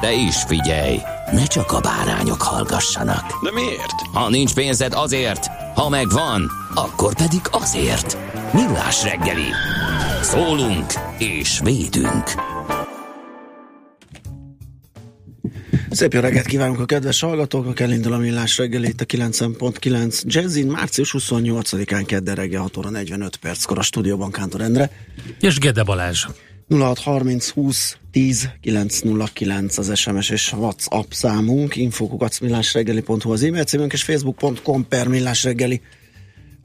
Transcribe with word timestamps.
De 0.00 0.12
is 0.12 0.42
figyelj, 0.46 0.98
ne 1.32 1.44
csak 1.46 1.72
a 1.72 1.80
bárányok 1.80 2.42
hallgassanak. 2.42 3.42
De 3.42 3.52
miért? 3.52 4.00
Ha 4.12 4.28
nincs 4.28 4.54
pénzed 4.54 4.92
azért, 4.94 5.46
ha 5.74 5.88
megvan, 5.88 6.50
akkor 6.74 7.14
pedig 7.14 7.40
azért. 7.50 8.16
Millás 8.52 9.02
reggeli. 9.02 9.50
Szólunk 10.22 10.92
és 11.18 11.60
védünk. 11.64 12.24
Szép 15.90 16.12
jó 16.12 16.20
reggelt 16.20 16.46
kívánunk 16.46 16.80
a 16.80 16.84
kedves 16.84 17.20
hallgatóknak, 17.20 17.80
elindul 17.80 18.12
a 18.12 18.18
millás 18.18 18.58
reggel 18.58 18.84
itt 18.84 19.00
a 19.00 19.04
90.9 19.04 20.22
Jazzin, 20.22 20.66
március 20.66 21.14
28-án 21.18 22.02
kedden 22.06 22.34
reggel 22.34 22.60
6 22.60 22.76
óra 22.76 22.90
45 22.90 23.36
perckor 23.36 23.78
a 23.78 23.82
stúdióban 23.82 24.30
Kántor 24.30 24.60
Endre. 24.60 24.90
És 25.40 25.58
Gede 25.58 25.82
Balázs. 25.82 26.26
0630 26.68 27.48
20 27.50 27.96
10 28.12 28.48
909 28.60 29.78
az 29.78 29.98
SMS 29.98 30.30
és 30.30 30.52
WhatsApp 30.52 31.10
számunk, 31.10 31.76
infokukacmillásreggeli.hu 31.76 33.32
az 33.32 33.42
e-mail 33.42 33.64
címünk 33.64 33.92
és 33.92 34.02
facebook.com 34.02 34.88
per 34.88 35.08
millásreggeli 35.08 35.80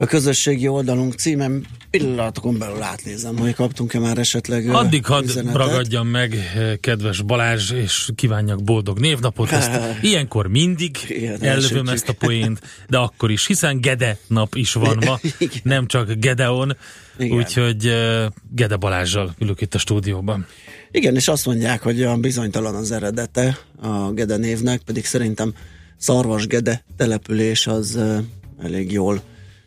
a 0.00 0.06
közösségi 0.06 0.68
oldalunk 0.68 1.14
címem 1.14 1.64
pillanatokon 1.90 2.58
belül 2.58 2.82
átnézem, 2.82 3.38
hogy 3.38 3.54
kaptunk-e 3.54 3.98
már 3.98 4.18
esetleg 4.18 4.68
Addig 4.68 5.04
hadd 5.04 5.24
ragadjam 5.52 6.06
meg, 6.06 6.36
kedves 6.80 7.22
Balázs, 7.22 7.70
és 7.70 8.08
kívánjak 8.14 8.62
boldog 8.62 8.98
névnapot. 8.98 9.50
Ezt 9.50 9.70
ilyenkor 10.02 10.46
mindig 10.46 10.96
Igen, 11.08 11.88
ezt 11.88 12.08
a 12.08 12.12
poént, 12.12 12.60
de 12.88 12.98
akkor 12.98 13.30
is, 13.30 13.46
hiszen 13.46 13.80
Gede 13.80 14.18
nap 14.26 14.54
is 14.54 14.72
van 14.72 14.98
ma, 15.06 15.20
nem 15.62 15.86
csak 15.86 16.12
Gedeon, 16.12 16.76
úgyhogy 17.18 17.86
uh, 17.86 18.24
Gede 18.50 18.76
Balázsjal 18.76 19.34
ülök 19.38 19.60
itt 19.60 19.74
a 19.74 19.78
stúdióban. 19.78 20.46
Igen, 20.90 21.14
és 21.14 21.28
azt 21.28 21.46
mondják, 21.46 21.82
hogy 21.82 22.02
a 22.02 22.16
bizonytalan 22.16 22.74
az 22.74 22.90
eredete 22.90 23.58
a 23.82 24.10
Gede 24.10 24.36
névnek, 24.36 24.80
pedig 24.80 25.04
szerintem 25.04 25.54
Szarvas 25.96 26.46
Gede 26.46 26.84
település 26.96 27.66
az 27.66 27.94
uh, 27.94 28.18
elég 28.62 28.92
jól 28.92 29.22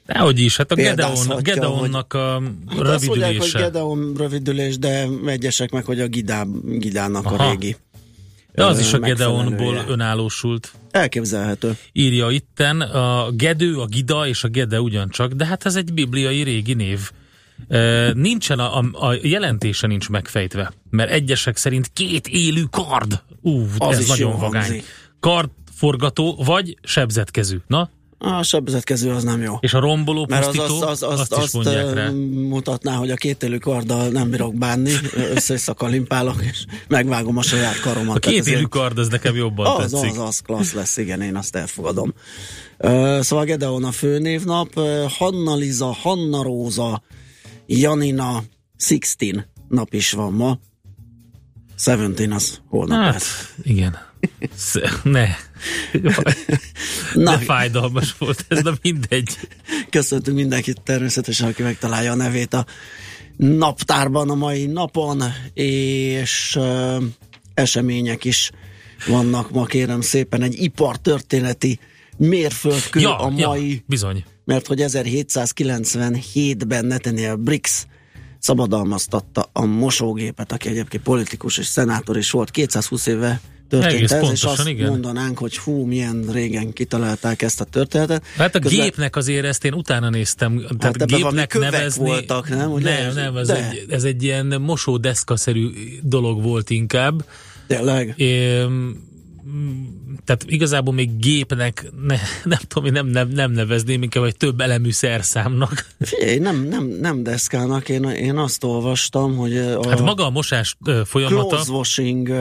Dehogy 0.06 0.40
is, 0.40 0.58
hát 0.58 0.72
a 0.72 0.76
Gedeon, 0.76 1.28
Gedeonnak 1.42 2.14
a 2.14 2.42
Hát 2.70 2.80
azt 2.80 3.08
mondják, 3.08 3.30
hogy 3.30 3.40
rövidülése. 3.40 3.60
Gedeon 3.60 4.14
rövidülés, 4.18 4.78
de 4.78 5.08
egyesek 5.26 5.72
meg, 5.72 5.86
hogy 5.86 6.00
a 6.00 6.08
Gidá, 6.08 6.46
Gidának 6.64 7.26
Aha. 7.26 7.44
a 7.44 7.50
régi. 7.50 7.76
De 8.54 8.66
az 8.66 8.78
ö, 8.78 8.82
is 8.82 8.94
a. 8.94 9.00
Gedeonból 9.00 9.86
önállósult. 9.88 10.72
Elképzelhető. 10.92 11.78
írja 11.92 12.30
itten, 12.30 12.82
a 12.82 13.32
Gedő, 13.32 13.78
a 13.78 13.86
Gida 13.86 14.28
és 14.28 14.44
a 14.44 14.48
Gede 14.48 14.82
ugyancsak, 14.82 15.32
de 15.32 15.46
hát 15.46 15.66
ez 15.66 15.76
egy 15.76 15.94
bibliai 15.94 16.42
régi 16.42 16.74
név. 16.74 17.12
Nincsen 18.14 18.60
a, 18.60 18.78
a, 18.80 19.08
a 19.08 19.18
jelentése 19.22 19.88
nincs 19.88 20.10
megfejtve, 20.10 20.74
mert 20.90 21.12
egyesek 21.12 21.58
szerint 21.58 21.90
két 21.94 22.28
élő 22.28 22.64
kard. 22.70 23.24
Ú, 23.42 23.66
Az 23.78 23.98
ez 23.98 24.08
nagyon 24.08 24.40
vagány. 24.40 24.62
hangzik. 24.62 24.84
Kardforgató 25.20 26.42
vagy 26.46 26.78
sebzetkezű. 26.84 27.58
Na, 27.68 27.90
A 28.18 28.44
sebzetkező 28.44 29.12
az 29.12 29.24
nem 29.24 29.42
jó. 29.42 29.58
és 29.60 29.74
a 29.74 29.80
romboló 29.80 30.26
Mert 30.30 30.46
az, 30.46 30.56
pusztító, 30.56 30.76
az, 30.82 30.82
az, 31.04 31.04
az, 31.12 31.20
azt, 31.20 31.34
azt, 31.34 31.46
is 31.46 31.52
mondják 31.54 31.86
ö, 31.86 31.94
rá. 31.94 32.10
mutatná, 32.50 32.96
hogy 32.96 33.12
a 33.12 33.16
kétélű 33.16 33.58
karddal 33.58 34.08
nem 34.08 34.30
bírok 34.30 34.56
bánni, 34.56 34.92
összeszakalimpálok, 35.36 36.44
és 36.52 36.66
megvágom 36.88 37.38
a 37.38 37.42
saját 37.42 37.80
karomat. 37.80 38.16
A 38.16 38.20
Tehát 38.20 38.38
két 38.38 38.48
élő 38.48 38.56
ezért- 38.56 38.70
kard, 38.72 38.98
ez 39.00 39.08
nekem 39.08 39.36
jobban 39.36 39.66
Az, 39.66 39.92
tetszik. 39.92 40.12
az, 40.12 40.18
az 40.28 40.40
klassz 40.40 40.74
lesz, 40.74 40.98
igen, 40.98 41.22
én 41.22 41.36
azt 41.36 41.56
elfogadom. 41.56 42.14
Szóval 43.20 43.46
Gedeon 43.46 43.84
a 43.84 43.92
főnévnap, 43.92 44.80
Hanna 45.18 45.56
Liza, 45.56 45.86
Hanna 46.02 46.44
Róza, 46.44 47.02
Janina, 47.80 48.44
Sixteen 48.78 49.46
nap 49.70 49.94
is 49.94 50.12
van 50.12 50.34
ma. 50.34 50.60
Seventeen 51.78 52.32
az 52.32 52.62
holnap 52.68 52.98
Hát, 53.04 53.14
lesz. 53.14 53.54
igen. 53.64 53.98
Ne. 55.04 55.28
Na, 57.14 57.32
De 57.32 57.38
fájdalmas 57.38 58.18
volt 58.18 58.46
ez, 58.48 58.62
de 58.62 58.72
mindegy. 58.82 59.38
köszöntünk 59.90 60.38
mindenkit 60.38 60.82
természetesen, 60.82 61.48
aki 61.48 61.62
megtalálja 61.64 62.12
a 62.12 62.16
nevét 62.16 62.54
a 62.54 62.66
naptárban 63.38 64.30
a 64.30 64.36
mai 64.36 64.66
napon, 64.66 65.24
és 65.54 66.56
uh, 66.60 67.04
események 67.54 68.24
is 68.26 68.52
vannak 69.08 69.52
ma, 69.52 69.66
kérem 69.66 70.02
szépen, 70.02 70.42
egy 70.42 70.62
ipartörténeti 70.62 71.80
mérföldkő 72.18 73.00
Ja, 73.00 73.18
a 73.18 73.34
ja, 73.36 73.48
mai 73.48 73.84
bizony. 73.86 74.24
Mert 74.54 74.68
hogy 74.68 74.84
1797-ben 74.88 76.86
Nathaniel 76.86 77.36
Briggs 77.36 77.86
szabadalmaztatta 78.40 79.50
a 79.54 79.66
mosógépet, 79.66 80.52
aki 80.52 80.70
egyébként 80.70 81.04
politikus 81.04 81.58
és 81.58 81.66
szenátor 81.66 82.18
is 82.18 82.32
volt, 82.32 82.52
220 82.52 83.06
éve 83.06 83.42
történt 83.70 83.94
Egész 83.94 84.12
ez, 84.12 84.18
és 84.18 84.20
pontosan, 84.28 84.52
azt 84.52 84.68
igen. 84.68 84.90
mondanánk, 84.90 85.38
hogy 85.38 85.58
hú, 85.58 85.86
milyen 85.86 86.26
régen 86.32 86.74
kitalálták 86.74 87.42
ezt 87.42 87.62
a 87.62 87.64
történetet. 87.64 88.26
Hát 88.38 88.56
a 88.56 88.60
Közben- 88.60 88.82
gépnek 88.84 89.16
azért 89.16 89.46
ezt 89.46 89.66
én 89.66 89.74
utána 89.74 90.10
néztem, 90.10 90.66
tehát 90.80 90.96
Hát 91.00 91.06
gépnek 91.10 91.60
nevezni... 91.60 92.06
voltak, 92.06 92.50
nem? 92.50 92.72
Ugye? 92.72 93.02
Nem, 93.02 93.14
nem, 93.14 93.38
ez 93.38 93.48
De. 93.48 93.70
egy, 93.70 93.86
ez 93.90 94.04
egy 94.04 94.24
ilyen 94.24 94.62
mosódeszkaszerű 94.62 95.70
dolog 96.02 96.42
volt 96.44 96.70
inkább. 96.70 97.26
Tényleg? 97.68 98.14
É, 98.18 98.64
tehát 100.24 100.44
igazából 100.48 100.94
még 100.94 101.18
gépnek 101.18 101.92
ne, 102.06 102.18
nem 102.44 102.60
tudom, 102.68 102.92
nem, 102.94 103.08
nem, 103.08 103.28
nem 103.28 103.52
nevezném, 103.52 104.04
inkább 104.04 104.24
egy 104.24 104.38
több 104.38 104.60
elemű 104.60 104.92
szerszámnak. 104.92 105.88
Figyelj, 106.00 106.38
nem, 106.38 106.64
nem, 106.64 106.88
nem 106.88 107.24
deszkának, 107.24 107.90
én, 107.90 108.04
én 108.04 108.38
azt 108.38 108.64
olvastam, 108.64 109.36
hogy 109.36 109.58
a 109.58 109.90
Hát 109.90 110.02
maga 110.02 110.26
a 110.26 110.30
mosás 110.30 110.78
folyamata, 111.06 111.48
Close 111.48 111.72
Washing 111.72 112.32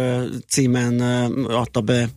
címen 0.49 1.01
adta 1.45 1.81
be 1.81 2.09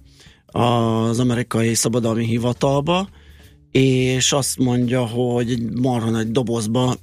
az 0.45 1.19
amerikai 1.19 1.73
szabadalmi 1.73 2.25
hivatalba, 2.25 3.09
és 3.71 4.31
azt 4.31 4.57
mondja, 4.57 5.05
hogy 5.05 5.51
egy 5.51 5.71
marha 5.71 6.09
nagy 6.09 6.31
dobozba 6.31 6.95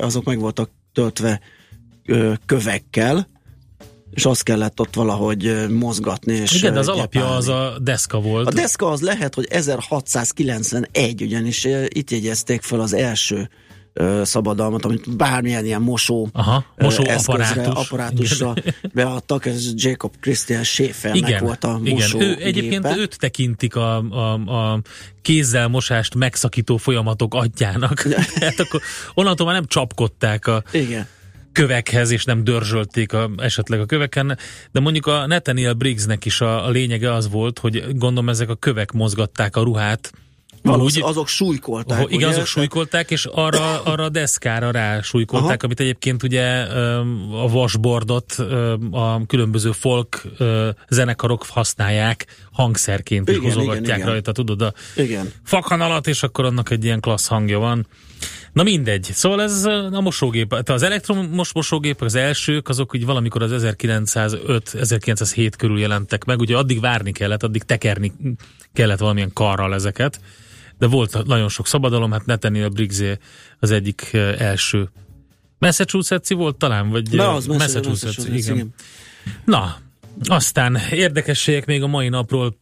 azok 0.00 0.24
meg 0.24 0.38
voltak 0.38 0.70
töltve 0.92 1.40
kövekkel, 2.46 3.28
és 4.10 4.24
azt 4.24 4.42
kellett 4.42 4.80
ott 4.80 4.94
valahogy 4.94 5.66
mozgatni. 5.68 6.34
És 6.34 6.54
igen, 6.54 6.72
de 6.72 6.78
az 6.78 6.88
alapja 6.88 7.20
gyepálni. 7.20 7.38
az 7.38 7.48
a 7.48 7.78
deszka 7.82 8.20
volt. 8.20 8.46
A 8.46 8.50
deszka 8.50 8.90
az 8.90 9.00
lehet, 9.00 9.34
hogy 9.34 9.46
1691, 9.50 11.22
ugyanis 11.22 11.64
itt 11.88 12.10
jegyezték 12.10 12.62
fel 12.62 12.80
az 12.80 12.92
első 12.92 13.48
szabadalmat, 14.22 14.84
amit 14.84 15.16
bármilyen 15.16 15.64
ilyen 15.64 15.82
mosó, 15.82 16.28
Aha, 16.32 16.64
mosó 16.76 17.04
eszközre, 17.04 17.44
apparátus. 17.44 17.84
apparátusra 17.84 18.54
beadtak, 18.94 19.46
ez 19.46 19.72
Jacob 19.74 20.12
Christian 20.20 20.62
Schaefernek 20.62 21.28
igen, 21.28 21.44
volt 21.44 21.64
a 21.64 21.80
igen. 21.82 21.94
mosó 21.94 22.20
Ő, 22.20 22.36
egyébként 22.40 22.86
őt 22.96 23.18
tekintik 23.18 23.76
a, 23.76 23.96
a, 23.96 24.32
a 24.32 24.80
kézzel 25.22 25.68
mosást 25.68 26.14
megszakító 26.14 26.76
folyamatok 26.76 27.34
atyának. 27.34 28.02
Tehát 28.38 28.60
akkor 28.60 28.80
onnantól 29.14 29.46
már 29.46 29.54
nem 29.54 29.66
csapkodták 29.66 30.46
a 30.46 30.62
Igen. 30.72 31.06
Kövekhez, 31.56 32.10
és 32.10 32.24
nem 32.24 32.44
dörzsölték 32.44 33.12
a, 33.12 33.30
esetleg 33.36 33.80
a 33.80 33.86
köveken, 33.86 34.38
de 34.72 34.80
mondjuk 34.80 35.06
a 35.06 35.26
Nathaniel 35.26 35.72
Briggsnek 35.72 36.24
is 36.24 36.40
a, 36.40 36.66
a 36.66 36.70
lényege 36.70 37.12
az 37.12 37.30
volt, 37.30 37.58
hogy 37.58 37.84
gondolom 37.88 38.28
ezek 38.28 38.48
a 38.48 38.54
kövek 38.54 38.92
mozgatták 38.92 39.56
a 39.56 39.62
ruhát, 39.62 40.12
úgy, 40.64 41.02
azok 41.02 41.28
súlykolták. 41.28 42.02
hogy 42.02 42.12
igen, 42.12 42.28
azok 42.28 42.46
súlykolták, 42.46 43.10
és 43.10 43.24
arra, 43.24 43.82
arra 43.82 44.04
a 44.04 44.08
deszkára 44.08 44.70
rá 44.70 45.00
súlykolták, 45.00 45.48
Aha. 45.48 45.64
amit 45.64 45.80
egyébként 45.80 46.22
ugye 46.22 46.60
a 47.32 47.48
vasbordot 47.48 48.32
a 48.90 49.26
különböző 49.26 49.72
folk 49.72 50.22
zenekarok 50.88 51.46
használják 51.48 52.26
hangszerként 52.56 53.28
is 53.28 53.36
Igen, 53.36 53.52
hozogatják 53.52 53.84
igen, 53.84 53.96
igen. 53.96 54.08
rajta, 54.08 54.32
tudod, 54.32 54.62
a 54.62 54.72
Igen. 54.96 55.32
fakanalat, 55.44 56.06
és 56.06 56.22
akkor 56.22 56.44
annak 56.44 56.70
egy 56.70 56.84
ilyen 56.84 57.00
klassz 57.00 57.26
hangja 57.26 57.58
van. 57.58 57.86
Na 58.52 58.62
mindegy. 58.62 59.08
Szóval 59.12 59.42
ez 59.42 59.64
a 59.92 60.00
mosógép, 60.00 60.48
tehát 60.48 60.68
az 60.68 60.82
elektromos 60.82 61.52
mosógépek, 61.52 62.02
az 62.02 62.14
elsők, 62.14 62.68
azok 62.68 62.94
úgy 62.94 63.04
valamikor 63.04 63.42
az 63.42 63.64
1905-1907 63.64 65.52
körül 65.58 65.78
jelentek 65.78 66.24
meg, 66.24 66.40
ugye 66.40 66.56
addig 66.56 66.80
várni 66.80 67.12
kellett, 67.12 67.42
addig 67.42 67.62
tekerni 67.62 68.12
kellett 68.72 68.98
valamilyen 68.98 69.32
karral 69.32 69.74
ezeket, 69.74 70.20
de 70.78 70.86
volt 70.86 71.24
nagyon 71.26 71.48
sok 71.48 71.66
szabadalom, 71.66 72.12
hát 72.12 72.26
Nathaniel 72.26 72.68
Briggsé 72.68 73.18
az 73.58 73.70
egyik 73.70 74.10
első. 74.38 74.90
Massachusetts 75.58 76.28
volt 76.28 76.56
talán, 76.56 76.90
vagy 76.90 77.18
eh, 77.18 77.34
az 77.34 77.46
Massachusetts, 77.46 77.86
Massachusetts, 77.86 78.44
igen. 78.44 78.54
igen. 78.54 78.74
Na, 79.44 79.76
aztán 80.24 80.78
érdekességek 80.90 81.66
még 81.66 81.82
a 81.82 81.86
mai 81.86 82.08
napról 82.08 82.56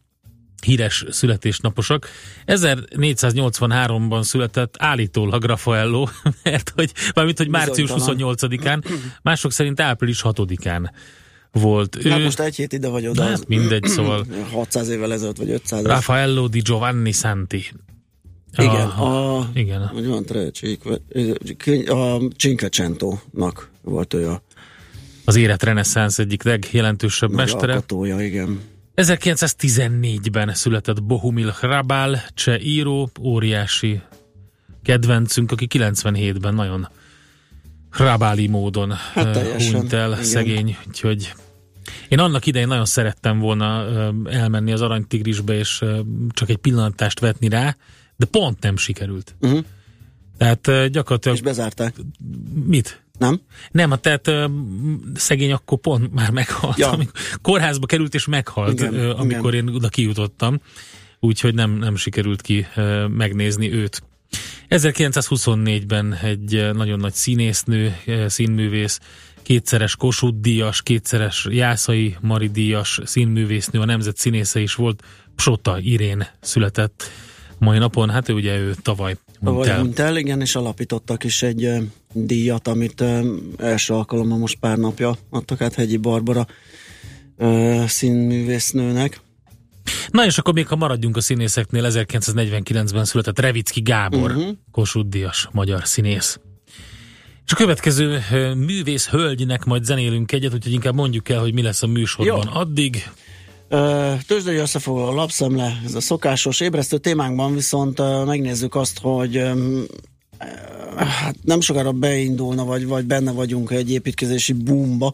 híres 0.65 1.05
születésnaposok. 1.09 2.07
1483-ban 2.45 4.23
született 4.23 4.75
állítólag 4.77 5.43
Raffaello, 5.43 6.07
mert 6.43 6.71
hogy, 6.75 6.91
valamint, 7.13 7.37
hogy 7.37 7.49
március 7.49 7.91
Bizonytalan. 7.93 8.37
28-án, 8.37 8.85
mások 9.21 9.51
szerint 9.51 9.79
április 9.79 10.21
6-án 10.23 10.89
volt 11.51 12.05
ő. 12.05 12.09
Hát 12.09 12.23
most 12.23 12.39
egy 12.39 12.55
hét 12.55 12.73
ide 12.73 12.87
vagy 12.87 13.07
oda. 13.07 13.23
Na, 13.23 13.31
az 13.31 13.39
hát 13.39 13.47
mindegy, 13.47 13.83
szóval 13.83 14.25
600 14.51 14.89
évvel 14.89 15.13
ezelőtt, 15.13 15.37
vagy 15.37 15.49
500 15.49 15.83
Raffaello 15.83 16.47
di 16.47 16.59
Giovanni 16.59 17.11
Santi. 17.11 17.71
Igen, 18.57 18.89
Ah, 18.89 19.39
a, 19.39 19.49
igen. 19.53 19.87
Hogy 19.87 20.07
van 20.07 20.25
a 21.87 22.21
Cinquecento-nak 22.37 23.69
volt 23.81 24.13
ő 24.13 24.29
a 24.29 24.41
Az 25.25 25.35
élet 25.35 25.63
reneszánsz 25.63 26.19
egyik 26.19 26.43
legjelentősebb 26.43 27.29
nagy 27.29 27.37
mestere. 27.37 27.73
alkotója, 27.73 28.21
igen. 28.21 28.59
1914-ben 28.95 30.53
született 30.53 31.03
Bohumil 31.03 31.55
Hrabal, 31.59 32.21
cseh 32.33 32.65
író, 32.65 33.09
óriási 33.21 34.01
kedvencünk, 34.83 35.51
aki 35.51 35.67
97-ben 35.69 36.53
nagyon 36.53 36.87
hrabáli 37.91 38.47
módon 38.47 38.91
Hát 39.13 39.37
hunyt 39.37 39.93
el, 39.93 40.11
igen. 40.11 40.23
szegény, 40.23 40.77
úgyhogy 40.87 41.33
én 42.09 42.19
annak 42.19 42.45
idején 42.45 42.67
nagyon 42.67 42.85
szerettem 42.85 43.39
volna 43.39 43.85
elmenni 44.29 44.71
az 44.71 44.81
aranytigrisbe, 44.81 45.53
és 45.53 45.83
csak 46.29 46.49
egy 46.49 46.57
pillantást 46.57 47.19
vetni 47.19 47.49
rá, 47.49 47.75
de 48.15 48.25
pont 48.25 48.61
nem 48.61 48.77
sikerült. 48.77 49.35
Uh-huh. 49.41 49.63
Tehát 50.37 50.91
gyakorlatilag 50.91 51.37
És 51.37 51.43
bezárták, 51.43 51.93
mit? 52.65 53.04
Nem? 53.19 53.41
Nem, 53.71 53.91
a 53.91 53.95
tehát 53.95 54.27
ö, 54.27 54.45
szegény 55.13 55.51
akkor 55.51 55.79
pont 55.79 56.13
már 56.13 56.31
meghalt. 56.31 56.77
Ja. 56.77 56.91
Amikor 56.91 57.19
kórházba 57.41 57.85
került 57.85 58.13
és 58.13 58.25
meghalt, 58.25 58.79
Igen, 58.79 58.93
ö, 58.93 59.13
amikor 59.15 59.53
én 59.53 59.67
oda 59.67 59.89
kijutottam. 59.89 60.59
Úgyhogy 61.19 61.53
nem, 61.53 61.71
nem 61.71 61.95
sikerült 61.95 62.41
ki 62.41 62.65
ö, 62.75 63.07
megnézni 63.07 63.73
őt. 63.73 64.03
1924-ben 64.69 66.13
egy 66.13 66.69
nagyon 66.73 66.99
nagy 66.99 67.13
színésznő, 67.13 67.95
színművész, 68.27 68.99
kétszeres 69.43 69.95
Kossuth 69.95 70.39
díjas, 70.39 70.81
kétszeres 70.81 71.47
Jászai 71.49 72.15
Mari 72.21 72.47
díjas 72.47 72.99
színművésznő, 73.03 73.79
a 73.79 73.85
nemzet 73.85 74.17
színésze 74.17 74.59
is 74.59 74.75
volt, 74.75 75.03
Psota 75.35 75.79
Irén 75.79 76.27
született 76.41 77.11
mai 77.57 77.77
napon. 77.77 78.09
Hát 78.09 78.29
ő 78.29 78.33
ugye 78.33 78.57
ő 78.57 78.75
tavaly 78.81 79.15
hunyt 79.39 79.65
el. 79.65 79.79
hunyt 79.79 79.99
el, 79.99 80.17
igen, 80.17 80.41
és 80.41 80.55
alapítottak 80.55 81.23
is 81.23 81.43
egy 81.43 81.69
díjat, 82.17 82.67
amit 82.67 83.03
első 83.57 83.93
alkalommal 83.93 84.37
most 84.37 84.57
pár 84.59 84.77
napja 84.77 85.17
adtak 85.29 85.61
át 85.61 85.73
Hegyi 85.73 85.97
Barbara 85.97 86.47
színművésznőnek. 87.87 89.21
Na 90.11 90.25
és 90.25 90.37
akkor 90.37 90.53
még 90.53 90.67
ha 90.67 90.75
maradjunk 90.75 91.17
a 91.17 91.21
színészeknél, 91.21 91.85
1949-ben 91.89 93.05
született 93.05 93.39
Revicki 93.39 93.81
Gábor, 93.81 94.31
uh-huh. 94.31 94.49
Kossuth 94.71 95.09
Díjas 95.09 95.47
magyar 95.51 95.87
színész. 95.87 96.39
És 97.45 97.51
a 97.51 97.55
következő 97.55 98.19
művész 98.57 99.07
hölgynek 99.07 99.63
majd 99.63 99.83
zenélünk 99.83 100.31
egyet, 100.31 100.53
úgyhogy 100.53 100.73
inkább 100.73 100.95
mondjuk 100.95 101.29
el, 101.29 101.39
hogy 101.39 101.53
mi 101.53 101.61
lesz 101.61 101.83
a 101.83 101.87
műsorban. 101.87 102.49
Jó. 102.53 102.59
Addig 102.59 103.09
Tőzsdei 104.27 104.55
összefoglaló 104.55 105.15
lapszemle, 105.15 105.81
ez 105.85 105.95
a 105.95 105.99
szokásos 105.99 106.59
ébresztő 106.59 106.97
témánkban 106.97 107.53
viszont 107.53 108.25
megnézzük 108.25 108.75
azt, 108.75 108.99
hogy 108.99 109.43
hát 110.97 111.35
nem 111.41 111.61
sokára 111.61 111.91
beindulna, 111.91 112.65
vagy, 112.65 112.85
vagy 112.85 113.05
benne 113.05 113.31
vagyunk 113.31 113.71
egy 113.71 113.91
építkezési 113.91 114.53
boomba, 114.53 115.13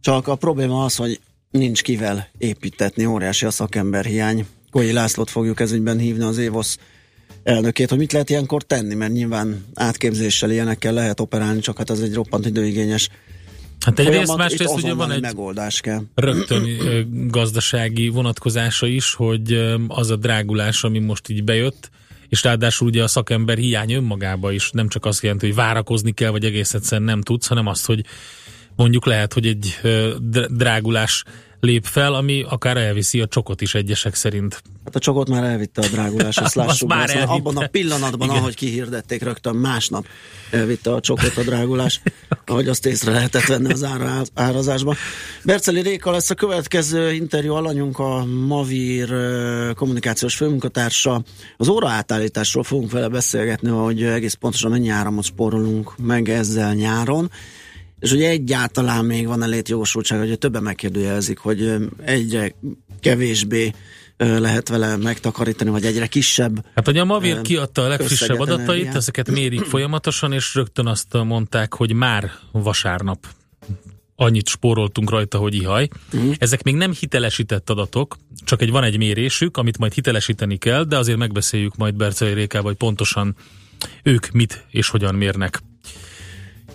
csak 0.00 0.28
a 0.28 0.34
probléma 0.34 0.84
az, 0.84 0.96
hogy 0.96 1.20
nincs 1.50 1.82
kivel 1.82 2.28
építetni, 2.38 3.06
óriási 3.06 3.46
a 3.46 3.50
szakemberhiány. 3.50 4.46
Kolyi 4.70 4.92
Lászlót 4.92 5.30
fogjuk 5.30 5.60
ezügyben 5.60 5.98
hívni 5.98 6.24
az 6.24 6.38
Évosz 6.38 6.78
elnökét, 7.42 7.88
hogy 7.88 7.98
mit 7.98 8.12
lehet 8.12 8.30
ilyenkor 8.30 8.62
tenni, 8.62 8.94
mert 8.94 9.12
nyilván 9.12 9.64
átképzéssel 9.74 10.50
ilyenekkel 10.50 10.92
lehet 10.92 11.20
operálni, 11.20 11.60
csak 11.60 11.78
hát 11.78 11.90
az 11.90 12.02
egy 12.02 12.14
roppant 12.14 12.46
időigényes 12.46 13.08
Hát 13.84 13.98
egyrészt, 13.98 14.36
másrészt 14.36 14.74
ugye 14.74 14.94
van 14.94 15.10
egy 15.10 15.20
megoldás 15.20 15.80
kell. 15.80 16.02
rögtön 16.14 16.66
gazdasági 17.28 18.08
vonatkozása 18.08 18.86
is, 18.86 19.14
hogy 19.14 19.52
az 19.88 20.10
a 20.10 20.16
drágulás, 20.16 20.84
ami 20.84 20.98
most 20.98 21.28
így 21.28 21.44
bejött, 21.44 21.90
és 22.32 22.42
ráadásul 22.42 22.88
ugye 22.88 23.02
a 23.02 23.08
szakember 23.08 23.58
hiány 23.58 23.92
önmagába 23.92 24.52
is 24.52 24.70
nem 24.70 24.88
csak 24.88 25.04
azt 25.04 25.22
jelenti, 25.22 25.46
hogy 25.46 25.54
várakozni 25.54 26.12
kell, 26.12 26.30
vagy 26.30 26.44
egész 26.44 26.74
egyszerűen 26.74 27.08
nem 27.08 27.20
tudsz, 27.20 27.46
hanem 27.46 27.66
azt, 27.66 27.86
hogy 27.86 28.04
mondjuk 28.76 29.06
lehet, 29.06 29.32
hogy 29.32 29.46
egy 29.46 29.80
drágulás 30.48 31.24
lép 31.64 31.84
fel, 31.84 32.14
ami 32.14 32.44
akár 32.48 32.76
elviszi 32.76 33.20
a 33.20 33.26
csokot 33.26 33.60
is 33.60 33.74
egyesek 33.74 34.14
szerint. 34.14 34.62
Hát 34.84 34.96
a 34.96 34.98
csokot 34.98 35.28
már 35.28 35.44
elvitte 35.44 35.82
a 35.82 35.88
drágulás, 35.88 36.36
Azt 36.46 36.54
lássuk. 36.54 36.88
már 36.88 37.02
azt, 37.02 37.14
elvitte. 37.14 37.32
abban 37.32 37.56
a 37.56 37.66
pillanatban, 37.66 38.28
Igen. 38.28 38.40
ahogy 38.40 38.54
kihirdették, 38.54 39.22
rögtön 39.22 39.54
másnap 39.54 40.06
elvitte 40.50 40.92
a 40.92 41.00
csokot 41.00 41.36
a 41.36 41.42
drágulás, 41.42 42.00
ahogy 42.46 42.68
azt 42.68 42.86
észre 42.86 43.12
lehetett 43.12 43.44
venni 43.44 43.72
az 43.72 43.84
ára, 43.84 44.22
árazásban. 44.34 44.96
Berceli 45.44 45.80
Réka 45.80 46.10
lesz 46.10 46.30
a 46.30 46.34
következő 46.34 47.12
interjú 47.12 47.52
alanyunk, 47.54 47.98
a 47.98 48.24
Mavir 48.24 49.08
kommunikációs 49.74 50.34
főmunkatársa. 50.34 51.22
Az 51.56 51.68
óra 51.68 51.88
átállításról 51.88 52.64
fogunk 52.64 52.90
vele 52.90 53.08
beszélgetni, 53.08 53.68
hogy 53.68 54.02
egész 54.02 54.34
pontosan 54.34 54.70
mennyi 54.70 54.88
áramot 54.88 55.24
spórolunk 55.24 55.96
meg 55.98 56.28
ezzel 56.28 56.74
nyáron. 56.74 57.30
És 58.02 58.10
hogy 58.10 58.22
egyáltalán 58.22 59.04
még 59.04 59.26
van-e 59.26 59.46
létjogosultság, 59.46 60.18
hogy 60.18 60.38
többen 60.38 60.62
megkérdőjelezik, 60.62 61.38
hogy 61.38 61.74
egyre 62.04 62.54
kevésbé 63.00 63.72
lehet 64.16 64.68
vele 64.68 64.96
megtakarítani, 64.96 65.70
vagy 65.70 65.84
egyre 65.84 66.06
kisebb. 66.06 66.64
Hát 66.74 66.88
ugye 66.88 67.00
a 67.00 67.04
Mavir 67.04 67.40
kiadta 67.40 67.84
a 67.84 67.88
legfrissebb 67.88 68.38
adatait, 68.38 68.68
energiát. 68.68 68.94
ezeket 68.94 69.30
mérik 69.30 69.64
folyamatosan, 69.64 70.32
és 70.32 70.54
rögtön 70.54 70.86
azt 70.86 71.12
mondták, 71.12 71.74
hogy 71.74 71.92
már 71.92 72.30
vasárnap 72.52 73.26
annyit 74.16 74.48
spóroltunk 74.48 75.10
rajta, 75.10 75.38
hogy 75.38 75.54
ihaj. 75.54 75.88
Uh-huh. 76.12 76.34
Ezek 76.38 76.62
még 76.62 76.74
nem 76.74 76.92
hitelesített 76.92 77.70
adatok, 77.70 78.16
csak 78.44 78.62
egy 78.62 78.70
van 78.70 78.84
egy 78.84 78.96
mérésük, 78.96 79.56
amit 79.56 79.78
majd 79.78 79.92
hitelesíteni 79.92 80.56
kell, 80.56 80.84
de 80.84 80.96
azért 80.96 81.18
megbeszéljük 81.18 81.76
majd 81.76 81.94
Berceli 81.94 82.32
Rékával, 82.32 82.68
hogy 82.68 82.76
pontosan 82.76 83.36
ők 84.02 84.30
mit 84.30 84.66
és 84.70 84.88
hogyan 84.88 85.14
mérnek. 85.14 85.62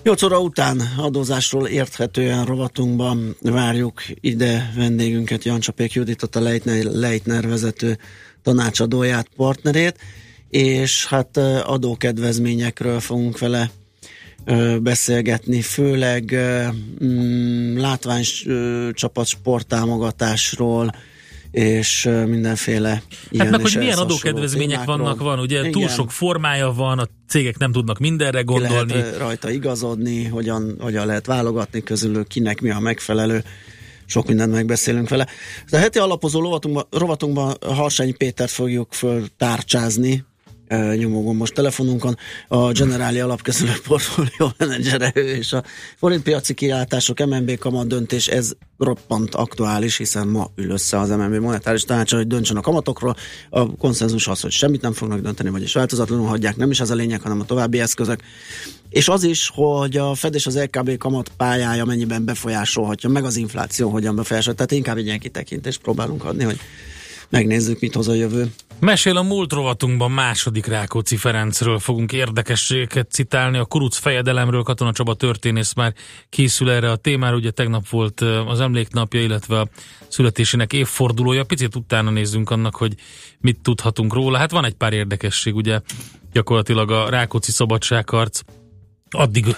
8 0.07 0.23
óra 0.23 0.39
után 0.39 0.81
adózásról 0.97 1.67
érthetően 1.67 2.45
rovatunkban 2.45 3.35
várjuk 3.41 4.03
ide 4.19 4.71
vendégünket, 4.75 5.43
Jancsapék 5.43 5.93
Juditot, 5.93 6.35
a 6.35 6.39
Leitner, 6.39 6.83
Leitner 6.83 7.47
vezető 7.47 7.97
tanácsadóját, 8.43 9.27
partnerét, 9.35 9.97
és 10.49 11.05
hát 11.05 11.37
adókedvezményekről 11.63 12.99
fogunk 12.99 13.39
vele 13.39 13.71
beszélgetni, 14.81 15.61
főleg 15.61 16.35
mm, 17.03 17.77
látványcsapat 17.77 19.25
sporttámogatásról, 19.25 20.95
és 21.51 22.09
mindenféle 22.25 23.01
ilyen 23.29 23.45
Hát 23.45 23.55
meg, 23.55 23.61
hogy 23.61 23.77
milyen 23.77 23.97
adókedvezmények 23.97 24.79
témákról. 24.79 24.97
vannak, 24.97 25.19
van, 25.19 25.39
ugye 25.39 25.59
Igen. 25.59 25.71
túl 25.71 25.87
sok 25.87 26.11
formája 26.11 26.71
van, 26.71 26.99
a 26.99 27.07
cégek 27.27 27.57
nem 27.57 27.71
tudnak 27.71 27.99
mindenre 27.99 28.39
ki 28.39 28.45
gondolni. 28.45 28.93
lehet 28.93 29.15
ö, 29.15 29.17
rajta 29.17 29.49
igazodni, 29.49 30.23
hogyan, 30.23 30.75
hogyan 30.79 31.05
lehet 31.05 31.25
válogatni 31.25 31.83
közülük, 31.83 32.27
kinek 32.27 32.61
mi 32.61 32.69
a 32.69 32.79
megfelelő. 32.79 33.43
Sok 34.05 34.27
mindent 34.27 34.51
megbeszélünk 34.51 35.09
vele. 35.09 35.27
De 35.69 35.77
a 35.77 35.79
heti 35.79 35.99
alapozó 35.99 36.39
rovatunkban, 36.39 36.85
rovatunkban 36.91 37.55
Harsányi 37.61 38.11
Pétert 38.13 38.51
fogjuk 38.51 38.89
ö, 39.01 39.19
nyomogom 40.95 41.37
most 41.37 41.53
telefonunkon, 41.53 42.17
a 42.47 42.71
Generáli 42.71 43.19
Alapkezelő 43.19 43.71
Portfólió 43.87 44.53
menedzsere 44.57 45.11
ő, 45.15 45.35
és 45.35 45.53
a 45.53 45.63
forintpiaci 45.97 46.53
kiáltások, 46.53 47.25
MNB 47.25 47.57
kamat 47.57 47.87
döntés, 47.87 48.27
ez 48.27 48.51
roppant 48.77 49.35
aktuális, 49.35 49.97
hiszen 49.97 50.27
ma 50.27 50.51
ül 50.55 50.69
össze 50.69 50.99
az 50.99 51.09
MNB 51.09 51.35
monetáris 51.35 51.83
tanácsa, 51.83 52.15
hogy 52.15 52.27
döntsön 52.27 52.57
a 52.57 52.61
kamatokról. 52.61 53.15
A 53.49 53.75
konszenzus 53.75 54.27
az, 54.27 54.41
hogy 54.41 54.51
semmit 54.51 54.81
nem 54.81 54.93
fognak 54.93 55.19
dönteni, 55.19 55.49
vagyis 55.49 55.73
változatlanul 55.73 56.27
hagyják, 56.27 56.55
nem 56.55 56.71
is 56.71 56.79
ez 56.79 56.89
a 56.89 56.95
lényeg, 56.95 57.21
hanem 57.21 57.39
a 57.39 57.45
további 57.45 57.79
eszközök. 57.79 58.19
És 58.89 59.07
az 59.07 59.23
is, 59.23 59.51
hogy 59.53 59.97
a 59.97 60.15
Fed 60.15 60.35
és 60.35 60.45
az 60.45 60.59
LKB 60.59 60.97
kamat 60.97 61.31
pályája 61.37 61.85
mennyiben 61.85 62.25
befolyásolhatja, 62.25 63.09
meg 63.09 63.23
az 63.23 63.35
infláció 63.35 63.89
hogyan 63.89 64.15
befolyásolhatja. 64.15 64.65
Tehát 64.65 64.83
inkább 64.83 64.97
egy 64.97 65.05
ilyen 65.05 65.19
kitekintést 65.19 65.81
próbálunk 65.81 66.23
adni, 66.23 66.43
hogy 66.43 66.59
megnézzük, 67.29 67.79
mit 67.79 67.95
hoz 67.95 68.07
a 68.07 68.13
jövő. 68.13 68.51
Mesél 68.79 69.17
a 69.17 69.21
múlt 69.21 69.53
rovatunkban 69.53 70.11
második 70.11 70.65
Rákóczi 70.65 71.15
Ferencről 71.15 71.79
fogunk 71.79 72.11
érdekességeket 72.13 73.11
citálni. 73.11 73.57
A 73.57 73.65
kuruc 73.65 73.97
fejedelemről 73.97 74.63
Katona 74.63 74.91
Csaba 74.91 75.13
történész 75.13 75.73
már 75.73 75.93
készül 76.29 76.69
erre 76.69 76.91
a 76.91 76.95
témára. 76.95 77.35
Ugye 77.35 77.51
tegnap 77.51 77.89
volt 77.89 78.21
az 78.47 78.59
emléknapja, 78.59 79.21
illetve 79.21 79.59
a 79.59 79.67
születésének 80.07 80.73
évfordulója. 80.73 81.43
Picit 81.43 81.75
utána 81.75 82.09
nézzünk 82.09 82.49
annak, 82.49 82.75
hogy 82.75 82.95
mit 83.39 83.59
tudhatunk 83.61 84.13
róla. 84.13 84.37
Hát 84.37 84.51
van 84.51 84.65
egy 84.65 84.75
pár 84.75 84.93
érdekesség, 84.93 85.55
ugye 85.55 85.79
gyakorlatilag 86.31 86.91
a 86.91 87.09
Rákóczi 87.09 87.51
szabadságharc 87.51 88.41
addig 89.09 89.55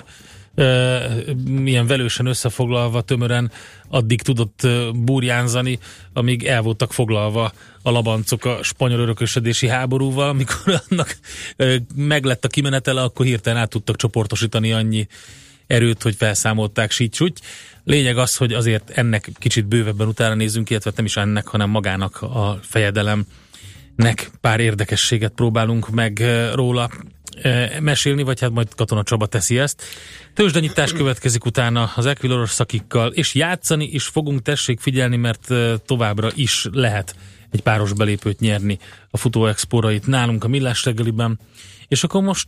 milyen 1.45 1.87
velősen 1.87 2.25
összefoglalva, 2.25 3.01
tömören 3.01 3.51
addig 3.87 4.21
tudott 4.21 4.67
burjánzani, 4.93 5.79
amíg 6.13 6.45
el 6.45 6.61
voltak 6.61 6.93
foglalva 6.93 7.51
a 7.81 7.91
labancok 7.91 8.45
a 8.45 8.63
spanyol 8.63 8.99
örökösödési 8.99 9.67
háborúval, 9.67 10.29
amikor 10.29 10.57
annak 10.89 11.17
meglett 11.95 12.45
a 12.45 12.47
kimenetele, 12.47 13.01
akkor 13.01 13.25
hirtelen 13.25 13.61
át 13.61 13.69
tudtak 13.69 13.95
csoportosítani 13.95 14.71
annyi 14.71 15.07
erőt, 15.67 16.01
hogy 16.01 16.15
felszámolták 16.15 16.91
sítsúgy. 16.91 17.39
Lényeg 17.83 18.17
az, 18.17 18.35
hogy 18.35 18.53
azért 18.53 18.89
ennek 18.89 19.29
kicsit 19.33 19.65
bővebben 19.65 20.07
utána 20.07 20.35
nézzünk, 20.35 20.69
illetve 20.69 20.91
nem 20.95 21.05
is 21.05 21.17
ennek, 21.17 21.47
hanem 21.47 21.69
magának 21.69 22.21
a 22.21 22.59
fejedelemnek 22.61 24.31
pár 24.41 24.59
érdekességet 24.59 25.31
próbálunk 25.31 25.89
meg 25.89 26.23
róla 26.53 26.89
mesélni, 27.79 28.23
vagy 28.23 28.39
hát 28.39 28.51
majd 28.51 28.75
Katona 28.75 29.03
Csaba 29.03 29.25
teszi 29.25 29.59
ezt. 29.59 29.83
Tőzsdenyítás 30.33 30.93
következik 30.93 31.45
utána 31.45 31.91
az 31.95 32.05
Equiloros 32.05 32.49
szakikkal, 32.49 33.11
és 33.11 33.33
játszani 33.33 33.85
is 33.85 34.05
fogunk, 34.05 34.41
tessék 34.41 34.79
figyelni, 34.79 35.17
mert 35.17 35.53
továbbra 35.85 36.29
is 36.35 36.67
lehet 36.71 37.15
egy 37.51 37.61
páros 37.61 37.93
belépőt 37.93 38.39
nyerni 38.39 38.79
a 39.09 39.17
futó 39.17 39.45
expórait 39.45 40.07
nálunk 40.07 40.43
a 40.43 40.47
Millás 40.47 40.85
reggeliben. 40.85 41.39
És 41.87 42.03
akkor 42.03 42.21
most 42.21 42.47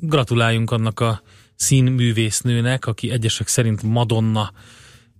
gratuláljunk 0.00 0.70
annak 0.70 1.00
a 1.00 1.22
színművésznőnek, 1.54 2.86
aki 2.86 3.10
egyesek 3.10 3.48
szerint 3.48 3.82
Madonna 3.82 4.52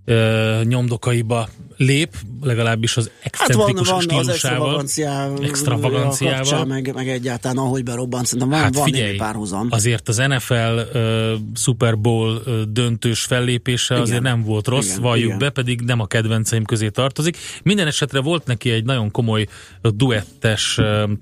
ö, 0.05 0.61
nyomdokaiba 0.65 1.49
lép, 1.77 2.17
legalábbis 2.41 2.97
az 2.97 3.11
excentrikus 3.23 3.89
hát 3.91 4.03
van, 4.03 4.07
van 4.09 4.23
stílusával. 4.23 4.75
Az 4.75 4.99
extravaganciával. 5.43 6.65
Meg, 6.65 6.95
meg 6.95 7.09
egyáltalán 7.09 7.57
ahogy 7.57 7.83
berobbant, 7.83 8.27
szerintem 8.27 8.49
van, 8.49 8.59
hát 8.61 8.75
van 8.75 8.85
figyelj, 8.85 9.17
párhuzam. 9.17 9.67
Azért 9.71 10.09
az 10.09 10.17
NFL 10.17 10.53
ö, 10.93 11.35
Super 11.55 11.99
Bowl 11.99 12.43
ö, 12.45 12.63
döntős 12.69 13.23
fellépése 13.23 13.95
igen. 13.95 14.07
azért 14.07 14.23
nem 14.23 14.43
volt 14.43 14.67
rossz, 14.67 14.89
igen, 14.89 15.01
valljuk 15.01 15.27
igen. 15.27 15.39
be, 15.39 15.51
pedig 15.51 15.81
nem 15.81 16.01
a 16.01 16.07
kedvenceim 16.07 16.65
közé 16.65 16.89
tartozik. 16.89 17.37
Minden 17.63 17.87
esetre 17.87 18.21
volt 18.21 18.47
neki 18.47 18.71
egy 18.71 18.85
nagyon 18.85 19.11
komoly 19.11 19.47
duettes 19.83 20.79
ö, 20.79 21.13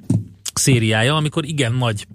szériája, 0.54 1.14
amikor 1.16 1.44
igen 1.44 1.72
nagy 1.72 2.06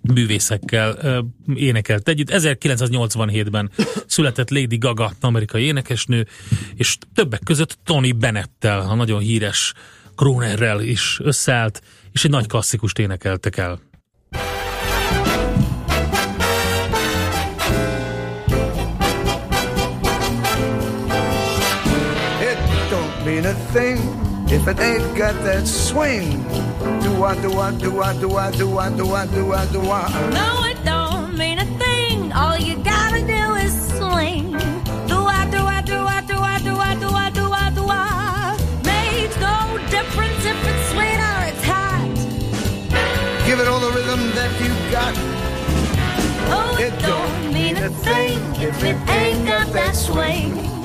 művészekkel 0.00 1.22
énekelt 1.54 2.08
együtt. 2.08 2.30
1987-ben 2.32 3.70
született 4.06 4.50
Lady 4.50 4.78
Gaga, 4.78 5.12
amerikai 5.20 5.62
énekesnő, 5.62 6.26
és 6.74 6.96
többek 7.14 7.40
között 7.44 7.78
Tony 7.84 8.18
Bennettel, 8.18 8.80
a 8.80 8.94
nagyon 8.94 9.20
híres 9.20 9.72
Kronerrel 10.16 10.80
is 10.80 11.18
összeállt, 11.22 11.82
és 12.12 12.24
egy 12.24 12.30
nagy 12.30 12.46
klasszikust 12.46 12.98
énekeltek 12.98 13.56
el. 13.56 13.80
It 22.40 22.58
don't 22.90 23.24
mean 23.24 23.44
a 23.44 23.54
thing 23.72 23.91
if 24.52 24.68
it 24.68 24.78
ain't 24.80 25.16
got 25.16 25.34
that 25.44 25.66
swing. 25.66 26.42
Do 27.02 27.24
I, 27.24 27.40
do 27.40 27.52
I, 27.58 27.72
do 27.72 28.00
I, 28.00 28.12
do 28.18 28.36
I, 28.36 28.50
do 28.50 28.78
I, 28.78 28.90
do 28.96 29.14
I, 29.14 29.26
do 29.26 29.52
I, 29.52 29.66
do 29.72 29.80
I? 29.80 30.30
No, 30.30 30.64
it 30.70 30.84
don't 30.84 31.36
mean 31.36 31.58
a 31.58 31.64
thing. 31.78 32.32
All 32.32 32.58
you 32.58 32.76
gotta 32.76 33.20
do 33.20 33.54
is 33.64 33.72
swing. 33.96 34.52
Do 35.08 35.18
I, 35.38 35.48
do 35.50 35.62
I, 35.76 35.80
do 35.82 35.96
I, 35.96 36.20
do 36.20 36.36
I, 36.36 36.58
do 36.58 36.74
I, 36.76 36.94
do 36.94 37.08
I, 37.08 37.30
do 37.30 37.50
I, 37.50 37.70
do 37.70 37.84
I? 37.88 38.58
Makes 38.84 39.36
no 39.40 39.78
difference 39.88 40.44
if 40.44 40.58
it's 40.70 40.84
sweet 40.92 41.20
or 41.30 41.38
it's 41.50 41.64
hot. 41.64 42.12
Give 43.46 43.58
it 43.58 43.68
all 43.68 43.80
the 43.80 43.92
rhythm 43.96 44.20
that 44.36 44.52
you 44.60 44.72
got. 44.92 45.14
Oh, 46.54 46.76
it, 46.78 46.92
it 46.92 47.00
don't 47.00 47.52
mean 47.54 47.76
a 47.78 47.88
thing 47.88 48.38
if 48.60 48.84
it 48.84 48.96
ain't 49.08 49.46
got 49.46 49.72
that 49.72 49.96
swing 49.96 50.81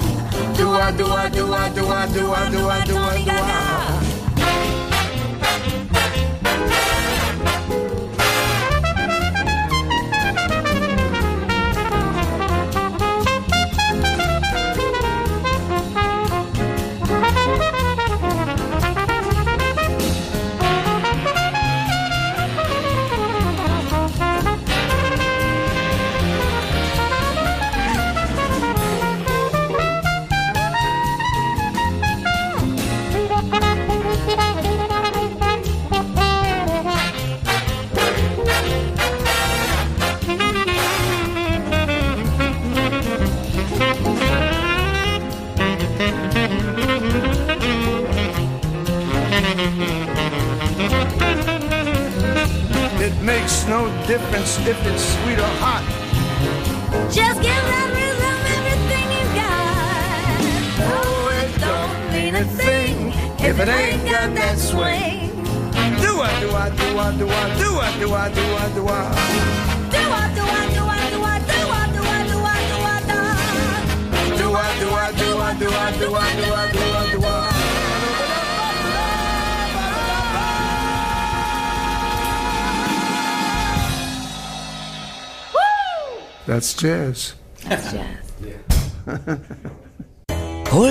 doa, 0.58 0.92
doa, 0.92 1.30
doa, 1.30 1.70
doa, 1.70 2.08
doa, 2.08 2.50
doa, 2.50 2.80
doa, 2.86 3.20
doa. 3.26 3.78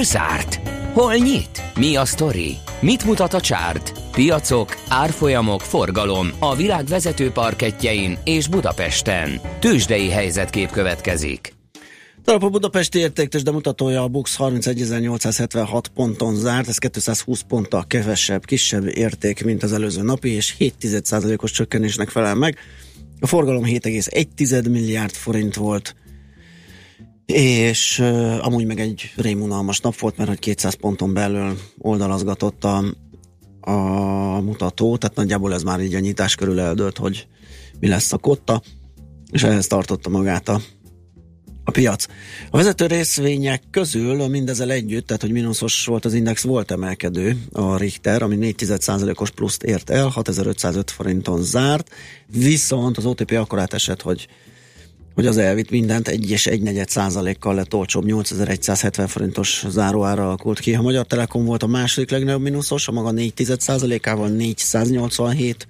Zárt? 0.06 0.60
Hol 0.92 1.14
nyit? 1.14 1.62
Mi 1.78 1.96
a 1.96 2.04
sztori? 2.04 2.56
Mit 2.80 3.04
mutat 3.04 3.34
a 3.34 3.40
csárt? 3.40 3.92
Piacok, 4.12 4.76
árfolyamok, 4.88 5.60
forgalom 5.60 6.30
a 6.38 6.56
világ 6.56 6.84
vezető 6.84 7.30
parketjein 7.30 8.18
és 8.24 8.48
Budapesten. 8.48 9.40
Tősdei 9.60 10.10
helyzetkép 10.10 10.70
következik. 10.70 11.54
Talap 12.24 12.42
a 12.42 12.48
Budapesti 12.48 12.98
értéktes, 12.98 13.42
de 13.42 13.50
mutatója 13.50 14.02
a 14.02 14.08
Bux 14.08 14.36
31.876 14.38 15.82
ponton 15.94 16.34
zárt, 16.34 16.68
ez 16.68 16.78
220 16.78 17.40
ponttal 17.40 17.84
kevesebb, 17.86 18.44
kisebb 18.44 18.86
érték, 18.86 19.44
mint 19.44 19.62
az 19.62 19.72
előző 19.72 20.02
napi, 20.02 20.28
és 20.28 20.54
7 20.58 21.04
os 21.36 21.50
csökkenésnek 21.50 22.08
felel 22.08 22.34
meg. 22.34 22.56
A 23.20 23.26
forgalom 23.26 23.64
7,1 23.64 24.70
milliárd 24.70 25.14
forint 25.14 25.54
volt, 25.54 25.94
és 27.26 27.98
uh, 27.98 28.46
amúgy 28.46 28.66
meg 28.66 28.80
egy 28.80 29.12
rémunalmas 29.16 29.80
nap 29.80 29.98
volt, 29.98 30.16
mert 30.16 30.28
hogy 30.28 30.38
200 30.38 30.74
ponton 30.74 31.14
belül 31.14 31.58
oldalazgatott 31.78 32.64
a, 32.64 32.84
a 33.60 34.40
mutató, 34.40 34.96
tehát 34.96 35.16
nagyjából 35.16 35.54
ez 35.54 35.62
már 35.62 35.80
így 35.80 35.94
a 35.94 35.98
nyitás 35.98 36.34
körül 36.34 36.60
eldőlt, 36.60 36.98
hogy 36.98 37.26
mi 37.80 37.88
lesz 37.88 38.12
a 38.12 38.18
kotta, 38.18 38.62
és 39.30 39.42
ehhez 39.42 39.66
tartotta 39.66 40.08
magát 40.08 40.48
a 40.48 40.60
a 41.68 41.70
piac. 41.70 42.06
A 42.50 42.56
vezető 42.56 42.86
részvények 42.86 43.62
közül 43.70 44.28
mindezzel 44.28 44.70
együtt, 44.70 45.06
tehát 45.06 45.22
hogy 45.22 45.32
mínuszos 45.32 45.84
volt 45.84 46.04
az 46.04 46.14
index, 46.14 46.42
volt 46.42 46.70
emelkedő 46.70 47.36
a 47.52 47.76
Richter, 47.76 48.22
ami 48.22 48.36
4,1%-os 48.40 49.30
pluszt 49.30 49.62
ért 49.62 49.90
el, 49.90 50.08
6505 50.08 50.90
forinton 50.90 51.42
zárt, 51.42 51.90
viszont 52.26 52.96
az 52.96 53.06
OTP 53.06 53.30
akkorát 53.30 53.72
esett, 53.72 54.02
hogy 54.02 54.28
hogy 55.16 55.26
az 55.26 55.36
elvitt 55.36 55.70
mindent 55.70 56.08
egy 56.08 56.30
és 56.30 56.46
egy 56.46 56.62
negyed 56.62 56.88
százalékkal 56.88 57.54
lett 57.54 57.74
olcsóbb, 57.74 58.04
8170 58.04 59.06
forintos 59.06 59.64
záróára 59.68 60.26
alakult 60.26 60.58
ki. 60.58 60.74
A 60.74 60.82
Magyar 60.82 61.06
Telekom 61.06 61.44
volt 61.44 61.62
a 61.62 61.66
második 61.66 62.10
legnagyobb 62.10 62.42
mínuszos, 62.42 62.88
a 62.88 62.92
maga 62.92 63.10
4 63.10 63.32
százalékával 63.58 64.28
487 64.28 65.68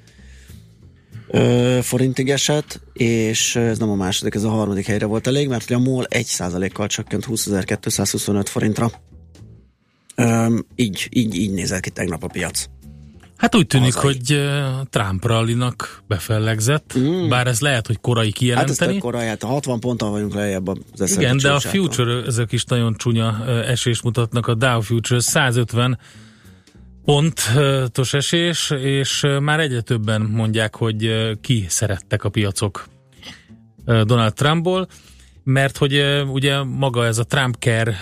ö, 1.29 1.79
forintig 1.83 2.31
esett, 2.31 2.81
és 2.93 3.57
ez 3.57 3.79
nem 3.79 3.91
a 3.91 3.95
második, 3.95 4.35
ez 4.35 4.43
a 4.43 4.49
harmadik 4.49 4.87
helyre 4.87 5.07
volt 5.07 5.27
elég, 5.27 5.49
mert 5.49 5.71
a 5.71 5.79
MOL 5.79 6.05
1 6.09 6.25
százalékkal 6.27 6.87
csökkent 6.87 7.27
20.225 7.27 8.45
forintra. 8.45 8.91
Ö, 10.15 10.59
így, 10.75 11.09
így, 11.11 11.35
így 11.35 11.53
nézett 11.53 11.81
ki 11.81 11.91
tegnap 11.91 12.23
a 12.25 12.29
piac. 12.29 12.65
Hát 13.37 13.55
úgy 13.55 13.67
tűnik, 13.67 13.95
Hazai. 13.95 14.13
hogy 14.13 14.51
Trump 14.91 15.25
rallinak 15.25 16.03
befellegzett, 16.09 16.95
Mm. 16.99 17.29
bár 17.29 17.47
ez 17.47 17.61
lehet, 17.61 17.87
hogy 17.87 18.01
korai 18.01 18.25
Hát 18.25 18.33
ez 18.33 18.39
kijelenteni. 18.39 18.99
korai, 18.99 19.27
hát 19.27 19.43
a 19.43 19.47
60 19.47 19.81
ponttal 19.81 20.11
vagyunk 20.11 20.35
lejjebb 20.35 20.69
az 20.69 20.79
S&P 21.11 21.17
Igen, 21.21 21.37
de 21.37 21.53
a 21.53 21.61
future 21.61 22.23
ezek 22.27 22.53
is 22.53 22.65
nagyon 22.65 22.95
csúnya 22.97 23.43
ö, 23.47 23.59
esést 23.59 24.03
mutatnak. 24.03 24.47
A 24.47 24.55
Dow 24.55 24.81
Future 24.81 25.21
150 25.21 25.99
pontos 27.05 28.15
esés, 28.15 28.71
és 28.71 29.25
már 29.41 29.61
egyre 29.61 29.81
többen 29.81 30.21
mondják, 30.23 30.77
hogy 30.77 31.31
ki 31.41 31.65
szerettek 31.69 32.25
a 32.25 32.29
piacok 32.29 32.87
Donald 33.85 34.33
Trumpból, 34.35 34.87
mert 35.49 35.77
hogy 35.77 36.23
ugye 36.29 36.63
maga 36.63 37.07
ez 37.07 37.19
a 37.19 37.25
Trump 37.25 37.57
care, 37.59 37.93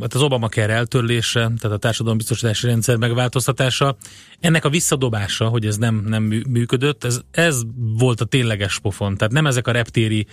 hát 0.00 0.14
az 0.14 0.22
Obama 0.22 0.48
care 0.48 0.72
eltörlése, 0.72 1.40
tehát 1.40 1.76
a 1.76 1.78
társadalombiztosítási 1.78 2.66
rendszer 2.66 2.96
megváltoztatása, 2.96 3.96
ennek 4.40 4.64
a 4.64 4.68
visszadobása, 4.68 5.48
hogy 5.48 5.66
ez 5.66 5.76
nem, 5.76 6.04
nem 6.06 6.22
mű- 6.22 6.46
működött, 6.46 7.04
ez, 7.04 7.20
ez 7.30 7.62
volt 7.76 8.20
a 8.20 8.24
tényleges 8.24 8.78
pofon. 8.78 9.16
Tehát 9.16 9.32
nem 9.32 9.46
ezek 9.46 9.66
a 9.66 9.70
reptéri 9.70 10.26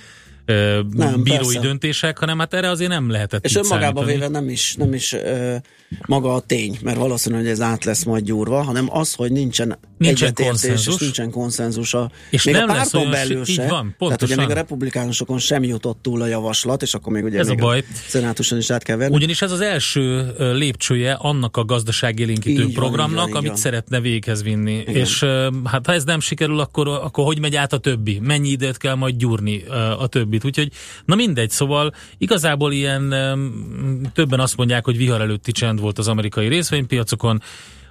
ö, 0.45 0.79
Nem, 0.91 1.23
bírói 1.23 1.37
persze. 1.37 1.59
döntések, 1.59 2.17
hanem 2.17 2.39
hát 2.39 2.53
erre 2.53 2.69
azért 2.69 2.89
nem 2.89 3.09
lehetett 3.09 3.45
És 3.45 3.51
így 3.51 3.57
önmagában 3.57 4.03
számítani. 4.03 4.13
véve 4.13 4.27
nem 4.39 4.49
is, 4.49 4.75
nem 4.75 4.93
is 4.93 5.13
ö, 5.13 5.55
maga 6.07 6.33
a 6.33 6.39
tény, 6.39 6.77
mert 6.83 6.97
valószínű, 6.97 7.35
hogy 7.35 7.47
ez 7.47 7.61
át 7.61 7.83
lesz 7.83 8.03
majd 8.03 8.23
gyúrva, 8.23 8.61
hanem 8.61 8.87
az, 8.97 9.13
hogy 9.13 9.31
nincsen, 9.31 9.77
Nincsen 9.97 10.27
egyetértés, 10.27 10.87
és 10.87 10.95
nincsen 10.97 11.31
konszenzus 11.31 11.93
a, 11.93 12.11
És 12.29 12.43
még 12.43 12.55
nem 12.55 12.69
a 12.69 12.73
lesz 12.73 12.77
párton 12.91 12.99
olyan 12.99 13.11
belül 13.11 13.45
si- 13.45 13.51
így 13.51 13.57
se. 13.57 13.61
van, 13.67 13.69
tehát 13.69 13.91
ugye 13.99 14.07
pontosan. 14.07 14.37
még 14.37 14.49
a 14.49 14.53
republikánusokon 14.53 15.37
sem 15.39 15.63
jutott 15.63 15.97
túl 16.01 16.21
a 16.21 16.25
javaslat, 16.27 16.81
és 16.81 16.93
akkor 16.93 17.13
még 17.13 17.23
ugye 17.23 17.39
Ez 17.39 17.47
a 17.47 17.49
még 17.49 17.59
baj. 17.59 17.83
szenátuson 18.07 18.57
is 18.57 18.69
át 18.71 18.83
kell 18.83 18.95
venni. 18.97 19.15
Ugyanis 19.15 19.41
ez 19.41 19.51
az 19.51 19.61
első 19.61 20.33
lépcsője 20.37 21.13
annak 21.13 21.57
a 21.57 21.65
gazdaságélénkítő 21.65 22.49
Így 22.63 22.73
van, 22.75 22.83
programnak, 22.83 23.09
így 23.09 23.15
van, 23.17 23.27
így 23.29 23.35
amit 23.35 23.47
van. 23.47 23.57
szeretne 23.57 23.99
véghez 23.99 24.43
vinni. 24.43 24.73
És 24.87 25.21
ö, 25.21 25.49
hát 25.63 25.85
ha 25.85 25.93
ez 25.93 26.03
nem 26.03 26.19
sikerül, 26.19 26.59
akkor, 26.59 26.87
akkor 26.87 27.25
hogy 27.25 27.39
megy 27.39 27.55
át 27.55 27.73
a 27.73 27.77
többi? 27.77 28.19
Mennyi 28.23 28.49
időt 28.49 28.77
kell 28.77 28.95
majd 28.95 29.15
gyúrni 29.15 29.63
a 29.99 30.07
többit? 30.39 30.45
Úgyhogy, 30.45 30.71
na 31.05 31.15
mindegy, 31.15 31.49
szóval 31.49 31.93
igazából 32.17 32.71
ilyen 32.71 33.09
többen 34.13 34.39
azt 34.39 34.57
mondják, 34.57 34.85
hogy 34.85 34.97
vihar 34.97 35.21
előtti 35.21 35.51
csend 35.51 35.79
volt 35.79 35.97
az 35.97 36.07
amerikai 36.07 36.47
részvénypiacokon. 36.47 37.41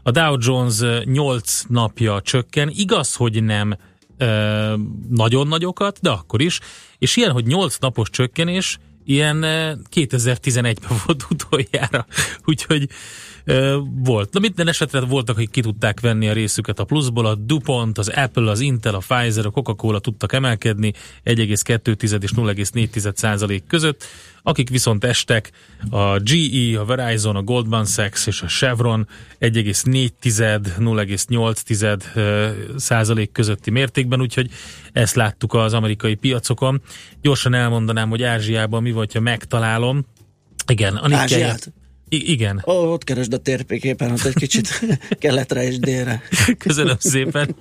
A 0.02 0.10
Dow 0.10 0.36
Jones 0.38 0.80
8 1.04 1.62
napja 1.68 2.20
csökken. 2.22 2.70
Igaz, 2.74 3.14
hogy 3.14 3.42
nem 3.42 3.76
ö, 4.18 4.74
nagyon 5.10 5.46
nagyokat, 5.46 5.98
de 6.00 6.10
akkor 6.10 6.40
is. 6.40 6.60
És 6.98 7.16
ilyen, 7.16 7.30
hogy 7.30 7.46
8 7.46 7.76
napos 7.78 8.10
csökkenés, 8.10 8.78
ilyen 9.04 9.42
ö, 9.42 9.72
2011-ben 9.94 10.98
volt 11.06 11.26
utoljára. 11.30 12.06
Úgyhogy 12.50 12.88
volt. 13.94 14.32
Na 14.32 14.40
minden 14.40 14.68
esetre 14.68 15.00
voltak, 15.00 15.36
akik 15.36 15.50
ki 15.50 15.60
tudták 15.60 16.00
venni 16.00 16.28
a 16.28 16.32
részüket 16.32 16.78
a 16.78 16.84
pluszból. 16.84 17.26
A 17.26 17.34
DuPont, 17.34 17.98
az 17.98 18.08
Apple, 18.08 18.50
az 18.50 18.60
Intel, 18.60 18.94
a 18.94 18.98
Pfizer, 18.98 19.46
a 19.46 19.50
Coca-Cola 19.50 19.98
tudtak 19.98 20.32
emelkedni 20.32 20.92
1,2 21.24 22.22
és 22.22 22.30
0,4 22.36 23.14
százalék 23.14 23.66
között. 23.66 24.04
Akik 24.42 24.68
viszont 24.68 25.04
estek, 25.04 25.50
a 25.90 26.18
GE, 26.18 26.80
a 26.80 26.84
Verizon, 26.84 27.36
a 27.36 27.42
Goldman 27.42 27.84
Sachs 27.84 28.26
és 28.26 28.42
a 28.42 28.46
Chevron 28.46 29.08
1,4-0,8 29.40 32.04
ö, 32.14 32.48
százalék 32.76 33.32
közötti 33.32 33.70
mértékben, 33.70 34.20
úgyhogy 34.20 34.50
ezt 34.92 35.14
láttuk 35.14 35.54
az 35.54 35.74
amerikai 35.74 36.14
piacokon. 36.14 36.82
Gyorsan 37.22 37.54
elmondanám, 37.54 38.08
hogy 38.08 38.22
Ázsiában 38.22 38.82
mi 38.82 38.92
volt, 38.92 39.12
ha 39.12 39.20
megtalálom. 39.20 40.06
Igen, 40.66 40.96
a 40.96 41.08
Nikkei-? 41.08 41.82
I- 42.14 42.30
igen, 42.30 42.62
Ó, 42.66 42.72
ott 42.72 43.04
keresd 43.04 43.32
a 43.32 43.38
térképen, 43.38 44.10
ott 44.10 44.24
egy 44.24 44.34
kicsit 44.34 44.80
keletre 45.18 45.66
és 45.66 45.78
délre. 45.78 46.22
köszönöm 46.58 46.96
szépen. 46.98 47.56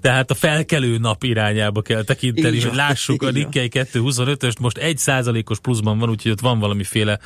Tehát 0.00 0.30
a 0.30 0.34
felkelő 0.34 0.98
nap 0.98 1.22
irányába 1.24 1.82
kell 1.82 2.02
tekinteni, 2.02 2.60
hogy 2.60 2.74
lássuk 2.74 3.22
a 3.22 3.26
így 3.26 3.32
van. 3.32 3.42
Nikkei 3.42 3.84
225-öst, 3.92 4.60
most 4.60 4.76
egy 4.78 4.98
százalékos 4.98 5.58
pluszban 5.58 5.98
van, 5.98 6.10
úgyhogy 6.10 6.30
ott 6.30 6.40
van 6.40 6.58
valamiféle 6.58 7.18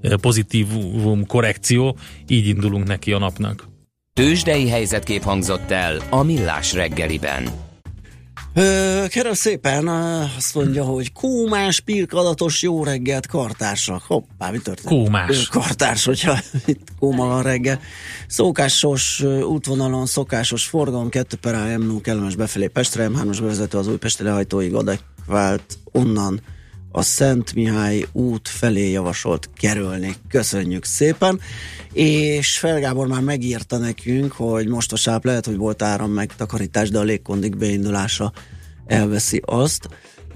eh, 0.00 0.12
pozitívum 0.16 1.26
korrekció, 1.26 1.96
így 2.28 2.46
indulunk 2.46 2.86
neki 2.86 3.12
a 3.12 3.18
napnak. 3.18 3.68
Tőzsdei 4.12 4.68
helyzetkép 4.68 5.22
hangzott 5.22 5.70
el 5.70 6.02
a 6.10 6.22
Millás 6.22 6.72
reggeliben. 6.72 7.48
Kérem 9.08 9.32
szépen, 9.32 9.88
azt 10.36 10.54
mondja, 10.54 10.84
hogy 10.84 11.12
kómás, 11.12 11.80
pirkadatos, 11.80 12.62
jó 12.62 12.84
reggelt, 12.84 13.26
kartársak. 13.26 14.02
Hoppá, 14.06 14.50
mi 14.50 14.58
történt? 14.58 14.88
Kómás. 14.88 15.48
Kartárs, 15.48 16.04
hogyha 16.04 16.38
itt 16.66 16.88
kóma 16.98 17.26
van 17.26 17.42
reggel. 17.42 17.80
Szokásos 18.26 19.22
útvonalon, 19.42 20.06
szokásos 20.06 20.64
forgalom, 20.64 21.08
2 21.08 21.36
per 21.36 21.54
AM, 21.54 22.00
kellemes 22.00 22.36
befelé 22.36 22.66
Pestre, 22.66 23.08
M3-as 23.08 23.38
bevezető 23.40 23.78
az 23.78 23.88
Újpesti 23.88 24.22
lehajtóig 24.22 24.74
adekvált 24.74 25.78
onnan 25.92 26.40
a 26.92 27.02
Szent 27.02 27.54
Mihály 27.54 28.06
út 28.12 28.48
felé 28.48 28.90
javasolt 28.90 29.50
kerülni. 29.56 30.14
Köszönjük 30.28 30.84
szépen. 30.84 31.40
És 31.92 32.58
Felgábor 32.58 33.06
már 33.06 33.22
megírta 33.22 33.78
nekünk, 33.78 34.32
hogy 34.32 34.66
most 34.66 34.92
a 34.92 34.96
sáp 34.96 35.24
lehet, 35.24 35.46
hogy 35.46 35.56
volt 35.56 35.82
áram 35.82 36.10
megtakarítás, 36.10 36.90
de 36.90 36.98
a 36.98 37.02
légkondik 37.02 37.56
beindulása 37.56 38.32
elveszi 38.86 39.42
azt. 39.44 39.88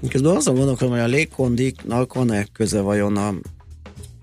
Közben 0.09 0.35
azon 0.35 0.55
gondolkodom, 0.55 0.93
hogy 0.93 1.03
a 1.03 1.07
légkondiknak 1.07 2.13
van-e 2.13 2.45
köze 2.53 2.79
vajon 2.79 3.17
a, 3.17 3.33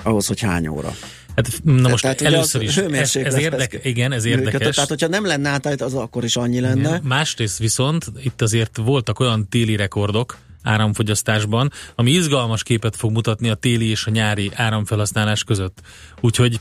ahhoz, 0.02 0.26
hogy 0.26 0.40
hány 0.40 0.68
óra. 0.68 0.92
Hát, 1.36 1.48
na 1.62 1.88
most 1.88 2.02
Tehát 2.02 2.20
először 2.20 2.62
is, 2.62 2.76
ez, 2.76 3.16
ez 3.16 3.34
érdek, 3.34 3.80
igen, 3.82 4.12
ez 4.12 4.24
érdekes. 4.24 4.74
Tehát, 4.74 4.88
hogyha 4.88 5.08
nem 5.08 5.26
lenne 5.26 5.48
átállít, 5.48 5.82
az 5.82 5.94
akkor 5.94 6.24
is 6.24 6.36
annyi 6.36 6.60
lenne. 6.60 6.88
Igen. 6.88 7.00
Másrészt 7.04 7.58
viszont 7.58 8.06
itt 8.22 8.42
azért 8.42 8.76
voltak 8.76 9.20
olyan 9.20 9.48
téli 9.48 9.76
rekordok 9.76 10.38
áramfogyasztásban, 10.62 11.72
ami 11.94 12.10
izgalmas 12.10 12.62
képet 12.62 12.96
fog 12.96 13.10
mutatni 13.12 13.48
a 13.48 13.54
téli 13.54 13.88
és 13.88 14.06
a 14.06 14.10
nyári 14.10 14.50
áramfelhasználás 14.54 15.44
között. 15.44 15.80
Úgyhogy 16.20 16.60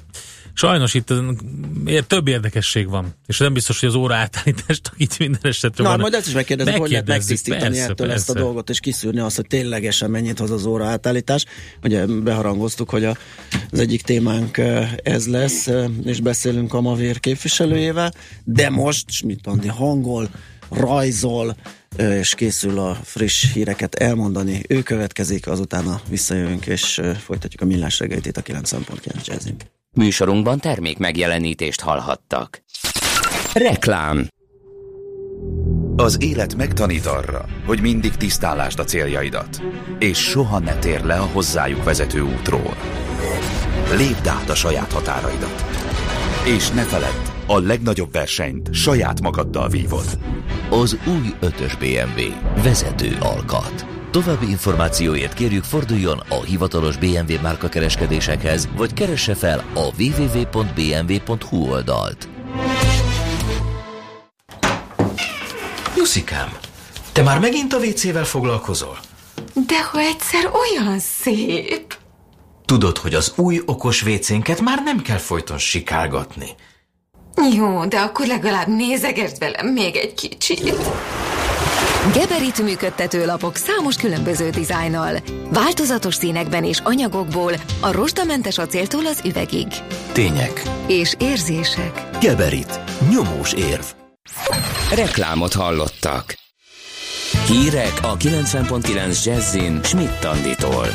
sajnos 0.53 0.93
itt 0.93 1.13
ér, 1.85 2.03
több 2.03 2.27
érdekesség 2.27 2.89
van. 2.89 3.13
És 3.27 3.37
nem 3.37 3.53
biztos, 3.53 3.79
hogy 3.79 3.89
az 3.89 3.95
óra 3.95 4.15
átállítást 4.15 4.91
itt 4.97 5.17
minden 5.17 5.41
esetre 5.43 5.83
Na, 5.83 5.89
van. 5.89 5.99
majd 5.99 6.13
ezt 6.13 6.27
is 6.27 6.33
megkérdezik, 6.33 6.75
hogy 6.75 6.89
lehet 6.89 7.07
megtisztítani 7.07 7.61
persze, 7.61 7.89
ettől 7.89 8.11
ezt 8.11 8.29
a 8.29 8.33
persze. 8.33 8.47
dolgot, 8.47 8.69
és 8.69 8.79
kiszűrni 8.79 9.19
azt, 9.19 9.35
hogy 9.35 9.47
ténylegesen 9.47 10.09
mennyit 10.09 10.39
hoz 10.39 10.51
az 10.51 10.65
óra 10.65 10.85
átállítás. 10.85 11.45
Ugye 11.83 12.05
beharangoztuk, 12.05 12.89
hogy 12.89 13.05
a, 13.05 13.17
az 13.71 13.79
egyik 13.79 14.01
témánk 14.01 14.57
ez 15.03 15.27
lesz, 15.27 15.69
és 16.03 16.19
beszélünk 16.19 16.73
a 16.73 16.81
Mavér 16.81 17.19
képviselőjével, 17.19 18.13
de 18.43 18.69
most 18.69 19.09
Schmidt 19.09 19.47
Andi 19.47 19.67
hangol, 19.67 20.29
rajzol, 20.69 21.55
és 21.97 22.35
készül 22.35 22.79
a 22.79 22.95
friss 23.03 23.53
híreket 23.53 23.95
elmondani. 23.95 24.61
Ő 24.67 24.81
következik, 24.81 25.47
azután 25.47 26.01
visszajövünk, 26.09 26.65
és 26.65 27.01
folytatjuk 27.25 27.61
a 27.61 27.65
millás 27.65 27.99
reggelit 27.99 28.25
itt 28.25 28.37
a 28.37 28.41
90.9 28.41 29.25
jazzin. 29.25 29.55
Műsorunkban 29.91 30.59
termék 30.59 30.97
megjelenítést 30.97 31.81
hallhattak. 31.81 32.63
Reklám 33.53 34.27
Az 35.95 36.17
élet 36.21 36.55
megtanít 36.55 37.05
arra, 37.05 37.45
hogy 37.65 37.81
mindig 37.81 38.15
tisztálásd 38.15 38.79
a 38.79 38.83
céljaidat, 38.83 39.61
és 39.99 40.17
soha 40.17 40.59
ne 40.59 40.75
tér 40.75 41.03
le 41.03 41.15
a 41.15 41.25
hozzájuk 41.25 41.83
vezető 41.83 42.21
útról. 42.21 42.77
Lépd 43.97 44.27
át 44.27 44.49
a 44.49 44.55
saját 44.55 44.91
határaidat. 44.91 45.65
És 46.45 46.69
ne 46.69 46.83
feledd, 46.83 47.38
a 47.49 47.59
legnagyobb 47.59 48.11
versenyt 48.11 48.73
saját 48.73 49.21
magaddal 49.21 49.69
vívod. 49.69 50.19
Az 50.69 50.97
új 51.07 51.33
5-ös 51.41 51.73
BMW. 51.79 52.21
Vezető 52.63 53.17
alkat. 53.19 53.85
További 54.11 54.49
információért 54.49 55.33
kérjük 55.33 55.63
forduljon 55.63 56.21
a 56.29 56.43
hivatalos 56.43 56.97
BMW 56.97 57.41
márka 57.41 57.69
kereskedésekhez, 57.69 58.69
vagy 58.77 58.93
keresse 58.93 59.35
fel 59.35 59.63
a 59.73 59.89
www.bmw.hu 60.01 61.69
oldalt. 61.69 62.29
Juszikám, 65.95 66.49
te 67.11 67.21
már 67.23 67.39
megint 67.39 67.73
a 67.73 67.77
WC-vel 67.77 68.25
foglalkozol? 68.25 68.97
De 69.53 69.83
ha 69.83 69.99
egyszer 69.99 70.51
olyan 70.53 70.99
szép! 70.99 71.97
Tudod, 72.65 72.97
hogy 72.97 73.13
az 73.13 73.33
új 73.35 73.61
okos 73.65 74.03
WC-nket 74.03 74.61
már 74.61 74.81
nem 74.83 75.01
kell 75.01 75.17
folyton 75.17 75.57
sikálgatni. 75.57 76.47
Jó, 77.53 77.85
de 77.85 77.99
akkor 77.99 78.25
legalább 78.25 78.67
nézegesd 78.67 79.39
velem 79.39 79.67
még 79.67 79.95
egy 79.95 80.13
kicsit. 80.13 80.73
Geberit 82.13 82.61
működtető 82.61 83.25
lapok 83.25 83.55
számos 83.55 83.95
különböző 83.95 84.49
dizájnnal. 84.49 85.17
Változatos 85.51 86.15
színekben 86.15 86.63
és 86.63 86.79
anyagokból 86.83 87.53
a 87.79 87.91
rozsdamentes 87.91 88.57
acéltól 88.57 89.05
az 89.05 89.21
üvegig. 89.25 89.67
Tények. 90.11 90.63
És 90.87 91.15
érzések. 91.19 92.09
Geberit. 92.19 92.79
Nyomós 93.09 93.53
érv. 93.53 93.85
Reklámot 94.93 95.53
hallottak. 95.53 96.37
Hírek 97.47 97.93
a 98.01 98.17
90.9 98.17 99.23
Jazzin 99.23 99.79
Schmidt-Tanditól. 99.83 100.87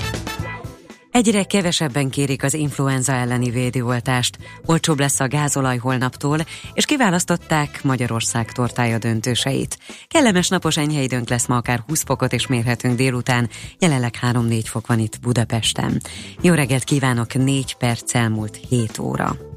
Egyre 1.15 1.45
kevesebben 1.45 2.11
kérik 2.11 2.43
az 2.43 2.55
influenza 2.55 3.13
elleni 3.13 3.51
védőoltást, 3.51 4.39
olcsóbb 4.67 4.99
lesz 4.99 5.21
a 5.21 5.29
gázolaj 5.29 5.77
holnaptól, 5.77 6.39
és 6.73 6.85
kiválasztották 6.85 7.83
Magyarország 7.83 8.53
tortája 8.53 8.99
döntőseit. 8.99 9.79
Kellemes 10.09 10.49
napos 10.49 10.77
enyhe 10.77 11.03
időnk 11.03 11.29
lesz 11.29 11.47
ma 11.47 11.57
akár 11.57 11.83
20 11.87 12.05
fokot 12.05 12.33
is 12.33 12.47
mérhetünk 12.47 12.97
délután, 12.97 13.49
jelenleg 13.79 14.15
3-4 14.23 14.63
fok 14.65 14.87
van 14.87 14.99
itt 14.99 15.21
Budapesten. 15.21 16.01
Jó 16.41 16.55
reggelt 16.55 16.85
kívánok, 16.85 17.35
4 17.35 17.75
perc 17.75 18.15
elmúlt 18.15 18.59
7 18.69 18.99
óra. 18.99 19.54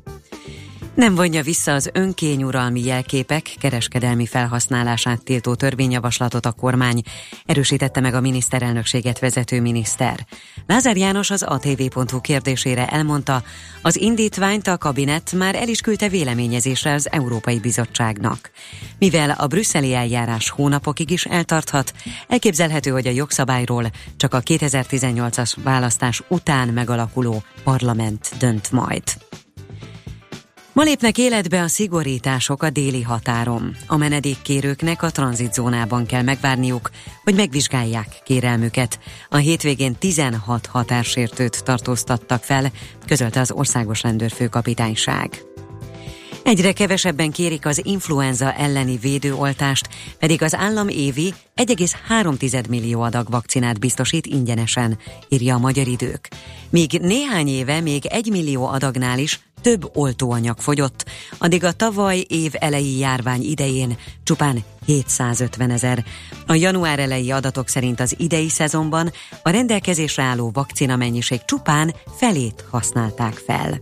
Nem 0.98 1.16
vonja 1.16 1.44
vissza 1.44 1.74
az 1.74 1.90
önkényuralmi 1.94 2.86
jelképek 2.86 3.56
kereskedelmi 3.60 4.26
felhasználását 4.26 5.24
tiltó 5.24 5.56
törvényjavaslatot 5.56 6.46
a 6.46 6.52
kormány, 6.52 7.02
erősítette 7.46 8.00
meg 8.00 8.14
a 8.14 8.22
miniszterelnökséget 8.22 9.20
vezető 9.20 9.62
miniszter. 9.62 10.26
Lázár 10.68 10.98
János 10.98 11.30
az 11.30 11.44
atv.hu 11.44 12.22
kérdésére 12.22 12.88
elmondta, 12.88 13.44
az 13.82 13.98
indítványt 13.98 14.68
a 14.68 14.78
kabinet 14.78 15.32
már 15.32 15.56
el 15.56 15.68
is 15.68 15.82
küldte 15.82 16.10
véleményezésre 16.10 16.94
az 16.94 17.12
Európai 17.12 17.60
Bizottságnak. 17.60 18.52
Mivel 19.00 19.30
a 19.30 19.48
brüsszeli 19.48 19.94
eljárás 19.94 20.50
hónapokig 20.50 21.10
is 21.10 21.26
eltarthat, 21.26 21.94
elképzelhető, 22.28 22.92
hogy 22.92 23.08
a 23.08 23.12
jogszabályról 23.12 23.92
csak 24.18 24.34
a 24.34 24.42
2018-as 24.42 25.54
választás 25.64 26.24
után 26.28 26.68
megalakuló 26.68 27.44
parlament 27.64 28.30
dönt 28.40 28.72
majd. 28.72 29.04
Ma 30.78 30.84
lépnek 30.84 31.18
életbe 31.18 31.62
a 31.62 31.68
szigorítások 31.68 32.64
a 32.64 32.70
déli 32.70 33.02
határon. 33.02 33.76
A 33.88 33.98
menedékkérőknek 33.98 35.04
a 35.04 35.10
tranzitzónában 35.10 36.06
kell 36.06 36.22
megvárniuk, 36.22 36.90
hogy 37.24 37.36
megvizsgálják 37.36 38.22
kérelmüket. 38.24 39.00
A 39.30 39.38
hétvégén 39.38 39.96
16 39.96 40.66
határsértőt 40.66 41.64
tartóztattak 41.64 42.44
fel, 42.44 42.72
közölte 43.06 43.40
az 43.40 43.52
országos 43.52 44.02
rendőrfőkapitányság. 44.02 45.44
Egyre 46.48 46.72
kevesebben 46.72 47.32
kérik 47.32 47.66
az 47.66 47.86
influenza 47.86 48.54
elleni 48.54 48.98
védőoltást, 48.98 49.90
pedig 50.20 50.42
az 50.42 50.56
állam 50.56 50.88
évi 50.88 51.34
1,3 51.56 52.70
millió 52.70 53.02
adag 53.02 53.30
vakcinát 53.30 53.80
biztosít 53.80 54.26
ingyenesen, 54.26 54.98
írja 55.30 55.56
a 55.56 55.60
Magyar 55.60 55.88
Idők. 55.88 56.28
Míg 56.70 57.00
néhány 57.02 57.48
éve 57.48 57.82
még 57.82 58.06
1 58.06 58.30
millió 58.30 58.66
adagnál 58.66 59.20
is 59.20 59.40
több 59.62 59.90
oltóanyag 59.94 60.58
fogyott, 60.60 61.06
addig 61.38 61.64
a 61.64 61.72
tavaly 61.72 62.26
év 62.28 62.52
elejé 62.54 62.98
járvány 62.98 63.42
idején 63.42 63.98
csupán 64.24 64.64
750 64.86 65.70
ezer. 65.70 66.06
A 66.46 66.54
január 66.54 67.00
elejé 67.00 67.30
adatok 67.30 67.68
szerint 67.68 68.00
az 68.00 68.16
idei 68.18 68.50
szezonban 68.50 69.12
a 69.44 69.50
rendelkezésre 69.50 70.24
álló 70.24 70.52
vakcina 70.54 70.96
mennyiség 70.96 71.46
csupán 71.46 71.94
felét 72.18 72.66
használták 72.70 73.34
fel. 73.34 73.78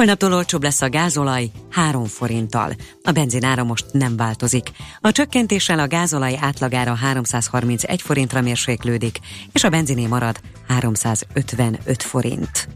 Holnaptól 0.00 0.34
olcsóbb 0.34 0.62
lesz 0.62 0.82
a 0.82 0.88
gázolaj 0.88 1.50
3 1.70 2.04
forinttal. 2.04 2.72
A 3.02 3.10
benzinára 3.10 3.64
most 3.64 3.84
nem 3.92 4.16
változik. 4.16 4.70
A 5.00 5.12
csökkentéssel 5.12 5.78
a 5.78 5.86
gázolaj 5.86 6.36
átlagára 6.40 6.94
331 6.94 8.02
forintra 8.02 8.40
mérséklődik, 8.40 9.18
és 9.52 9.64
a 9.64 9.68
benziné 9.68 10.06
marad 10.06 10.40
355 10.68 12.02
forint. 12.02 12.68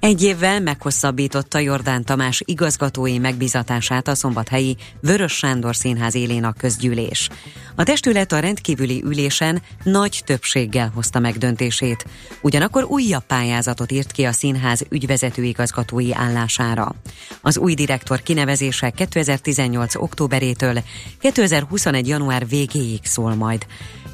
Egy 0.00 0.22
évvel 0.22 0.60
meghosszabbította 0.60 1.58
Jordán 1.58 2.04
Tamás 2.04 2.42
igazgatói 2.44 3.18
megbizatását 3.18 4.08
a 4.08 4.14
szombathelyi 4.14 4.76
Vörös 5.00 5.32
Sándor 5.32 5.76
Színház 5.76 6.14
élén 6.14 6.44
a 6.44 6.52
közgyűlés. 6.52 7.28
A 7.74 7.82
testület 7.82 8.32
a 8.32 8.38
rendkívüli 8.38 9.02
ülésen 9.04 9.62
nagy 9.82 10.22
többséggel 10.24 10.90
hozta 10.94 11.18
meg 11.18 11.38
döntését. 11.38 12.06
Ugyanakkor 12.40 12.84
újabb 12.84 13.24
pályázatot 13.26 13.92
írt 13.92 14.12
ki 14.12 14.24
a 14.24 14.32
színház 14.32 14.84
ügyvezető 14.88 15.42
igazgatói 15.42 16.14
állására. 16.14 16.94
Az 17.40 17.58
új 17.58 17.74
direktor 17.74 18.22
kinevezése 18.22 18.90
2018. 18.90 19.94
októberétől 19.94 20.82
2021. 21.20 22.08
január 22.08 22.48
végéig 22.48 23.00
szól 23.02 23.34
majd. 23.34 23.66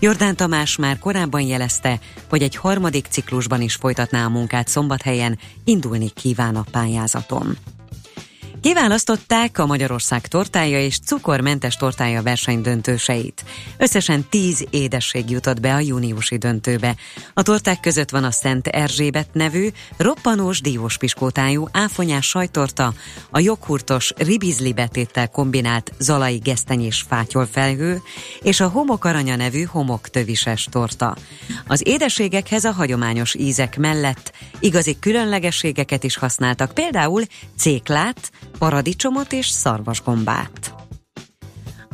Jordán 0.03 0.37
Tamás 0.37 0.77
már 0.77 0.99
korábban 0.99 1.41
jelezte, 1.41 1.99
hogy 2.29 2.43
egy 2.43 2.57
harmadik 2.57 3.07
ciklusban 3.07 3.61
is 3.61 3.75
folytatná 3.75 4.25
a 4.25 4.29
munkát 4.29 4.69
szombathelyen, 4.69 5.39
indulni 5.65 6.11
kíván 6.11 6.57
a 6.57 6.65
pályázaton. 6.71 7.57
Kiválasztották 8.63 9.59
a 9.59 9.67
Magyarország 9.67 10.27
tortája 10.27 10.81
és 10.81 10.99
cukormentes 10.99 11.77
tortája 11.77 12.23
verseny 12.23 12.61
döntőseit. 12.61 13.45
Összesen 13.77 14.25
tíz 14.29 14.67
édesség 14.71 15.31
jutott 15.31 15.61
be 15.61 15.75
a 15.75 15.79
júniusi 15.79 16.37
döntőbe. 16.37 16.97
A 17.35 17.43
torták 17.43 17.81
között 17.81 18.11
van 18.11 18.25
a 18.25 18.31
Szent 18.31 18.67
Erzsébet 18.67 19.29
nevű, 19.33 19.69
roppanós 19.97 20.61
diós 20.61 20.99
piskótájú 20.99 21.69
áfonyás 21.73 22.27
sajtorta, 22.27 22.95
a 23.31 23.41
joghurtos 23.41 24.13
ribizli 24.17 24.73
betéttel 24.73 25.29
kombinált 25.29 25.93
zalai 25.99 26.37
gesztenyés 26.37 27.05
fátyolfelhő, 27.09 28.03
és 28.43 28.61
a 28.61 28.69
homokaranya 28.69 29.37
nevű 29.37 29.63
homoktövises 29.63 30.69
torta. 30.71 31.17
Az 31.67 31.83
édességekhez 31.87 32.65
a 32.65 32.73
hagyományos 32.73 33.35
ízek 33.35 33.79
mellett 33.79 34.33
igazi 34.61 34.99
különlegességeket 34.99 36.05
is 36.05 36.17
használtak, 36.17 36.75
például 36.75 37.23
céklát, 37.57 38.31
paradicsomot 38.59 39.33
és 39.33 39.47
szarvasgombát. 39.47 40.82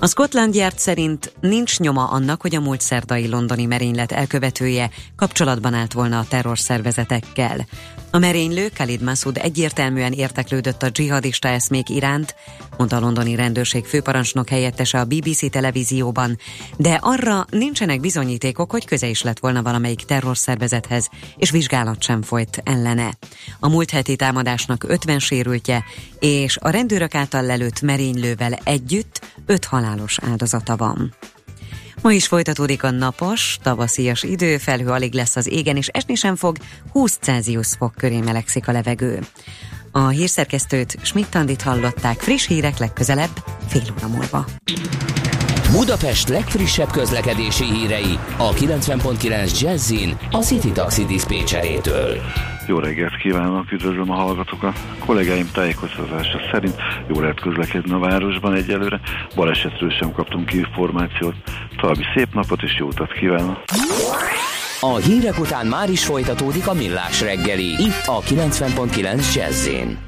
A 0.00 0.06
Scotland 0.06 0.54
Yard 0.54 0.78
szerint 0.78 1.32
nincs 1.40 1.78
nyoma 1.78 2.04
annak, 2.04 2.40
hogy 2.40 2.54
a 2.54 2.60
múlt 2.60 2.80
szerdai 2.80 3.28
londoni 3.28 3.64
merénylet 3.64 4.12
elkövetője 4.12 4.90
kapcsolatban 5.16 5.74
állt 5.74 5.92
volna 5.92 6.18
a 6.18 6.26
terrorszervezetekkel. 6.28 7.66
A 8.10 8.18
merénylő 8.18 8.68
Khalid 8.68 9.02
Massoud 9.02 9.38
egyértelműen 9.42 10.12
érteklődött 10.12 10.82
a 10.82 10.90
dzsihadista 10.90 11.48
eszmék 11.48 11.88
iránt, 11.88 12.34
mondta 12.76 12.96
a 12.96 13.00
londoni 13.00 13.34
rendőrség 13.34 13.84
főparancsnok 13.84 14.48
helyettese 14.48 15.00
a 15.00 15.04
BBC 15.04 15.50
televízióban, 15.50 16.38
de 16.76 16.98
arra 17.02 17.46
nincsenek 17.50 18.00
bizonyítékok, 18.00 18.70
hogy 18.70 18.84
köze 18.84 19.06
is 19.06 19.22
lett 19.22 19.38
volna 19.38 19.62
valamelyik 19.62 20.04
terrorszervezethez, 20.04 21.08
és 21.36 21.50
vizsgálat 21.50 22.02
sem 22.02 22.22
folyt 22.22 22.60
ellene. 22.64 23.12
A 23.60 23.68
múlt 23.68 23.90
heti 23.90 24.16
támadásnak 24.16 24.84
50 24.88 25.18
sérültje, 25.18 25.84
és 26.18 26.56
a 26.60 26.70
rendőrök 26.70 27.14
által 27.14 27.42
lelőtt 27.42 27.80
merénylővel 27.80 28.58
együtt 28.64 29.20
öt 29.46 29.64
halálos 29.88 30.18
áldozata 30.30 30.76
van. 30.76 31.14
Ma 32.02 32.12
is 32.12 32.26
folytatódik 32.26 32.82
a 32.82 32.90
napos, 32.90 33.58
tavaszias 33.62 34.22
idő, 34.22 34.58
felhő 34.58 34.88
alig 34.88 35.14
lesz 35.14 35.36
az 35.36 35.46
égen, 35.46 35.76
és 35.76 35.88
esni 35.88 36.14
sem 36.14 36.36
fog, 36.36 36.56
20 36.92 37.18
Celsius 37.20 37.68
fok 37.78 37.94
köré 37.94 38.20
melegszik 38.20 38.68
a 38.68 38.72
levegő. 38.72 39.20
A 39.90 40.08
hírszerkesztőt 40.08 40.96
Schmidt-Tandit 41.02 41.62
hallották 41.62 42.20
friss 42.20 42.46
hírek 42.46 42.78
legközelebb, 42.78 43.44
fél 43.66 43.82
óra 43.98 44.08
múlva. 44.08 44.44
Budapest 45.72 46.28
legfrissebb 46.28 46.90
közlekedési 46.90 47.64
hírei 47.64 48.18
a 48.36 48.52
90.9 48.52 49.60
Jazzin 49.60 50.18
a 50.30 50.38
City 50.38 50.70
Taxi 50.72 51.04
Dispécsejétől. 51.04 52.20
Jó 52.68 52.78
reggelt 52.78 53.16
kívánok, 53.16 53.72
üdvözlöm 53.72 54.10
a 54.10 54.14
hallgatókat. 54.14 54.78
A 55.00 55.04
kollégáim 55.04 55.50
tájékoztatása 55.52 56.38
szerint 56.52 56.74
jól 57.08 57.20
lehet 57.20 57.40
közlekedni 57.40 57.92
a 57.92 57.98
városban 57.98 58.54
egyelőre. 58.54 59.00
Balesetről 59.34 59.90
sem 59.90 60.12
kaptunk 60.12 60.52
információt. 60.52 61.34
További 61.76 62.04
szép 62.14 62.34
napot 62.34 62.62
és 62.62 62.76
jó 62.78 62.86
utat 62.86 63.12
kívánok! 63.12 63.62
A 64.80 64.96
hírek 64.96 65.38
után 65.38 65.66
már 65.66 65.90
is 65.90 66.04
folytatódik 66.04 66.68
a 66.68 66.74
millás 66.74 67.20
reggeli, 67.20 67.66
itt 67.66 68.06
a 68.06 68.20
90.9 68.20 69.34
Jazzin. 69.34 70.07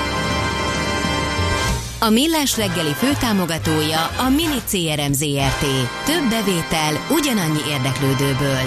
A 2.03 2.09
Millás 2.09 2.57
reggeli 2.57 2.93
főtámogatója 2.93 4.05
a 4.05 4.29
Mini 4.29 4.61
CRM 4.67 5.11
Zrt. 5.11 5.61
Több 6.05 6.29
bevétel 6.29 7.07
ugyanannyi 7.09 7.59
érdeklődőből. 7.69 8.59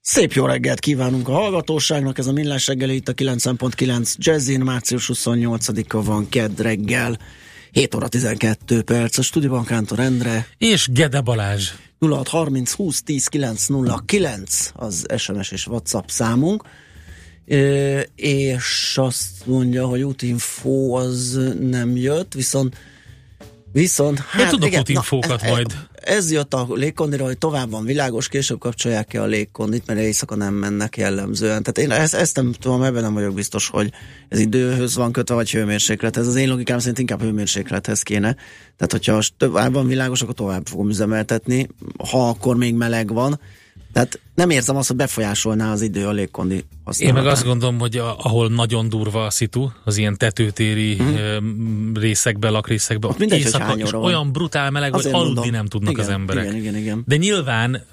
Szép 0.00 0.32
jó 0.32 0.46
reggelt 0.46 0.78
kívánunk 0.78 1.28
a 1.28 1.32
hallgatóságnak, 1.32 2.18
ez 2.18 2.26
a 2.26 2.32
Millás 2.32 2.66
reggeli 2.66 2.94
itt 2.94 3.08
a 3.08 3.12
9.9 3.12 4.14
Jazzin, 4.16 4.60
március 4.60 5.10
28-a 5.14 6.02
van 6.02 6.28
kedd 6.28 6.62
reggel, 6.62 7.18
7 7.70 7.94
óra 7.94 8.08
12 8.08 8.82
perc, 8.82 9.18
a 9.18 9.22
stúdióban 9.22 9.64
Kántor 9.64 9.98
Endre. 9.98 10.46
És 10.58 10.88
Gede 10.92 11.20
Balázs. 11.20 11.70
0630 12.00 12.72
20 12.72 13.02
10 13.02 13.26
909 13.26 14.70
az 14.74 15.06
SMS 15.16 15.50
és 15.50 15.66
WhatsApp 15.66 16.08
számunk. 16.08 16.62
És 18.14 18.98
azt 18.98 19.46
mondja, 19.46 19.86
hogy 19.86 20.02
útinfo 20.02 20.92
az 20.92 21.40
nem 21.60 21.96
jött, 21.96 22.34
viszont 22.34 22.76
viszont... 23.74 24.18
Hát, 24.18 24.42
Én 24.42 24.48
tudok 24.48 24.78
útinfókat 24.78 25.42
na, 25.42 25.50
majd. 25.50 25.76
Ez 25.94 26.32
jött 26.32 26.54
a 26.54 26.66
légkondira, 26.70 27.24
hogy 27.24 27.38
tovább 27.38 27.70
van 27.70 27.84
világos, 27.84 28.28
később 28.28 28.58
kapcsolják 28.58 29.06
ki 29.06 29.16
a 29.16 29.24
légkondit, 29.24 29.86
mert 29.86 29.98
éjszaka 29.98 30.34
nem 30.34 30.54
mennek 30.54 30.96
jellemzően. 30.96 31.62
Tehát 31.62 31.78
én 31.78 32.02
ezt, 32.02 32.14
ezt 32.14 32.36
nem 32.36 32.52
tudom, 32.52 32.82
ebben 32.82 33.02
nem 33.02 33.14
vagyok 33.14 33.34
biztos, 33.34 33.68
hogy 33.68 33.90
ez 34.28 34.38
időhöz 34.38 34.96
van 34.96 35.12
kötve, 35.12 35.34
vagy 35.34 35.50
hőmérséklet. 35.50 36.16
Ez 36.16 36.26
az 36.26 36.34
én 36.34 36.48
logikám 36.48 36.78
szerint 36.78 36.98
inkább 36.98 37.22
hőmérséklethez 37.22 38.02
kéne. 38.02 38.36
Tehát, 38.76 38.92
hogyha 38.92 39.22
tovább 39.36 39.72
van 39.72 39.86
világos, 39.86 40.22
akkor 40.22 40.34
tovább 40.34 40.66
fogom 40.66 40.88
üzemeltetni. 40.88 41.68
Ha 42.10 42.28
akkor 42.28 42.56
még 42.56 42.74
meleg 42.74 43.12
van, 43.12 43.40
tehát 43.94 44.20
nem 44.34 44.50
érzem 44.50 44.76
azt, 44.76 44.88
hogy 44.88 44.96
befolyásolná 44.96 45.72
az 45.72 45.82
idő 45.82 46.06
a 46.06 46.10
légkondi 46.10 46.64
használatát. 46.84 47.16
Én 47.16 47.24
meg 47.24 47.32
azt 47.32 47.44
gondolom, 47.44 47.78
hogy 47.78 47.96
a, 47.96 48.16
ahol 48.18 48.48
nagyon 48.48 48.88
durva 48.88 49.24
a 49.24 49.30
szitu, 49.30 49.68
az 49.84 49.96
ilyen 49.96 50.16
tetőtéri 50.16 50.96
hmm. 50.96 51.92
részekben, 51.94 52.52
lakrészekben, 52.52 53.10
ott 53.10 53.18
mindegy, 53.18 53.38
éjszaka, 53.38 53.72
és 53.72 53.92
olyan 53.92 54.32
brutál 54.32 54.70
meleg, 54.70 54.94
hogy 54.94 55.08
aludni 55.12 55.50
nem 55.50 55.66
tudnak 55.66 55.92
igen, 55.92 56.04
az 56.04 56.10
emberek. 56.10 56.44
Igen, 56.44 56.56
igen, 56.56 56.76
igen. 56.76 57.02
De 57.06 57.16
nyilván, 57.16 57.86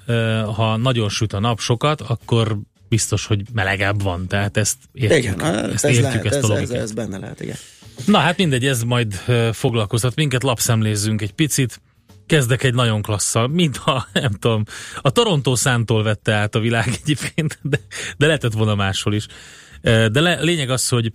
ha 0.56 0.76
nagyon 0.76 1.08
süt 1.08 1.32
a 1.32 1.40
nap 1.40 1.60
sokat, 1.60 2.00
akkor 2.00 2.58
biztos, 2.88 3.26
hogy 3.26 3.42
melegebb 3.52 4.02
van, 4.02 4.26
tehát 4.26 4.56
ezt 4.56 4.76
értjük. 4.92 5.22
Igen, 5.22 5.70
ezt, 5.70 5.84
ez, 5.84 5.96
értjük, 5.96 6.02
lehet, 6.02 6.24
ezt 6.24 6.36
ez, 6.36 6.48
a 6.50 6.58
ez, 6.58 6.70
ez 6.70 6.92
benne 6.92 7.18
lehet, 7.18 7.40
igen. 7.40 7.56
Na 8.06 8.18
hát 8.18 8.36
mindegy, 8.36 8.66
ez 8.66 8.82
majd 8.82 9.14
foglalkoztat 9.52 10.14
minket, 10.14 10.42
lapszemlézzünk 10.42 11.22
egy 11.22 11.32
picit 11.32 11.80
kezdek 12.26 12.62
egy 12.62 12.74
nagyon 12.74 13.02
klasszal, 13.02 13.48
mintha, 13.48 14.06
nem 14.12 14.32
tudom, 14.32 14.64
a 15.00 15.10
Toronto 15.10 15.56
szántól 15.56 16.02
vette 16.02 16.32
át 16.32 16.54
a 16.54 16.60
világ 16.60 16.88
egyébként, 17.02 17.58
de, 17.62 17.78
de 18.16 18.26
lehetett 18.26 18.52
volna 18.52 18.74
máshol 18.74 19.14
is. 19.14 19.26
De 19.82 20.20
le, 20.20 20.40
lényeg 20.40 20.70
az, 20.70 20.88
hogy 20.88 21.12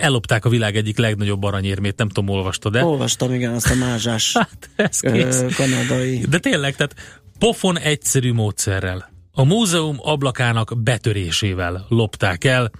ellopták 0.00 0.44
a 0.44 0.48
világ 0.48 0.76
egyik 0.76 0.98
legnagyobb 0.98 1.42
aranyérmét, 1.42 1.96
nem 1.96 2.08
tudom, 2.08 2.28
olvastad 2.28 2.72
de. 2.72 2.84
Olvastam, 2.84 3.32
igen, 3.32 3.54
azt 3.54 3.70
a 3.70 3.74
mázsás 3.74 4.32
hát, 4.36 4.70
ez 4.76 5.00
kanadai. 5.56 6.24
De 6.28 6.38
tényleg, 6.38 6.76
tehát 6.76 6.94
pofon 7.38 7.78
egyszerű 7.78 8.32
módszerrel. 8.32 9.12
A 9.32 9.44
múzeum 9.44 9.96
ablakának 9.98 10.72
betörésével 10.82 11.86
lopták 11.88 12.44
el 12.44 12.70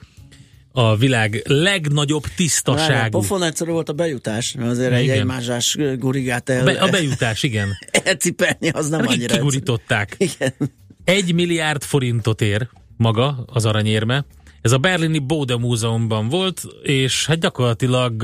a 0.76 0.96
világ 0.96 1.42
legnagyobb 1.46 2.24
tisztaságú. 2.36 3.10
Pofon 3.10 3.42
egyszerű 3.42 3.70
volt 3.70 3.88
a 3.88 3.92
bejutás, 3.92 4.54
azért 4.60 4.90
igen. 4.90 5.00
egy 5.02 5.08
egymásás 5.08 5.76
gurigát 5.98 6.48
el... 6.48 6.60
A, 6.60 6.64
be, 6.64 6.72
a 6.72 6.88
bejutás, 6.88 7.42
igen. 7.42 7.68
elcipelni, 8.04 8.68
az 8.68 8.88
nem 8.88 9.00
Akik 9.00 9.10
annyira 9.10 9.34
kigurították. 9.34 10.14
Igen. 10.18 10.54
Egy 11.04 11.34
milliárd 11.34 11.82
forintot 11.82 12.40
ér 12.40 12.68
maga 12.96 13.44
az 13.46 13.64
aranyérme. 13.64 14.24
Ez 14.60 14.72
a 14.72 14.78
berlini 14.78 15.18
Bode 15.18 15.56
Múzeumban 15.56 16.28
volt, 16.28 16.62
és 16.82 17.26
hát 17.26 17.40
gyakorlatilag 17.40 18.22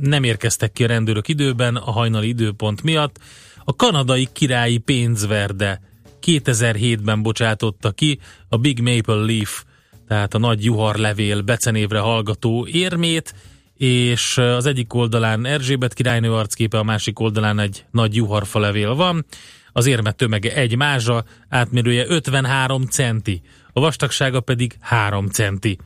nem 0.00 0.24
érkeztek 0.24 0.72
ki 0.72 0.84
a 0.84 0.86
rendőrök 0.86 1.28
időben 1.28 1.76
a 1.76 1.90
hajnali 1.90 2.28
időpont 2.28 2.82
miatt. 2.82 3.18
A 3.64 3.76
kanadai 3.76 4.28
királyi 4.32 4.78
pénzverde 4.78 5.80
2007-ben 6.22 7.22
bocsátotta 7.22 7.90
ki 7.90 8.18
a 8.48 8.56
Big 8.56 8.80
Maple 8.80 9.14
Leaf 9.14 9.62
tehát 10.08 10.34
a 10.34 10.38
nagy 10.38 10.64
juharlevél 10.64 11.40
becenévre 11.40 11.98
hallgató 11.98 12.66
érmét, 12.66 13.34
és 13.76 14.38
az 14.38 14.66
egyik 14.66 14.94
oldalán 14.94 15.46
Erzsébet 15.46 15.94
királynő 15.94 16.32
arcképe, 16.32 16.78
a 16.78 16.82
másik 16.82 17.18
oldalán 17.18 17.58
egy 17.58 17.84
nagy 17.90 18.16
juharfa 18.16 18.58
levél 18.58 18.94
van. 18.94 19.26
Az 19.72 19.86
érmet 19.86 20.16
tömege 20.16 20.54
egy 20.54 20.76
mázsa, 20.76 21.24
átmérője 21.48 22.04
53 22.08 22.82
centi, 22.82 23.42
a 23.72 23.80
vastagsága 23.80 24.40
pedig 24.40 24.76
3 24.80 25.26
centi. 25.26 25.78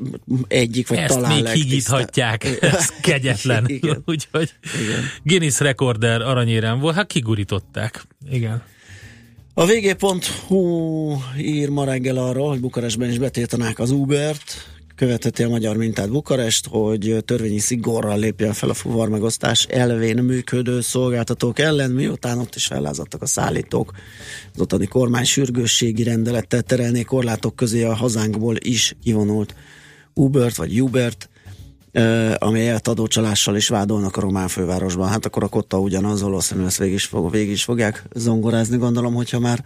egyik, 0.48 0.88
vagy 0.88 0.98
Ezt 0.98 1.14
talán 1.14 1.34
még 1.34 1.48
higíthatják, 1.48 2.58
ez 2.62 2.90
kegyetlen. 3.02 3.72
Úgyhogy 4.06 4.54
Guinness 5.24 5.60
rekorder 5.60 6.22
aranyérem 6.22 6.80
volt, 6.80 6.96
hát 6.96 7.08
kigurították. 7.08 8.04
Igen. 8.30 8.64
A 9.54 9.66
vg.hu 9.66 11.16
ír 11.38 11.70
ma 11.70 11.86
reggel 11.86 12.18
arról, 12.18 12.50
hogy 12.50 12.60
Bukarestben 12.60 13.10
is 13.10 13.18
betiltanák 13.18 13.80
az 13.80 13.92
Ubert, 13.92 14.79
követeti 15.00 15.44
a 15.44 15.50
magyar 15.50 15.78
mintát 15.78 16.10
Bukarest, 16.10 16.68
hogy 16.68 17.18
törvényi 17.26 17.60
szigorral 17.60 18.20
lépjen 18.20 18.54
fel 18.54 18.70
a 18.70 18.74
fuvarmegosztás 18.74 19.64
elvén 19.64 20.24
működő 20.24 20.82
szolgáltatók 20.82 21.60
ellen, 21.60 21.92
miután 21.92 22.40
ott 22.40 22.56
is 22.56 22.66
fellázadtak 22.66 23.22
a 23.22 23.26
szállítók. 23.26 23.92
Az 24.54 24.62
ottani 24.62 24.86
kormány 24.86 25.24
sürgősségi 25.24 26.04
rendelettel 26.04 26.62
terelné 26.62 27.02
korlátok 27.02 27.56
közé 27.56 27.84
a 27.84 27.94
hazánkból 27.94 28.56
is 28.60 28.96
kivonult 29.04 29.56
Ubert 30.14 30.56
vagy 30.56 30.82
Ubert, 30.82 31.30
amelyet 32.38 32.88
adócsalással 32.88 33.56
is 33.56 33.68
vádolnak 33.68 34.18
a 34.18 34.22
román 34.22 34.48
fővárosban. 34.48 35.10
Hát 35.10 35.26
akkor 35.26 35.44
a 35.44 35.48
kotta 35.48 35.80
ugyanaz, 35.80 36.22
valószínűleg 36.22 36.70
ezt 36.70 36.78
végig 36.78 36.94
is, 36.94 37.06
fog, 37.06 37.32
végig 37.32 37.52
is 37.52 37.64
fogják 37.64 38.04
zongorázni, 38.16 38.78
gondolom, 38.78 39.14
hogyha 39.14 39.40
már 39.40 39.66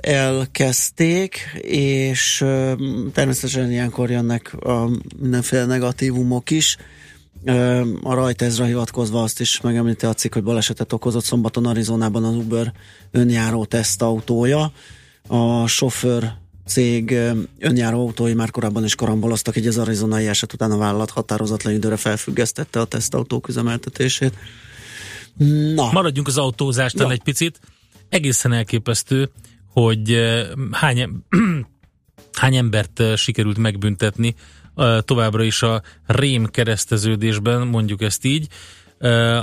elkezdték, 0.00 1.58
és 1.62 2.44
természetesen 3.12 3.70
ilyenkor 3.70 4.10
jönnek 4.10 4.54
a 4.64 4.90
mindenféle 5.18 5.64
negatívumok 5.64 6.50
is. 6.50 6.76
A 8.02 8.14
rajtezra 8.14 8.64
hivatkozva 8.64 9.22
azt 9.22 9.40
is 9.40 9.60
megemlíti 9.60 10.06
a 10.06 10.14
cikk, 10.14 10.32
hogy 10.32 10.42
balesetet 10.42 10.92
okozott 10.92 11.24
szombaton 11.24 11.66
Arizonában 11.66 12.24
az 12.24 12.34
Uber 12.34 12.72
önjáró 13.10 13.64
tesztautója. 13.64 14.72
A 15.28 15.66
sofőr 15.66 16.32
cég 16.66 17.18
önjáró 17.58 18.00
autói 18.00 18.34
már 18.34 18.50
korábban 18.50 18.84
is 18.84 18.94
karamboloztak, 18.94 19.56
így 19.56 19.66
az 19.66 19.78
arizonai 19.78 20.26
eset 20.26 20.52
után 20.52 20.70
a 20.70 20.76
vállalat 20.76 21.10
határozatlan 21.10 21.74
időre 21.74 21.96
felfüggesztette 21.96 22.80
a 22.80 22.84
tesztautók 22.84 23.48
üzemeltetését. 23.48 24.34
Na. 25.74 25.92
Maradjunk 25.92 26.28
az 26.28 26.38
autózástán 26.38 27.06
ja. 27.06 27.12
egy 27.12 27.22
picit 27.22 27.60
egészen 28.08 28.52
elképesztő, 28.52 29.30
hogy 29.72 30.18
hány, 30.70 31.08
hány 32.40 32.56
embert 32.56 33.02
sikerült 33.16 33.58
megbüntetni 33.58 34.34
továbbra 35.00 35.42
is 35.42 35.62
a 35.62 35.82
rém 36.06 36.46
kereszteződésben, 36.46 37.66
mondjuk 37.66 38.02
ezt 38.02 38.24
így. 38.24 38.46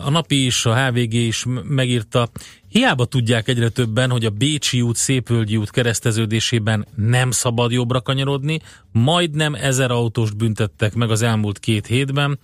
A 0.04 0.10
napi 0.10 0.45
is, 0.45 0.65
a 0.65 0.86
HVG 0.86 1.13
is 1.13 1.45
megírta, 1.63 2.30
hiába 2.67 3.06
tudják 3.06 3.47
egyre 3.47 3.69
többen, 3.69 4.10
hogy 4.10 4.26
a 4.26 4.30
Bécsi 4.30 4.82
út, 4.82 4.95
Szépvölgyi 4.95 5.58
út 5.58 5.69
kereszteződésében 5.69 6.88
nem 6.95 7.32
szabad 7.32 7.71
jobbra 7.71 8.02
kanyarodni, 8.02 8.60
majdnem 8.91 9.54
ezer 9.54 9.91
autóst 9.91 10.38
büntettek 10.38 10.93
meg 10.93 11.12
az 11.12 11.21
elmúlt 11.21 11.60
két 11.60 11.88
hétben. 11.88 12.39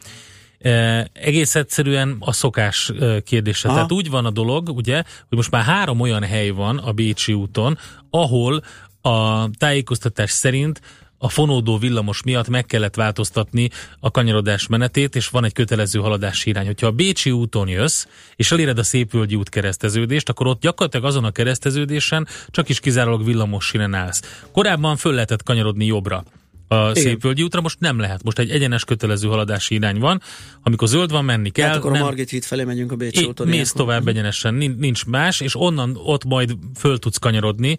Egész 1.14 1.56
egyszerűen 1.56 2.16
a 2.20 2.32
szokás 2.32 2.92
kérdése. 3.24 3.68
Aha. 3.68 3.76
Tehát 3.76 3.92
úgy 3.92 4.10
van 4.10 4.26
a 4.26 4.32
dolog, 4.32 4.70
ugye, 4.70 4.96
hogy 4.96 5.38
most 5.38 5.52
már 5.52 5.64
három 5.64 6.00
olyan 6.00 6.24
hely 6.24 6.50
van 6.50 6.78
a 6.78 6.92
Bécsi 6.92 7.34
úton, 7.34 7.78
ahol 8.10 8.64
a 9.02 9.50
tájékoztatás 9.58 10.32
szerint 10.32 10.82
a 11.20 11.30
fonódó 11.30 11.78
villamos 11.78 12.24
miatt 12.24 12.48
meg 12.48 12.66
kellett 12.66 12.96
változtatni 12.96 13.70
a 14.00 14.12
kanyarodás 14.12 14.68
menetét, 14.68 15.16
és 15.16 15.28
van 15.28 15.44
egy 15.44 15.54
kötelező 15.54 16.00
haladási 16.00 16.50
irány. 16.50 16.66
Hogyha 16.66 16.88
a 16.88 16.92
Bécsi 16.92 17.32
úton 17.32 17.68
jössz, 17.68 18.06
és 18.36 18.52
eléred 18.52 18.78
a 18.78 18.84
Szépvölgyi 18.84 19.36
út 19.36 19.50
kereszteződést, 19.50 20.30
akkor 20.30 20.48
ott 20.48 20.62
gyakorlatilag 20.62 21.06
azon 21.06 21.24
a 21.24 21.32
kereszteződésen 21.32 22.28
csak 22.50 22.70
is 22.70 22.80
kizárólag 22.80 23.26
villamos 23.26 23.66
sínen 23.66 23.94
állsz. 23.94 24.42
Korábban 24.52 24.98
föl 24.98 25.14
lehetett 25.14 25.44
kanyarodni 25.44 25.86
jobbra 25.86 26.24
a 26.68 26.96
Szépvölgyi 26.96 27.44
útra, 27.44 27.62
most 27.62 27.80
nem 27.80 28.00
lehet. 28.00 28.24
Most 28.24 28.40
egy 28.40 28.50
egyenes 28.50 28.84
kötelező 28.84 29.28
haladási 29.28 29.76
irány 29.76 30.00
van, 30.00 30.22
amikor 30.64 30.88
zöld 30.88 31.12
van, 31.12 31.26
menni 31.26 31.50
kell. 31.50 31.68
Hát 31.68 31.78
akkor 31.78 31.92
nem, 31.92 32.02
a 32.02 32.06
Margit 32.06 32.30
híd 32.30 32.44
felé 32.44 32.64
megyünk 32.64 32.92
a 32.92 32.96
Bécsi 32.96 33.26
úton. 33.26 33.48
Mész 33.48 33.72
tovább 33.72 34.08
egyenesen, 34.08 34.54
nincs 34.54 35.06
más, 35.06 35.42
és 35.42 35.56
onnan 35.56 36.00
ott 36.04 36.26
majd 36.26 36.52
föl 36.76 37.00
tudsz 37.00 37.18
kanyarodni 37.18 37.78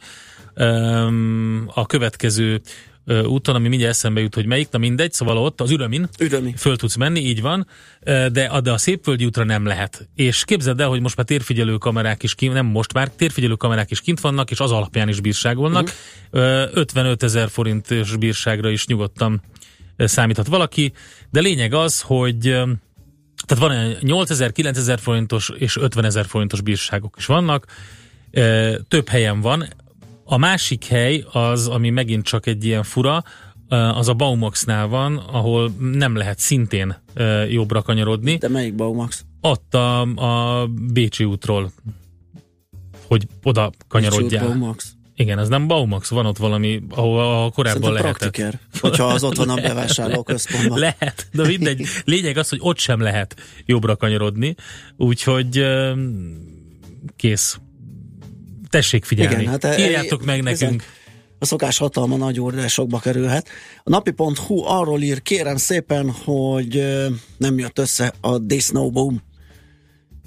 a 1.66 1.86
következő 1.86 2.60
úton, 3.24 3.54
ami 3.54 3.68
mindjárt 3.68 3.94
eszembe 3.94 4.20
jut, 4.20 4.34
hogy 4.34 4.46
melyik, 4.46 4.68
na 4.70 4.78
mindegy, 4.78 5.12
szóval 5.12 5.36
ott 5.36 5.60
az 5.60 5.70
ürömin 5.70 6.08
Ürömi. 6.20 6.54
föl 6.56 6.76
tudsz 6.76 6.96
menni, 6.96 7.20
így 7.20 7.40
van, 7.40 7.66
de, 8.04 8.60
de 8.62 8.72
a 8.72 8.78
Szépvölgyi 8.78 9.24
útra 9.24 9.44
nem 9.44 9.66
lehet. 9.66 10.08
És 10.14 10.44
képzeld 10.44 10.80
el, 10.80 10.88
hogy 10.88 11.00
most 11.00 11.16
már 11.16 11.26
térfigyelő 11.26 11.76
kamerák 11.76 12.22
is 12.22 12.34
kint, 12.34 12.52
nem 12.54 12.66
most 12.66 12.92
már, 12.92 13.08
térfigyelő 13.08 13.54
kamerák 13.54 13.90
is 13.90 14.00
kint 14.00 14.20
vannak, 14.20 14.50
és 14.50 14.60
az 14.60 14.70
alapján 14.70 15.08
is 15.08 15.20
bírságolnak. 15.20 15.92
Uh-huh. 16.32 16.68
55 16.72 17.22
ezer 17.22 17.48
forintos 17.48 18.16
bírságra 18.16 18.70
is 18.70 18.86
nyugodtan 18.86 19.42
számíthat 19.96 20.46
valaki, 20.46 20.92
de 21.30 21.40
lényeg 21.40 21.74
az, 21.74 22.00
hogy 22.00 22.38
tehát 23.46 23.64
van 23.64 23.96
8000, 24.00 24.52
9000 24.52 24.98
forintos 24.98 25.50
és 25.58 25.76
50 25.76 26.04
ezer 26.04 26.26
forintos 26.26 26.60
bírságok 26.60 27.14
is 27.18 27.26
vannak, 27.26 27.66
több 28.88 29.08
helyen 29.08 29.40
van, 29.40 29.68
a 30.30 30.36
másik 30.36 30.84
hely 30.84 31.24
az, 31.32 31.68
ami 31.68 31.90
megint 31.90 32.24
csak 32.24 32.46
egy 32.46 32.64
ilyen 32.64 32.82
fura, 32.82 33.24
az 33.68 34.08
a 34.08 34.14
Baumaxnál 34.14 34.86
van, 34.86 35.16
ahol 35.16 35.72
nem 35.92 36.16
lehet 36.16 36.38
szintén 36.38 36.96
jobbra 37.48 37.82
kanyarodni. 37.82 38.36
De 38.36 38.48
melyik 38.48 38.74
Baumax? 38.74 39.24
Ott 39.40 39.74
a, 39.74 40.00
a 40.00 40.66
Bécsi 40.92 41.24
útról, 41.24 41.72
hogy 43.06 43.26
oda 43.42 43.70
kanyarodjál. 43.88 44.46
Baumax. 44.46 44.92
Igen, 45.14 45.38
ez 45.38 45.48
nem 45.48 45.66
Baumax, 45.66 46.08
van 46.10 46.26
ott 46.26 46.36
valami, 46.36 46.82
ahol, 46.90 47.20
ahol 47.20 47.50
korábban 47.50 47.82
Szerintem 47.82 48.04
lehetett. 48.04 48.30
Praktiker, 48.30 48.60
hogyha 48.80 49.04
az 49.04 49.24
ott 49.24 49.36
van 49.36 49.48
a 49.48 49.54
bevásárló 49.54 50.22
központban. 50.22 50.78
Lehet, 50.78 51.28
de 51.32 51.46
mindegy. 51.46 51.86
Lényeg 52.04 52.36
az, 52.36 52.48
hogy 52.48 52.58
ott 52.62 52.78
sem 52.78 53.00
lehet 53.00 53.36
jobbra 53.66 53.96
kanyarodni, 53.96 54.54
úgyhogy 54.96 55.64
kész 57.16 57.58
tessék 58.70 59.04
figyelni. 59.04 59.40
Igen, 59.40 59.50
hát 59.50 59.64
e- 59.64 59.78
Írjátok 59.78 60.24
meg 60.24 60.42
nekünk. 60.42 60.82
A 61.38 61.44
szokás 61.44 61.78
hatalma 61.78 62.16
nagy 62.16 62.40
óriásokba 62.40 62.98
kerülhet. 62.98 63.48
A 63.82 63.90
napi.hu 63.90 64.62
arról 64.64 65.02
ír, 65.02 65.22
kérem 65.22 65.56
szépen, 65.56 66.10
hogy 66.10 66.96
nem 67.36 67.58
jött 67.58 67.78
össze 67.78 68.14
a 68.20 68.38
Disney 68.38 68.90
Boom. 68.90 69.22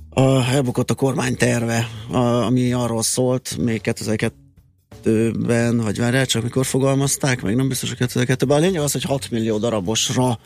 A, 0.09 0.51
elbukott 0.51 0.89
a 0.89 0.93
kormány 0.93 1.35
terve, 1.35 1.87
a, 2.11 2.17
ami 2.17 2.73
arról 2.73 3.03
szólt 3.03 3.57
még 3.57 3.81
2002-ben, 3.83 5.77
vagy 5.77 5.97
várjál, 5.97 6.25
csak 6.25 6.43
mikor 6.43 6.65
fogalmazták, 6.65 7.41
meg 7.41 7.55
nem 7.55 7.67
biztos, 7.67 7.93
hogy 7.93 8.07
2002-ben. 8.09 8.57
A 8.57 8.59
lényeg 8.59 8.81
az, 8.81 8.91
hogy 8.91 9.03
6 9.03 9.31
millió 9.31 9.57
darabosra 9.57 10.39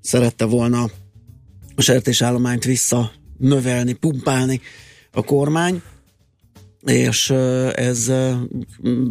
szerette 0.00 0.44
volna 0.44 0.88
a 1.74 1.82
sertésállományt 1.82 2.64
vissza 2.64 3.12
növelni, 3.38 3.92
pumpálni 3.92 4.60
a 5.12 5.22
kormány 5.22 5.82
és 6.86 7.30
ez 7.74 8.12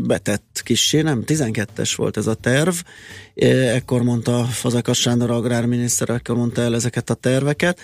betett 0.08 0.62
kissé, 0.64 1.02
nem, 1.02 1.24
12-es 1.26 1.94
volt 1.96 2.18
ez 2.18 2.28
a 2.28 2.34
terv, 2.34 2.76
ekkor 3.74 4.04
mondta 4.04 4.44
Fazekas 4.44 5.00
Sándor 5.00 5.32
agrárminiszter, 5.32 6.10
ekkor 6.10 6.36
mondta 6.36 6.62
el 6.62 6.76
ezeket 6.76 7.10
a 7.10 7.14
terveket, 7.14 7.80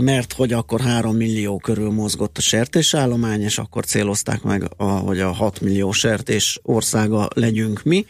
mert 0.00 0.32
hogy 0.32 0.52
akkor 0.52 0.80
3 0.80 1.16
millió 1.16 1.58
körül 1.58 1.90
mozgott 1.90 2.38
a 2.38 2.40
sertésállomány, 2.40 3.42
és 3.42 3.58
akkor 3.58 3.84
célozták 3.84 4.42
meg, 4.42 4.68
a, 4.76 4.84
hogy 4.84 5.20
a 5.20 5.32
6 5.32 5.60
millió 5.60 5.92
sertés 5.92 6.60
országa 6.62 7.28
legyünk 7.34 7.82
mi, 7.82 8.06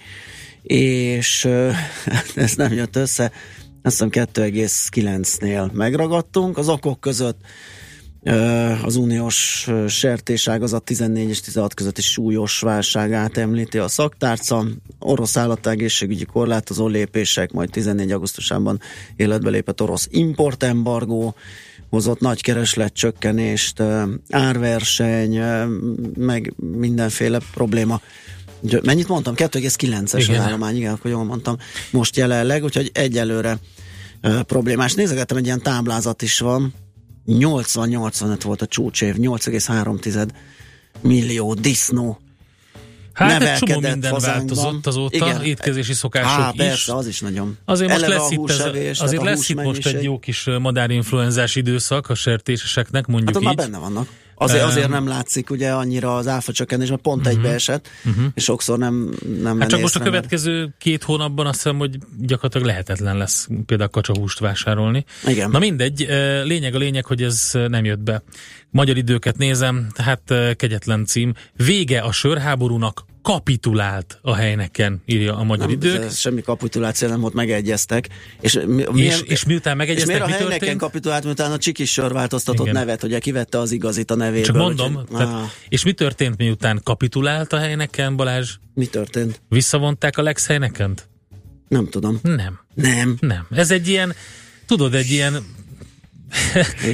és 0.62 1.44
ez 2.34 2.54
nem 2.54 2.72
jött 2.72 2.96
össze, 2.96 3.32
azt 3.82 4.04
hiszem 4.04 4.26
2,9-nél 4.34 5.72
megragadtunk, 5.72 6.58
az 6.58 6.68
okok 6.68 7.00
között 7.00 7.40
az 8.82 8.96
uniós 8.96 9.68
sertéságazat 9.88 10.82
14 10.82 11.28
és 11.28 11.40
16 11.40 11.74
közötti 11.74 12.02
súlyos 12.02 12.60
válságát 12.60 13.36
említi 13.36 13.78
a 13.78 13.88
szaktárca. 13.88 14.66
Orosz 14.98 15.36
állategészségügyi 15.36 16.24
korlátozó 16.24 16.86
lépések, 16.86 17.52
majd 17.52 17.70
14 17.70 18.12
augusztusában 18.12 18.80
életbe 19.16 19.50
lépett 19.50 19.82
orosz 19.82 20.08
importembargó, 20.10 21.34
hozott 21.90 22.20
nagy 22.20 22.42
kereslet 22.42 22.92
csökkenést, 22.92 23.82
árverseny, 24.30 25.40
meg 26.16 26.54
mindenféle 26.56 27.38
probléma. 27.52 28.00
Mennyit 28.82 29.08
mondtam? 29.08 29.34
2,9-es 29.36 30.28
az 30.30 30.38
állomány, 30.38 30.76
igen, 30.76 30.92
akkor 30.92 31.10
jól 31.10 31.24
mondtam. 31.24 31.56
Most 31.90 32.16
jelenleg, 32.16 32.64
úgyhogy 32.64 32.90
egyelőre 32.94 33.58
problémás. 34.46 34.94
Nézegettem, 34.94 35.36
egy 35.36 35.44
ilyen 35.44 35.62
táblázat 35.62 36.22
is 36.22 36.38
van, 36.38 36.74
80-85 37.28 38.40
volt 38.44 38.62
a 38.62 38.66
csúcsév, 38.66 39.14
8,3 39.14 40.28
millió 41.00 41.54
disznó 41.54 42.20
Hát 43.18 43.42
egy 43.42 43.58
csomó 43.58 43.80
minden 43.80 44.12
hazánkban. 44.12 44.56
változott 44.56 44.86
azóta, 44.86 45.16
Igen. 45.16 45.42
étkezési 45.42 45.92
szokások 45.92 46.30
Há, 46.30 46.50
is. 46.52 46.56
persze, 46.56 46.94
az 46.94 47.06
is 47.06 47.20
nagyon. 47.20 47.58
Azért 47.64 47.90
most 47.90 48.06
lesz 48.06 48.30
itt, 48.30 48.50
ez, 48.50 49.00
azért 49.00 49.22
lesz 49.22 49.48
itt 49.48 49.62
most 49.62 49.86
egy 49.86 50.02
jó 50.02 50.18
kis 50.18 50.44
madárinfluenzás 50.60 51.56
időszak 51.56 52.08
a 52.10 52.14
sertéseseknek, 52.14 53.06
mondjuk 53.06 53.32
hát 53.32 53.40
így. 53.42 53.46
már 53.46 53.56
benne 53.56 53.78
vannak. 53.78 54.08
Azért, 54.38 54.62
azért 54.62 54.88
nem 54.88 55.08
látszik 55.08 55.50
ugye 55.50 55.70
annyira 55.70 56.16
az 56.16 56.26
áfa 56.26 56.52
csökkenés, 56.52 56.88
mert 56.88 57.00
pont 57.00 57.20
uh-huh. 57.20 57.34
egybe 57.34 57.54
esett, 57.54 57.88
uh-huh. 58.04 58.24
és 58.34 58.44
sokszor 58.44 58.78
nem, 58.78 59.14
nem 59.42 59.60
Hát 59.60 59.68
csak 59.68 59.80
most 59.80 59.96
a 59.96 60.00
következő 60.00 60.74
két 60.78 61.02
hónapban 61.02 61.46
azt 61.46 61.62
hiszem, 61.62 61.78
hogy 61.78 61.98
gyakorlatilag 62.18 62.66
lehetetlen 62.66 63.16
lesz 63.16 63.48
például 63.66 63.90
kacsahúst 63.90 64.38
vásárolni. 64.38 65.04
Igen. 65.26 65.50
Na 65.50 65.58
mindegy, 65.58 66.06
lényeg 66.44 66.74
a 66.74 66.78
lényeg, 66.78 67.04
hogy 67.04 67.22
ez 67.22 67.50
nem 67.52 67.84
jött 67.84 68.00
be. 68.00 68.22
Magyar 68.70 68.96
időket 68.96 69.36
nézem, 69.36 69.86
hát 69.96 70.34
kegyetlen 70.56 71.04
cím. 71.04 71.34
Vége 71.56 72.00
a 72.00 72.12
sörháborúnak, 72.12 73.04
kapitulált 73.22 74.18
a 74.22 74.34
helyneken, 74.34 75.02
írja 75.06 75.36
a 75.36 75.42
magyar 75.42 75.66
nem, 75.66 75.76
idők. 75.76 76.04
Ez 76.04 76.18
semmi 76.18 76.42
kapituláció 76.42 77.08
nem 77.08 77.20
volt, 77.20 77.34
megegyeztek. 77.34 78.08
És, 78.40 78.60
mi, 78.66 79.00
és, 79.00 79.20
és 79.20 79.44
miután 79.44 79.76
megegyeztek, 79.76 80.14
és 80.14 80.16
miért 80.16 80.30
a 80.30 80.34
helyneken 80.34 80.58
történt? 80.58 80.80
kapitulált, 80.80 81.24
miután 81.24 81.52
a 81.52 81.58
Csikis 81.58 81.92
sör 81.92 82.12
változtatott 82.12 82.66
Igen. 82.66 82.78
nevet, 82.78 83.02
ugye 83.02 83.18
kivette 83.18 83.58
az 83.58 83.72
igazit 83.72 84.10
a 84.10 84.14
nevéből. 84.14 84.44
Csak 84.44 84.56
mondom, 84.56 84.94
hogy, 84.94 85.04
tehát, 85.04 85.34
ah. 85.34 85.50
és 85.68 85.84
mi 85.84 85.92
történt 85.92 86.36
miután 86.36 86.80
kapitulált 86.84 87.52
a 87.52 87.58
helyneken, 87.58 88.16
Balázs? 88.16 88.54
Mi 88.74 88.86
történt? 88.86 89.40
Visszavonták 89.48 90.18
a 90.18 90.22
Lex 90.22 90.46
helynekent? 90.46 91.08
Nem 91.68 91.88
tudom. 91.88 92.18
Nem. 92.22 92.60
Nem. 92.74 93.16
Nem. 93.20 93.46
Ez 93.50 93.70
egy 93.70 93.88
ilyen, 93.88 94.14
tudod, 94.66 94.94
egy 94.94 95.10
ilyen 95.10 95.44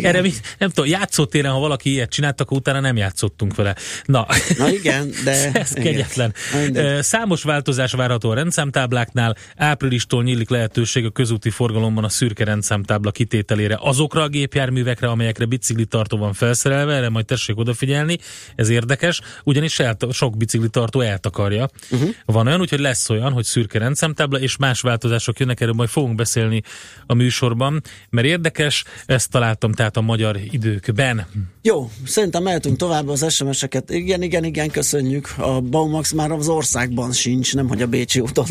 erre 0.03 0.21
mi, 0.21 0.33
nem 0.59 0.69
tudom, 0.69 0.91
játszótéren, 0.91 1.53
ha 1.53 1.59
valaki 1.59 1.91
ilyet 1.91 2.11
csinált, 2.11 2.41
akkor 2.41 2.57
utána 2.57 2.81
nem 2.81 2.97
játszottunk 2.97 3.55
vele. 3.55 3.75
Na, 4.05 4.27
Na 4.59 4.71
igen, 4.71 5.13
de... 5.25 5.51
Ez 5.55 5.71
igen. 5.71 5.83
kegyetlen. 5.83 6.35
Na, 6.73 7.03
Számos 7.03 7.43
változás 7.43 7.93
várható 7.93 8.31
a 8.31 8.35
rendszámtábláknál. 8.35 9.37
Áprilistól 9.57 10.23
nyílik 10.23 10.49
lehetőség 10.49 11.05
a 11.05 11.11
közúti 11.11 11.51
forgalomban 11.51 12.05
a 12.05 12.09
szürke 12.09 12.45
rendszámtábla 12.45 13.11
kitételére 13.11 13.79
azokra 13.81 14.23
a 14.23 14.29
gépjárművekre, 14.29 15.09
amelyekre 15.09 15.45
biciklitartó 15.45 16.17
van 16.17 16.33
felszerelve, 16.33 16.95
erre 16.95 17.09
majd 17.09 17.25
tessék 17.25 17.59
odafigyelni, 17.59 18.19
ez 18.55 18.69
érdekes, 18.69 19.21
ugyanis 19.45 19.79
elta, 19.79 20.13
sok 20.13 20.37
biciklitartó 20.37 21.01
eltakarja. 21.01 21.69
Uh-huh. 21.91 22.15
Van 22.25 22.47
olyan, 22.47 22.61
úgyhogy 22.61 22.81
lesz 22.81 23.11
olyan, 23.11 23.33
hogy 23.33 23.45
szürke 23.45 23.79
rendszámtábla, 23.79 24.39
és 24.39 24.57
más 24.57 24.81
változások 24.81 25.39
jönnek, 25.39 25.61
erről 25.61 25.75
majd 25.75 25.89
fogunk 25.89 26.15
beszélni 26.15 26.63
a 27.07 27.15
műsorban, 27.15 27.83
mert 28.11 28.27
érdekes, 28.27 28.85
ezt 29.25 29.33
találtam 29.33 29.73
tehát 29.73 29.97
a 29.97 30.01
magyar 30.01 30.37
időkben. 30.51 31.27
Jó, 31.63 31.91
szerintem 32.07 32.43
mehetünk 32.43 32.77
tovább 32.77 33.09
az 33.09 33.35
SMS-eket. 33.35 33.91
Igen, 33.91 34.23
igen, 34.23 34.45
igen, 34.45 34.71
köszönjük. 34.71 35.35
A 35.39 35.61
Baumax 35.61 36.13
már 36.13 36.31
az 36.31 36.49
országban 36.49 37.13
sincs, 37.13 37.55
nem 37.55 37.69
hogy 37.69 37.83
a 37.83 37.87
Bécsi 37.87 38.21
úton. 38.21 38.47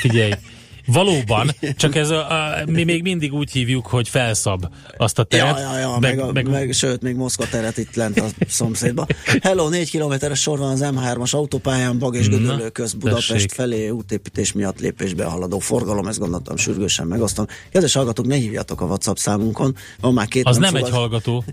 figyelj, 0.00 0.32
Valóban, 0.86 1.50
csak 1.76 1.94
ez 1.94 2.10
a, 2.10 2.30
a, 2.30 2.64
mi 2.66 2.84
még 2.84 3.02
mindig 3.02 3.32
úgy 3.32 3.50
hívjuk, 3.50 3.86
hogy 3.86 4.08
felszab 4.08 4.66
azt 4.96 5.18
a 5.18 5.24
teret. 5.24 5.58
Ja, 5.58 5.72
ja, 5.72 5.78
ja, 5.78 5.98
meg, 6.00 6.16
meg, 6.16 6.32
meg, 6.32 6.48
meg, 6.48 6.72
sőt, 6.72 7.02
még 7.02 7.16
Moszkva 7.16 7.48
teret 7.48 7.76
itt 7.76 7.94
lent 7.94 8.20
a 8.20 8.26
szomszédban. 8.48 9.06
Hello, 9.42 9.68
négy 9.68 9.90
kilométeres 9.90 10.40
sor 10.40 10.58
van 10.58 10.70
az 10.70 10.80
M3-as 10.84 11.30
autópályán, 11.34 11.98
Bag 11.98 12.14
és 12.14 12.28
Gödöllő 12.28 12.68
köz 12.68 12.92
Budapest 12.92 13.28
tessék. 13.28 13.50
felé 13.52 13.88
útépítés 13.88 14.52
miatt 14.52 14.80
lépésbe 14.80 15.24
haladó 15.24 15.58
forgalom, 15.58 16.06
ezt 16.06 16.18
gondoltam 16.18 16.56
sürgősen 16.56 17.06
megosztom. 17.06 17.46
Kedves 17.72 17.94
hallgatók, 17.94 18.26
ne 18.26 18.34
hívjatok 18.34 18.80
a 18.80 18.84
WhatsApp 18.84 19.16
számunkon, 19.16 19.76
van 20.00 20.12
már 20.12 20.28
két 20.28 20.46
Az 20.46 20.56
nem, 20.56 20.72
nem 20.72 20.84
egy 20.84 20.90
hallgató. 20.90 21.44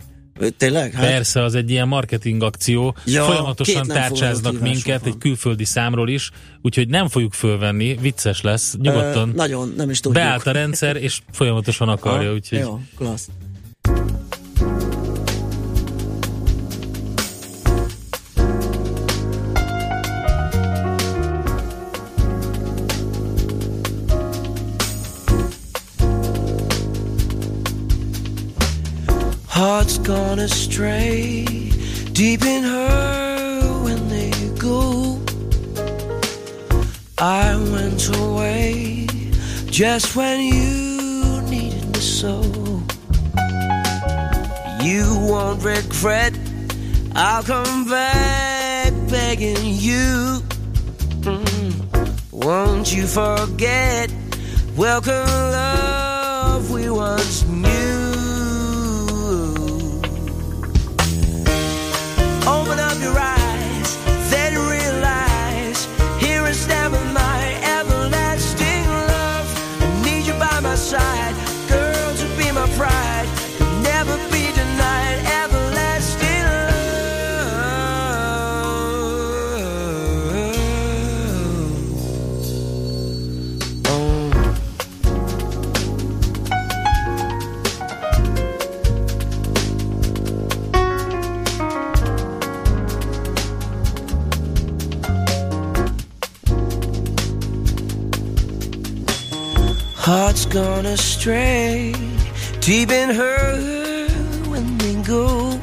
Tényleg? 0.57 0.93
Hát... 0.93 1.05
Persze, 1.05 1.43
az 1.43 1.55
egy 1.55 1.69
ilyen 1.69 1.87
marketing 1.87 2.43
akció. 2.43 2.95
Ja, 3.05 3.23
Folyamatosan 3.23 3.87
tárcsáznak 3.87 4.59
minket 4.59 5.05
egy 5.05 5.17
külföldi 5.17 5.65
számról 5.65 6.09
is, 6.09 6.31
úgyhogy 6.61 6.87
nem 6.87 7.07
fogjuk 7.07 7.33
fölvenni, 7.33 7.97
vicces 8.01 8.41
lesz, 8.41 8.75
nyugodtan. 8.81 9.29
Ö, 9.29 9.35
nagyon, 9.35 9.73
nem 9.77 9.89
is 9.89 9.99
tudjuk. 9.99 10.23
Beállt 10.23 10.47
a 10.47 10.51
rendszer, 10.51 10.95
és 10.95 11.19
folyamatosan 11.31 11.89
akarja, 11.89 12.33
úgyhogy... 12.33 12.59
Jó, 12.59 12.79
klassz. 12.97 13.27
Hearts 29.81 29.97
gone 29.97 30.37
astray, 30.37 31.43
deep 32.13 32.45
in 32.45 32.63
her 32.63 33.83
when 33.83 34.09
they 34.09 34.29
go. 34.59 35.19
I 37.17 37.55
went 37.55 38.15
away 38.15 39.07
just 39.65 40.15
when 40.15 40.39
you 40.41 41.41
needed 41.49 41.83
me 41.93 41.99
so. 41.99 42.43
You 44.83 45.17
won't 45.27 45.63
regret, 45.63 46.37
I'll 47.15 47.41
come 47.41 47.89
back 47.89 48.93
begging 49.09 49.65
you. 49.65 50.43
Mm. 51.25 52.31
Won't 52.31 52.93
you 52.93 53.07
forget? 53.07 54.13
Welcome, 54.77 55.25
love 55.25 55.80
gone 100.51 100.85
astray, 100.85 101.93
deep 102.59 102.91
in 102.91 103.09
her 103.09 103.57
when 104.49 104.77
they 104.79 104.95
go. 105.01 105.57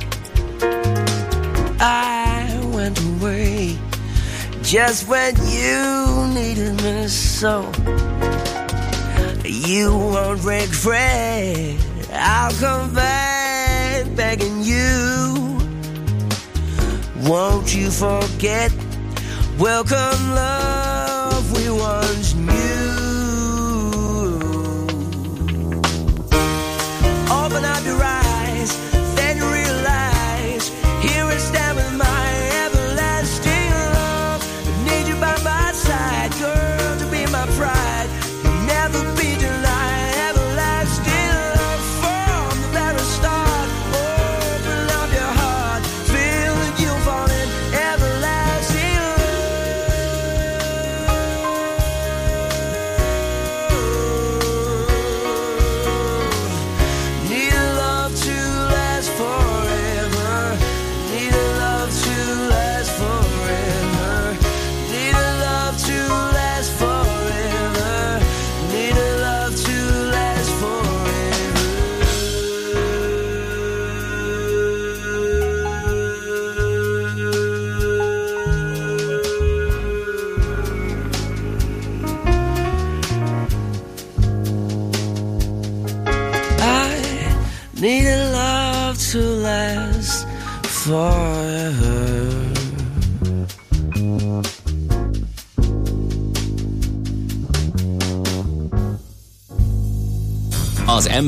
I 1.79 2.59
went 2.73 2.99
away 2.99 3.77
just 4.63 5.07
when 5.07 5.37
you 5.47 6.27
needed 6.33 6.83
me 6.83 7.07
so. 7.07 7.71
You 9.45 9.95
won't 9.95 10.43
regret. 10.43 11.77
I'll 12.11 12.53
come 12.53 12.95
back 12.95 14.07
begging 14.17 14.63
you. 14.63 15.59
Won't 17.29 17.75
you 17.77 17.91
forget? 17.91 18.73
Welcome, 19.59 20.35
love 20.35 20.58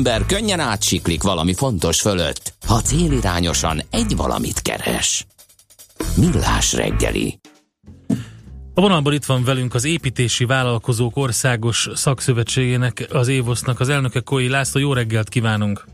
ember 0.07 0.25
könnyen 0.25 0.59
átsiklik 0.59 1.23
valami 1.23 1.53
fontos 1.53 2.01
fölött, 2.01 2.53
ha 2.67 2.81
célirányosan 2.81 3.81
egy 3.91 4.15
valamit 4.15 4.61
keres. 4.61 5.25
Millás 6.17 6.73
reggeli. 6.73 7.39
A 8.73 8.81
vonalban 8.81 9.13
itt 9.13 9.25
van 9.25 9.43
velünk 9.43 9.73
az 9.73 9.85
Építési 9.85 10.45
Vállalkozók 10.45 11.17
Országos 11.17 11.89
Szakszövetségének, 11.93 13.07
az 13.11 13.27
Évosznak 13.27 13.79
az 13.79 13.89
elnöke 13.89 14.19
Koi 14.19 14.49
László. 14.49 14.81
Jó 14.81 14.93
reggelt 14.93 15.29
kívánunk! 15.29 15.85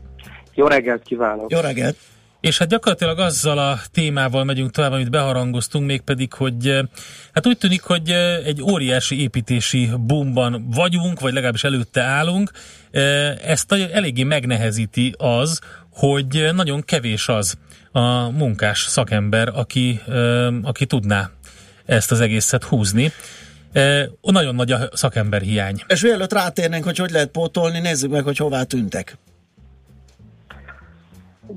Jó 0.54 0.66
reggelt 0.66 1.02
kívánok! 1.02 1.50
Jó 1.50 1.60
reggelt! 1.60 1.96
És 2.40 2.58
hát 2.58 2.68
gyakorlatilag 2.68 3.18
azzal 3.18 3.58
a 3.58 3.80
témával 3.92 4.44
megyünk 4.44 4.70
tovább, 4.70 4.92
amit 4.92 5.10
beharangoztunk, 5.10 5.86
mégpedig, 5.86 6.32
hogy 6.32 6.68
eh, 6.68 6.84
hát 7.32 7.46
úgy 7.46 7.58
tűnik, 7.58 7.82
hogy 7.82 8.10
eh, 8.10 8.36
egy 8.46 8.62
óriási 8.62 9.20
építési 9.20 9.90
boomban 9.96 10.70
vagyunk, 10.70 11.20
vagy 11.20 11.32
legalábbis 11.32 11.64
előtte 11.64 12.02
állunk. 12.02 12.50
Eh, 12.90 13.36
Ezt 13.44 13.72
eléggé 13.72 14.22
megnehezíti 14.22 15.14
az, 15.16 15.60
hogy 15.90 16.48
nagyon 16.54 16.82
kevés 16.82 17.28
az 17.28 17.54
a 17.92 18.30
munkás 18.30 18.78
szakember, 18.80 19.48
aki, 19.48 20.00
aki 20.62 20.86
tudná 20.86 21.30
ezt 21.86 22.10
az 22.10 22.20
egészet 22.20 22.64
húzni. 22.64 23.12
Nagyon 24.22 24.54
nagy 24.54 24.72
a 24.72 24.88
szakember 24.92 25.40
hiány. 25.40 25.82
És 25.86 26.02
mielőtt 26.02 26.32
rátérnénk, 26.32 26.84
hogy 26.84 26.98
hogy 26.98 27.10
lehet 27.10 27.28
pótolni, 27.28 27.78
nézzük 27.78 28.10
meg, 28.10 28.24
hogy 28.24 28.36
hová 28.36 28.62
tűntek. 28.62 29.18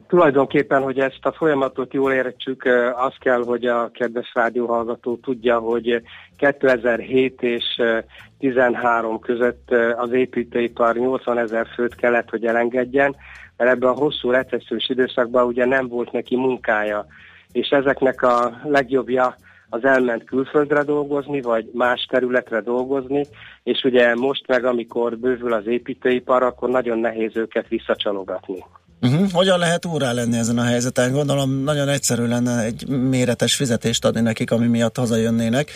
Tulajdonképpen, 0.07 0.81
hogy 0.81 0.99
ezt 0.99 1.19
a 1.25 1.31
folyamatot 1.31 1.93
jól 1.93 2.11
értsük, 2.13 2.63
az 2.95 3.13
kell, 3.19 3.43
hogy 3.43 3.65
a 3.65 3.91
kedves 3.93 4.31
rádióhallgató 4.33 5.15
tudja, 5.15 5.59
hogy 5.59 6.01
2007 6.37 7.41
és 7.41 7.63
eh, 7.77 8.03
13 8.39 9.19
között 9.19 9.71
az 9.97 10.11
építőipar 10.11 10.95
80 10.95 11.37
ezer 11.37 11.67
főt 11.75 11.95
kellett, 11.95 12.29
hogy 12.29 12.45
elengedjen, 12.45 13.15
mert 13.57 13.71
ebben 13.71 13.89
a 13.89 13.99
hosszú 13.99 14.29
recessziós 14.29 14.89
időszakban 14.89 15.45
ugye 15.45 15.65
nem 15.65 15.87
volt 15.87 16.11
neki 16.11 16.35
munkája, 16.35 17.05
és 17.51 17.69
ezeknek 17.69 18.21
a 18.21 18.61
legjobbja 18.63 19.35
az 19.69 19.85
elment 19.85 20.23
külföldre 20.23 20.83
dolgozni, 20.83 21.41
vagy 21.41 21.69
más 21.73 22.05
területre 22.09 22.61
dolgozni, 22.61 23.25
és 23.63 23.83
ugye 23.83 24.15
most 24.15 24.47
meg, 24.47 24.65
amikor 24.65 25.17
bővül 25.17 25.53
az 25.53 25.67
építőipar, 25.67 26.43
akkor 26.43 26.69
nagyon 26.69 26.99
nehéz 26.99 27.37
őket 27.37 27.67
visszacsalogatni. 27.67 28.63
Uh-huh. 29.02 29.32
Hogyan 29.32 29.60
lehet 29.60 29.86
úrá 29.86 30.12
lenni 30.12 30.38
ezen 30.38 30.58
a 30.58 30.64
helyzeten? 30.64 31.12
Gondolom 31.12 31.64
nagyon 31.64 31.88
egyszerű 31.88 32.26
lenne 32.26 32.64
egy 32.64 32.88
méretes 32.88 33.56
fizetést 33.56 34.06
adni 34.06 34.22
nekik, 34.22 34.52
ami 34.52 34.68
miatt 34.68 34.97
hazajönnének, 34.97 35.72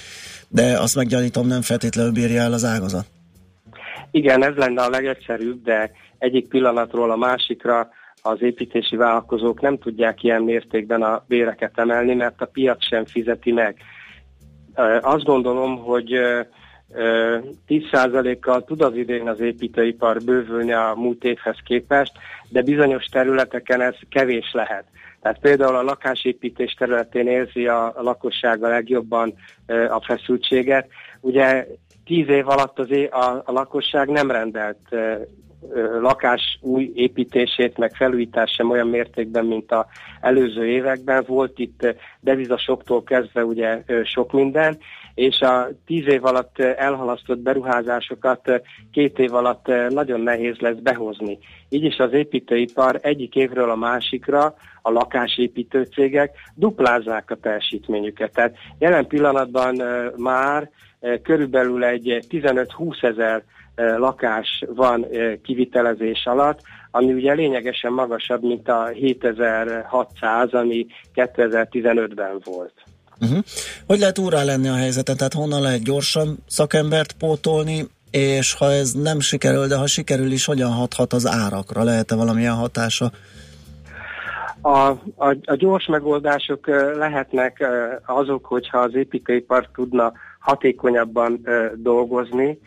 de 0.48 0.80
azt 0.80 0.96
meggyanítom 0.96 1.48
nem 1.48 1.62
feltétlenül 1.62 2.12
bírja 2.12 2.42
el 2.42 2.54
az 2.54 2.66
ágazat. 2.66 3.06
Igen, 4.12 4.44
ez 4.44 4.56
lenne 4.56 4.82
a 4.82 4.90
legegyszerűbb, 4.90 5.64
de 5.64 5.92
egyik 6.18 6.48
pillanatról 6.48 7.12
a 7.12 7.16
másikra 7.16 7.90
az 8.22 8.38
építési 8.42 8.96
vállalkozók 8.96 9.62
nem 9.62 9.78
tudják 9.78 10.24
ilyen 10.24 10.42
mértékben 10.42 11.02
a 11.02 11.24
béreket 11.28 11.72
emelni, 11.76 12.14
mert 12.14 12.42
a 12.42 12.46
piac 12.46 12.86
sem 12.86 13.06
fizeti 13.06 13.52
meg. 13.52 13.78
Azt 15.02 15.24
gondolom, 15.24 15.78
hogy 15.78 16.12
10%-kal 17.68 18.64
tud 18.64 18.82
az 18.82 18.96
idén 18.96 19.28
az 19.28 19.40
építőipar 19.40 20.24
bővülni 20.24 20.74
a 20.74 20.94
múlt 20.96 21.24
évhez 21.24 21.58
képest, 21.66 22.12
de 22.50 22.62
bizonyos 22.62 23.06
területeken 23.06 23.82
ez 23.82 23.96
kevés 24.10 24.52
lehet. 24.54 24.86
Tehát 25.22 25.39
például 25.39 25.76
a 25.76 25.84
lakásépítés 25.84 26.74
területén 26.74 27.28
érzi 27.28 27.68
a, 27.68 27.86
a 27.86 28.02
legjobban 28.68 29.34
a 29.89 30.04
feszültséget. 30.06 30.88
Ugye 31.20 31.68
tíz 32.06 32.28
év 32.28 32.48
alatt 32.50 32.80
az 32.80 32.91
é- 32.91 33.12
a, 33.14 33.41
a 33.46 33.52
lakosság 33.52 34.10
nem 34.10 34.32
rendelt 34.32 34.96
lakás 36.01 36.59
új 36.61 36.91
építését, 36.95 37.78
meg 37.78 37.95
felújítás 37.95 38.51
sem 38.51 38.70
olyan 38.70 38.88
mértékben, 38.88 39.45
mint 39.45 39.72
a 39.72 39.88
előző 40.22 40.66
években. 40.66 41.24
Volt 41.28 41.59
itt 41.59 41.95
devizasoktól 42.20 43.03
kezdve 43.03 43.45
ugye 43.45 43.84
sok 44.03 44.32
minden, 44.32 44.78
és 45.16 45.39
a 45.39 45.68
tíz 45.86 46.07
év 46.07 46.26
alatt 46.26 46.59
elhalasztott 46.59 47.39
beruházásokat 47.39 48.61
két 48.91 49.20
év 49.20 49.34
alatt 49.34 49.72
nagyon 49.89 50.20
nehéz 50.20 50.57
lesz 50.57 50.78
behozni. 50.78 51.38
Így 51.70 51.84
is 51.84 51.97
az 51.97 52.13
építőipar 52.13 52.99
egyik 53.01 53.36
évről 53.36 53.70
a 53.70 53.76
másikra 53.76 54.55
a 54.82 54.91
lakásépítő 54.91 55.84
cégek 55.84 56.36
duplázzák 56.55 57.32
a 57.32 57.36
teljesítményüket. 57.36 58.34
Tehát 58.34 58.55
jelen 58.80 59.07
pillanatban 59.07 59.82
már 60.18 60.70
körülbelül 61.24 61.84
egy 61.84 62.26
15-20 62.30 63.03
ezer 63.03 63.43
lakás 63.76 64.64
van 64.68 65.06
kivitelezés 65.44 66.26
alatt, 66.26 66.60
ami 66.92 67.14
ugye 67.14 67.34
lényegesen 67.34 67.94
magasabb, 67.94 68.44
mint 68.44 68.70
a 68.70 68.86
7600, 68.86 70.54
ami 70.54 70.86
2015-ben 71.16 72.42
volt. 72.44 72.74
Uh-huh. 73.22 73.44
Hogy 73.88 74.00
lehet 74.00 74.18
úrá 74.18 74.44
lenni 74.44 74.68
a 74.68 74.76
helyzetet? 74.76 75.18
Tehát 75.18 75.34
honnan 75.34 75.62
lehet 75.62 75.84
gyorsan 75.84 76.38
szakembert 76.48 77.14
pótolni, 77.14 77.88
és 78.12 78.54
ha 78.54 78.72
ez 78.72 78.94
nem 78.94 79.20
sikerül, 79.20 79.68
de 79.68 79.76
ha 79.76 79.88
sikerül 79.88 80.32
is, 80.32 80.46
hogyan 80.46 80.72
hathat 80.72 81.14
az 81.14 81.28
árakra? 81.28 81.84
Lehet-e 81.84 82.16
valamilyen 82.16 82.54
hatása? 82.54 83.12
A, 84.62 84.90
a, 85.16 85.36
a 85.46 85.56
gyors 85.56 85.86
megoldások 85.86 86.68
lehetnek 86.98 87.68
azok, 88.06 88.46
hogyha 88.46 88.78
az 88.78 88.96
építőipar 88.96 89.70
tudna 89.74 90.14
hatékonyabban 90.40 91.48
dolgozni, 91.76 92.60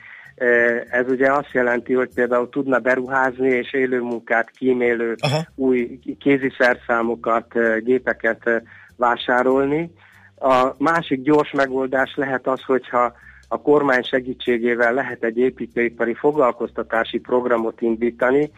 ez 0.90 1.08
ugye 1.08 1.32
azt 1.32 1.52
jelenti, 1.52 1.92
hogy 1.92 2.08
például 2.14 2.48
tudna 2.48 2.78
beruházni 2.78 3.48
és 3.48 3.72
élő 3.72 4.00
munkát 4.00 4.50
kímélő 4.50 5.14
Aha. 5.18 5.42
új 5.54 5.98
kéziszerszámokat, 6.20 7.46
gépeket 7.84 8.62
vásárolni. 8.96 9.90
A 10.38 10.74
másik 10.78 11.22
gyors 11.22 11.50
megoldás 11.50 12.12
lehet 12.16 12.46
az, 12.46 12.62
hogyha 12.62 13.12
a 13.48 13.60
kormány 13.60 14.02
segítségével 14.02 14.94
lehet 14.94 15.24
egy 15.24 15.38
építőipari 15.38 16.14
foglalkoztatási 16.14 17.18
programot 17.18 17.80
indítani. 17.80 18.50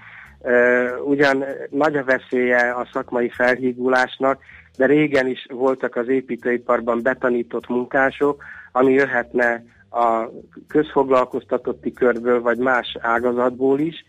Ugyan 1.05 1.45
nagy 1.71 1.97
a 1.97 2.05
veszélye 2.05 2.71
a 2.71 2.89
szakmai 2.93 3.29
felhígulásnak, 3.29 4.43
de 4.77 4.87
régen 4.87 5.27
is 5.27 5.47
voltak 5.51 5.97
az 5.97 6.09
építőiparban 6.09 7.03
betanított 7.03 7.69
munkások, 7.69 8.43
ami 8.73 8.93
jöhetne 8.93 9.63
a 9.91 10.31
közfoglalkoztatotti 10.69 11.93
körből, 11.93 12.41
vagy 12.41 12.59
más 12.59 12.97
ágazatból 13.01 13.79
is. 13.79 14.05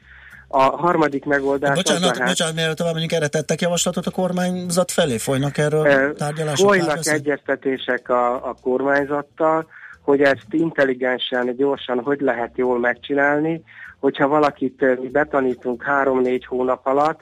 A 0.47 0.61
harmadik 0.61 1.25
megoldás... 1.25 1.75
Bocsánat, 1.75 2.03
az 2.03 2.17
lehet, 2.17 2.27
bocsánat, 2.27 2.55
mielőtt 2.55 2.75
tovább 2.75 2.93
mondjuk 2.93 3.13
erre 3.13 3.27
tettek 3.27 3.61
javaslatot 3.61 4.05
a 4.05 4.11
kormányzat 4.11 4.91
felé? 4.91 5.17
Folynak 5.17 5.57
erről 5.57 6.15
tárgyalások? 6.15 6.67
Folynak 6.67 7.07
egyeztetések 7.07 8.09
a, 8.09 8.33
a 8.33 8.55
kormányzattal, 8.61 9.67
hogy 10.01 10.21
ezt 10.21 10.45
intelligensen, 10.49 11.55
gyorsan 11.55 11.99
hogy 11.99 12.19
lehet 12.19 12.51
jól 12.55 12.79
megcsinálni, 12.79 13.63
hogyha 13.99 14.27
valakit 14.27 15.11
betanítunk 15.11 15.83
három-négy 15.83 16.45
hónap 16.45 16.85
alatt, 16.85 17.21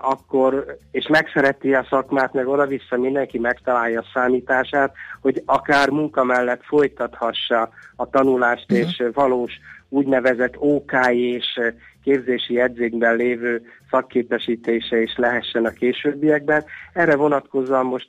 akkor, 0.00 0.76
és 0.90 1.06
megszereti 1.06 1.74
a 1.74 1.86
szakmát, 1.90 2.32
meg 2.32 2.48
oda-vissza 2.48 2.96
mindenki 2.96 3.38
megtalálja 3.38 4.00
a 4.00 4.10
számítását, 4.14 4.94
hogy 5.20 5.42
akár 5.46 5.88
munka 5.88 6.24
mellett 6.24 6.64
folytathassa 6.64 7.68
a 7.96 8.10
tanulást, 8.10 8.72
uh-huh. 8.72 8.88
és 8.88 9.04
valós 9.12 9.52
úgynevezett 9.88 10.54
OK 10.56 10.92
és 11.10 11.60
képzési 12.02 12.54
jegyzékben 12.54 13.16
lévő 13.16 13.62
szakképesítése 13.90 15.02
is 15.02 15.16
lehessen 15.16 15.64
a 15.64 15.70
későbbiekben. 15.70 16.64
Erre 16.92 17.16
vonatkozóan 17.16 17.86
most 17.86 18.08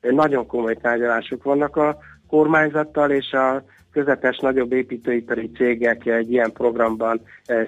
nagyon 0.00 0.46
komoly 0.46 0.74
tárgyalások 0.74 1.42
vannak 1.42 1.76
a 1.76 1.98
kormányzattal, 2.28 3.10
és 3.10 3.32
a 3.32 3.64
közepes 3.92 4.38
nagyobb 4.38 4.72
építőipari 4.72 5.50
cégek 5.56 6.06
egy 6.06 6.32
ilyen 6.32 6.52
programban 6.52 7.20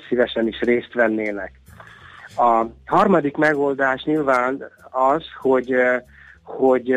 szívesen 0.09 0.47
is 0.47 0.61
részt 0.61 0.93
vennének. 0.93 1.61
A 2.37 2.67
harmadik 2.87 3.37
megoldás 3.37 4.03
nyilván 4.03 4.65
az, 4.91 5.23
hogy, 5.41 5.75
hogy 6.43 6.95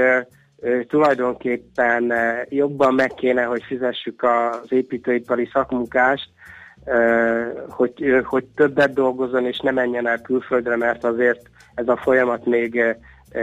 tulajdonképpen 0.87 2.13
jobban 2.49 2.93
meg 2.93 3.13
kéne, 3.13 3.43
hogy 3.43 3.63
fizessük 3.63 4.23
az 4.23 4.71
építőipari 4.71 5.49
szakmunkást, 5.53 6.29
hogy, 7.69 8.23
hogy 8.23 8.45
többet 8.55 8.93
dolgozzon 8.93 9.45
és 9.45 9.59
ne 9.59 9.71
menjen 9.71 10.07
el 10.07 10.21
külföldre, 10.21 10.77
mert 10.77 11.03
azért 11.03 11.41
ez 11.75 11.87
a 11.87 11.97
folyamat 11.97 12.45
még 12.45 12.83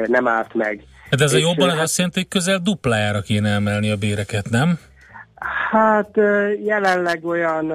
nem 0.06 0.28
állt 0.28 0.54
meg. 0.54 0.82
Hát 1.10 1.20
ez 1.20 1.32
a 1.32 1.38
jobban 1.38 1.68
az 1.68 1.78
azt 1.78 1.96
jelenti, 1.96 2.18
hogy 2.18 2.28
közel 2.28 2.58
duplájára 2.58 3.20
kéne 3.20 3.50
emelni 3.50 3.90
a 3.90 3.96
béreket, 3.96 4.50
nem? 4.50 4.78
Hát 5.70 6.16
jelenleg 6.64 7.24
olyan 7.24 7.72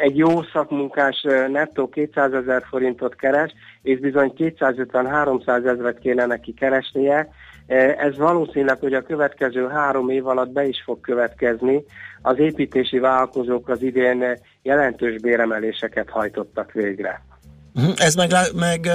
egy 0.00 0.16
jó 0.16 0.42
szakmunkás 0.52 1.26
nettó 1.48 1.88
200 1.88 2.32
ezer 2.32 2.62
forintot 2.68 3.14
keres, 3.14 3.52
és 3.82 3.98
bizony 3.98 4.32
250-300 4.36 5.66
ezeret 5.66 5.98
kéne 5.98 6.26
neki 6.26 6.54
keresnie. 6.54 7.28
Ez 7.98 8.16
valószínűleg, 8.16 8.78
hogy 8.80 8.94
a 8.94 9.02
következő 9.02 9.68
három 9.68 10.08
év 10.08 10.26
alatt 10.26 10.50
be 10.50 10.64
is 10.64 10.82
fog 10.84 11.00
következni. 11.00 11.84
Az 12.22 12.38
építési 12.38 12.98
vállalkozók 12.98 13.68
az 13.68 13.82
idén 13.82 14.24
jelentős 14.62 15.20
béremeléseket 15.20 16.10
hajtottak 16.10 16.72
végre. 16.72 17.22
Mhm. 17.74 17.90
Ez 17.96 18.14
meg, 18.14 18.30
meg 18.54 18.88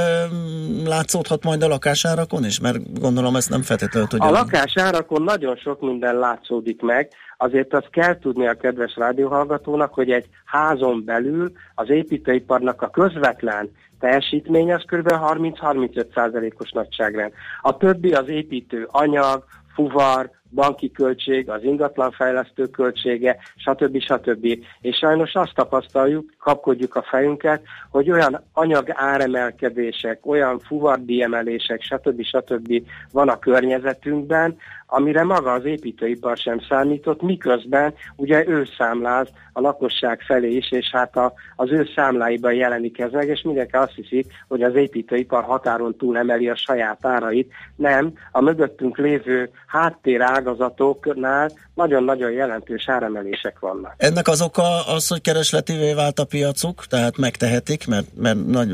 látszódhat 0.85 1.43
majd 1.43 1.63
a 1.63 1.67
lakásárakon 1.67 2.45
is? 2.45 2.59
Mert 2.59 2.99
gondolom 2.99 3.35
ezt 3.35 3.49
nem 3.49 3.61
feltétlenül 3.61 4.07
tudja. 4.07 4.25
A 4.25 4.31
lakásárakon 4.31 5.21
nagyon 5.21 5.55
sok 5.55 5.81
minden 5.81 6.15
látszódik 6.15 6.81
meg. 6.81 7.09
Azért 7.37 7.73
azt 7.73 7.89
kell 7.89 8.19
tudni 8.19 8.47
a 8.47 8.53
kedves 8.53 8.95
rádióhallgatónak, 8.95 9.93
hogy 9.93 10.11
egy 10.11 10.29
házon 10.45 11.03
belül 11.05 11.51
az 11.75 11.89
építőiparnak 11.89 12.81
a 12.81 12.89
közvetlen 12.89 13.69
teljesítmény 13.99 14.73
az 14.73 14.83
kb. 14.85 15.07
30-35%-os 15.11 16.71
nagyságrend. 16.71 17.33
A 17.61 17.77
többi 17.77 18.13
az 18.13 18.27
építő 18.27 18.87
anyag, 18.91 19.43
fuvar, 19.73 20.29
banki 20.55 20.91
költség, 20.91 21.49
az 21.49 21.63
ingatlanfejlesztő 21.63 22.65
költsége, 22.65 23.37
stb. 23.55 24.01
stb. 24.01 24.45
És 24.81 24.97
sajnos 24.97 25.33
azt 25.33 25.53
tapasztaljuk, 25.55 26.33
kapkodjuk 26.39 26.95
a 26.95 27.05
fejünket, 27.09 27.61
hogy 27.89 28.11
olyan 28.11 28.43
anyag 28.53 28.91
áremelkedések, 28.93 30.25
olyan 30.25 30.59
fuvardíjemelések, 30.59 31.81
stb. 31.81 32.23
stb. 32.23 32.81
van 33.11 33.29
a 33.29 33.39
környezetünkben, 33.39 34.57
amire 34.87 35.23
maga 35.23 35.51
az 35.51 35.65
építőipar 35.65 36.37
sem 36.37 36.59
számított, 36.69 37.21
miközben 37.21 37.93
ugye 38.15 38.47
ő 38.47 38.65
számláz 38.77 39.27
a 39.53 39.61
lakosság 39.61 40.21
felé 40.21 40.49
is, 40.49 40.71
és 40.71 40.89
hát 40.91 41.15
a, 41.15 41.33
az 41.55 41.71
ő 41.71 41.87
számláiban 41.95 42.53
jelenik 42.53 42.99
ez 42.99 43.11
meg, 43.11 43.27
és 43.27 43.41
mindenki 43.41 43.75
azt 43.75 43.95
hiszi, 43.95 44.25
hogy 44.47 44.61
az 44.61 44.75
építőipar 44.75 45.43
határon 45.43 45.97
túl 45.97 46.17
emeli 46.17 46.49
a 46.49 46.55
saját 46.55 47.05
árait. 47.05 47.51
Nem, 47.75 48.13
a 48.31 48.41
mögöttünk 48.41 48.97
lévő 48.97 49.49
háttérág 49.67 50.44
ágazatoknál 50.45 51.51
nagyon-nagyon 51.73 52.31
jelentős 52.31 52.89
áremelések 52.89 53.59
vannak. 53.59 53.93
Ennek 53.97 54.27
az 54.27 54.41
oka 54.41 54.85
az, 54.85 55.07
hogy 55.07 55.21
keresletivé 55.21 55.93
vált 55.93 56.19
a 56.19 56.25
piacuk, 56.25 56.85
tehát 56.85 57.17
megtehetik, 57.17 57.87
mert, 57.87 58.07
mert 58.17 58.45
nagy, 58.45 58.69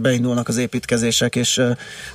beindulnak 0.00 0.48
az 0.48 0.58
építkezések, 0.58 1.36
és 1.36 1.62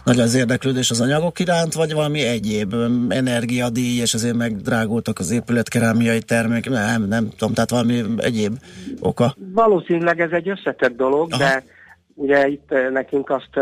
nagy 0.04 0.20
az 0.20 0.36
érdeklődés 0.36 0.92
az 0.92 1.02
anyagok 1.02 1.40
iránt, 1.40 1.74
vagy 1.74 1.94
valami 1.94 2.22
egyéb 2.22 2.74
energiadíj, 3.10 4.02
és 4.02 4.14
azért 4.14 4.36
megdrágultak 4.36 5.20
az 5.20 5.32
épületkerámiai 5.32 6.22
termék, 6.22 6.70
nem, 6.70 7.04
nem 7.04 7.30
tudom, 7.38 7.54
tehát 7.54 7.70
valami 7.70 8.04
egyéb 8.18 8.54
oka. 9.00 9.34
Valószínűleg 9.54 10.20
ez 10.20 10.32
egy 10.32 10.50
összetett 10.50 10.96
dolog, 10.96 11.28
Aha. 11.32 11.44
de 11.44 11.64
ugye 12.16 12.48
itt 12.48 12.74
nekünk 12.92 13.30
azt 13.30 13.58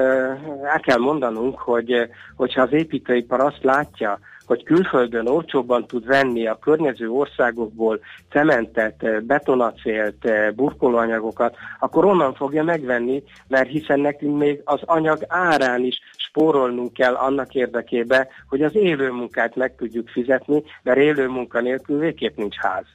el 0.74 0.80
kell 0.82 0.98
mondanunk, 0.98 1.60
hogy 1.60 1.92
hogyha 2.36 2.62
az 2.62 2.74
építőipar 2.74 3.40
azt 3.40 3.64
látja, 3.64 4.20
hogy 4.50 4.64
külföldön 4.64 5.28
olcsóbban 5.28 5.88
tud 5.88 6.06
venni 6.06 6.48
a 6.48 6.60
környező 6.60 7.10
országokból 7.10 8.00
cementet, 8.30 9.26
betonacélt, 9.26 10.28
burkolóanyagokat, 10.56 11.56
akkor 11.80 12.06
onnan 12.06 12.34
fogja 12.34 12.64
megvenni, 12.64 13.24
mert 13.48 13.70
hiszen 13.70 14.00
nekünk 14.00 14.38
még 14.38 14.62
az 14.64 14.80
anyag 14.86 15.26
árán 15.28 15.84
is 15.84 16.00
spórolnunk 16.16 16.94
kell 16.94 17.14
annak 17.14 17.56
érdekébe, 17.56 18.28
hogy 18.48 18.62
az 18.62 18.76
élő 18.76 19.12
munkát 19.12 19.56
meg 19.56 19.76
tudjuk 19.76 20.10
fizetni, 20.10 20.64
mert 20.84 20.98
élő 20.98 21.28
munka 21.28 21.62
nélkül 21.62 22.00
végképp 22.00 22.38
nincs 22.38 22.56
ház. 22.56 22.86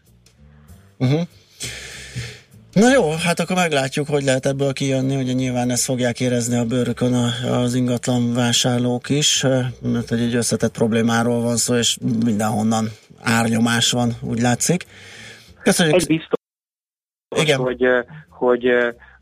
Uh-huh. 0.98 1.20
Na 2.74 2.92
jó, 2.92 3.10
hát 3.10 3.40
akkor 3.40 3.56
meglátjuk, 3.56 4.08
hogy 4.08 4.22
lehet 4.22 4.46
ebből 4.46 4.72
kijönni, 4.72 5.14
hogy 5.14 5.34
nyilván 5.34 5.70
ezt 5.70 5.84
fogják 5.84 6.20
érezni 6.20 6.56
a 6.56 6.64
bőrökön 6.64 7.14
az 7.50 7.74
ingatlan 7.74 8.34
vásárlók 8.34 9.08
is, 9.08 9.42
mert 9.82 10.08
hogy 10.08 10.20
egy 10.20 10.34
összetett 10.34 10.72
problémáról 10.72 11.40
van 11.42 11.56
szó, 11.56 11.74
és 11.74 11.98
mindenhonnan 12.24 12.88
árnyomás 13.22 13.90
van, 13.90 14.12
úgy 14.22 14.40
látszik. 14.40 14.84
Köszönjük. 15.62 15.94
Egy 15.94 16.06
biztos, 16.06 16.38
Igen. 17.36 17.58
Hogy, 17.58 17.84
hogy, 18.28 18.66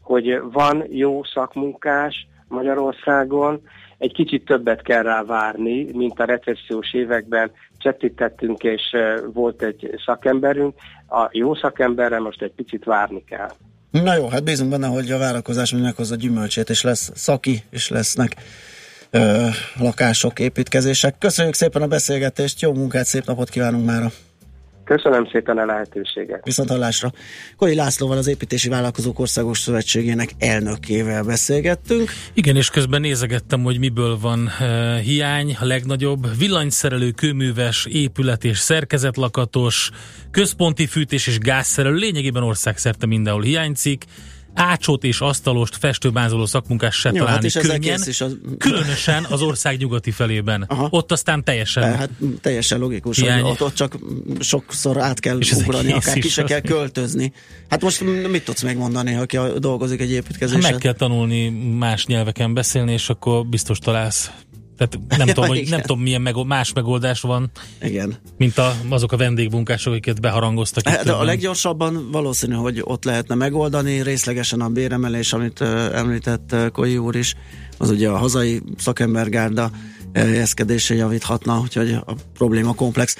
hogy 0.00 0.40
van 0.52 0.84
jó 0.90 1.24
szakmunkás 1.24 2.26
Magyarországon, 2.48 3.62
egy 4.02 4.12
kicsit 4.12 4.44
többet 4.44 4.82
kell 4.82 5.02
rá 5.02 5.22
várni, 5.22 5.86
mint 5.92 6.20
a 6.20 6.24
recessziós 6.24 6.94
években 6.94 7.50
csettítettünk, 7.78 8.62
és 8.62 8.96
volt 9.32 9.62
egy 9.62 9.90
szakemberünk. 10.04 10.74
A 11.08 11.28
jó 11.32 11.54
szakemberre 11.54 12.18
most 12.18 12.42
egy 12.42 12.52
picit 12.56 12.84
várni 12.84 13.24
kell. 13.24 13.50
Na 13.90 14.14
jó, 14.14 14.28
hát 14.28 14.44
bízunk 14.44 14.70
benne, 14.70 14.86
hogy 14.86 15.10
a 15.10 15.18
várakozás 15.18 15.72
meghozza 15.72 16.14
gyümölcsét, 16.14 16.70
és 16.70 16.82
lesz 16.82 17.10
szaki, 17.14 17.62
és 17.70 17.88
lesznek 17.88 18.36
ö, 19.10 19.46
lakások, 19.78 20.38
építkezések. 20.38 21.18
Köszönjük 21.18 21.54
szépen 21.54 21.82
a 21.82 21.86
beszélgetést, 21.86 22.60
jó 22.60 22.72
munkát, 22.72 23.04
szép 23.04 23.24
napot 23.24 23.48
kívánunk 23.48 23.86
mára! 23.86 24.10
Köszönöm 24.84 25.28
szépen 25.32 25.58
a 25.58 25.64
lehetőséget. 25.64 26.44
Viszont 26.44 26.68
hallásra. 26.68 27.12
Kori 27.56 27.74
Lászlóval 27.74 28.16
az 28.16 28.26
Építési 28.26 28.68
Vállalkozók 28.68 29.18
Országos 29.18 29.58
Szövetségének 29.58 30.30
elnökével 30.38 31.22
beszélgettünk. 31.22 32.10
Igen, 32.32 32.56
és 32.56 32.70
közben 32.70 33.00
nézegettem, 33.00 33.62
hogy 33.62 33.78
miből 33.78 34.18
van 34.20 34.50
uh, 34.60 34.98
hiány, 34.98 35.56
a 35.60 35.64
legnagyobb. 35.64 36.38
Villanyszerelő, 36.38 37.10
kőműves, 37.10 37.86
épület 37.90 38.44
és 38.44 38.58
szerkezetlakatos, 38.58 39.90
központi 40.30 40.86
fűtés 40.86 41.26
és 41.26 41.38
gázszerelő, 41.38 41.94
lényegében 41.94 42.42
országszerte 42.42 43.06
mindenhol 43.06 43.42
hiányzik 43.42 44.04
ácsot 44.54 45.04
és 45.04 45.20
asztalost 45.20 45.76
festőbázoló 45.76 46.46
szakmunkás 46.46 46.94
se 46.96 47.10
Jó, 47.12 47.18
találni 47.18 47.48
hát 47.54 47.62
könnyen, 47.62 48.00
is 48.06 48.20
az... 48.20 48.36
különösen 48.58 49.26
az 49.30 49.42
ország 49.42 49.78
nyugati 49.78 50.10
felében. 50.10 50.64
Aha. 50.68 50.86
Ott 50.90 51.12
aztán 51.12 51.44
teljesen... 51.44 51.82
De, 51.90 51.96
hát 51.96 52.10
teljesen 52.40 52.78
logikus, 52.78 53.20
hogy 53.20 53.42
ott, 53.42 53.62
ott 53.62 53.74
csak 53.74 53.98
sokszor 54.40 55.00
át 55.00 55.20
kell 55.20 55.38
és 55.38 55.52
ugrani, 55.52 55.92
akár 55.92 56.18
ki 56.18 56.28
se 56.28 56.44
kell 56.44 56.60
költözni. 56.60 57.32
Hát 57.68 57.82
most 57.82 58.04
mit 58.30 58.44
tudsz 58.44 58.62
megmondani, 58.62 59.14
aki 59.14 59.38
dolgozik 59.58 60.00
egy 60.00 60.10
építkezésen? 60.10 60.62
Hát 60.62 60.70
meg 60.72 60.80
kell 60.80 60.92
tanulni 60.94 61.48
más 61.78 62.06
nyelveken 62.06 62.54
beszélni, 62.54 62.92
és 62.92 63.08
akkor 63.08 63.46
biztos 63.46 63.78
találsz 63.78 64.30
tehát 64.76 64.98
nem, 65.18 65.26
tudom, 65.26 65.46
hogy, 65.48 65.68
nem 65.70 65.80
tudom, 65.80 66.00
milyen 66.00 66.20
meg, 66.20 66.46
más 66.46 66.72
megoldás 66.72 67.20
van, 67.20 67.50
Igen. 67.82 68.14
mint 68.36 68.58
a, 68.58 68.74
azok 68.88 69.12
a 69.12 69.16
vendégmunkások, 69.16 69.92
akiket 69.92 70.20
beharangoztak. 70.20 70.88
Hát, 70.88 71.04
de 71.04 71.12
a 71.12 71.24
leggyorsabban 71.24 72.10
valószínű, 72.10 72.54
hogy 72.54 72.80
ott 72.84 73.04
lehetne 73.04 73.34
megoldani, 73.34 74.02
részlegesen 74.02 74.60
a 74.60 74.68
béremelés, 74.68 75.32
amit 75.32 75.60
uh, 75.60 75.68
említett 75.98 76.52
uh, 76.52 76.68
Koi 76.68 76.98
úr 76.98 77.16
is, 77.16 77.34
az 77.78 77.90
ugye 77.90 78.08
a 78.08 78.16
hazai 78.16 78.62
szakembergárda 78.78 79.70
helyezkedése 80.12 80.94
javíthatna, 80.94 81.60
úgyhogy 81.60 81.92
a 81.92 82.14
probléma 82.34 82.74
komplex. 82.74 83.16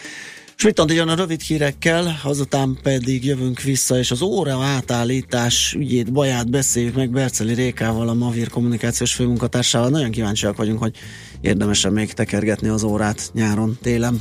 Smittant 0.62 0.92
jön 0.92 1.08
a 1.08 1.14
rövid 1.14 1.40
hírekkel, 1.40 2.20
azután 2.24 2.78
pedig 2.82 3.24
jövünk 3.24 3.60
vissza, 3.60 3.98
és 3.98 4.10
az 4.10 4.22
óra 4.22 4.62
átállítás 4.62 5.74
ügyét, 5.78 6.12
baját 6.12 6.50
beszéljük 6.50 6.94
meg 6.94 7.10
Berceli 7.10 7.54
Rékával, 7.54 8.08
a 8.08 8.14
Mavir 8.14 8.48
kommunikációs 8.48 9.14
főmunkatársával. 9.14 9.88
Nagyon 9.88 10.10
kíváncsiak 10.10 10.56
vagyunk, 10.56 10.78
hogy 10.78 10.96
érdemesen 11.40 11.92
még 11.92 12.12
tekergetni 12.12 12.68
az 12.68 12.82
órát 12.82 13.30
nyáron, 13.32 13.78
télen. 13.82 14.20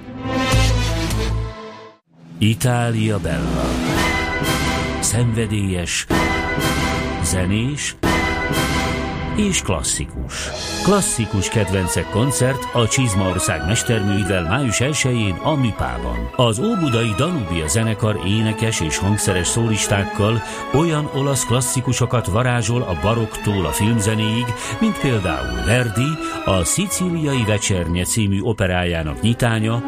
Itália 2.43 3.19
Bella. 3.19 3.69
Szenvedélyes, 4.99 6.05
zenés 7.23 7.95
és 9.35 9.61
klasszikus. 9.61 10.49
Klasszikus 10.83 11.49
kedvencek 11.49 12.09
koncert 12.09 12.67
a 12.73 12.87
Csizmaország 12.87 13.65
mesterműivel 13.65 14.43
május 14.43 14.77
1-én 14.79 15.33
a 15.43 15.55
Műpában. 15.55 16.29
Az 16.35 16.59
Óbudai 16.59 17.13
Danubia 17.17 17.67
zenekar 17.67 18.19
énekes 18.25 18.79
és 18.79 18.97
hangszeres 18.97 19.47
szólistákkal 19.47 20.41
olyan 20.73 21.09
olasz 21.15 21.45
klasszikusokat 21.45 22.27
varázsol 22.27 22.81
a 22.81 22.97
baroktól 23.01 23.65
a 23.65 23.71
filmzenéig, 23.71 24.45
mint 24.79 24.99
például 24.99 25.65
Verdi, 25.65 26.09
a 26.45 26.63
Szicíliai 26.63 27.43
Vecsernye 27.47 28.03
című 28.03 28.39
operájának 28.41 29.21
nyitánya, 29.21 29.83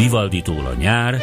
Vivaldi-tól 0.00 0.66
a 0.66 0.74
nyár, 0.78 1.16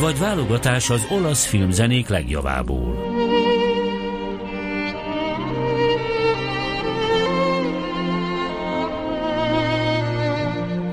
vagy 0.00 0.18
válogatás 0.18 0.90
az 0.90 1.06
olasz 1.10 1.46
filmzenék 1.46 2.08
legjavából. 2.08 3.14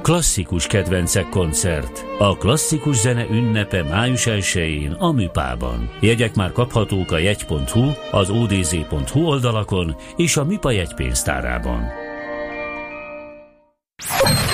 Klasszikus 0.01 0.67
kedvencek 0.67 1.29
koncert. 1.29 2.05
A 2.19 2.37
klasszikus 2.37 2.95
zene 2.95 3.25
ünnepe 3.29 3.83
május 3.83 4.25
1-én 4.25 4.91
a 4.91 5.11
Műpában. 5.11 5.89
Jegyek 5.99 6.35
már 6.35 6.51
kaphatók 6.51 7.11
a 7.11 7.17
jegy.hu, 7.17 7.91
az 8.11 8.29
odz.hu 8.29 9.25
oldalakon 9.25 9.95
és 10.15 10.37
a 10.37 10.43
Műpa 10.43 10.71
jegypénztárában. 10.71 12.02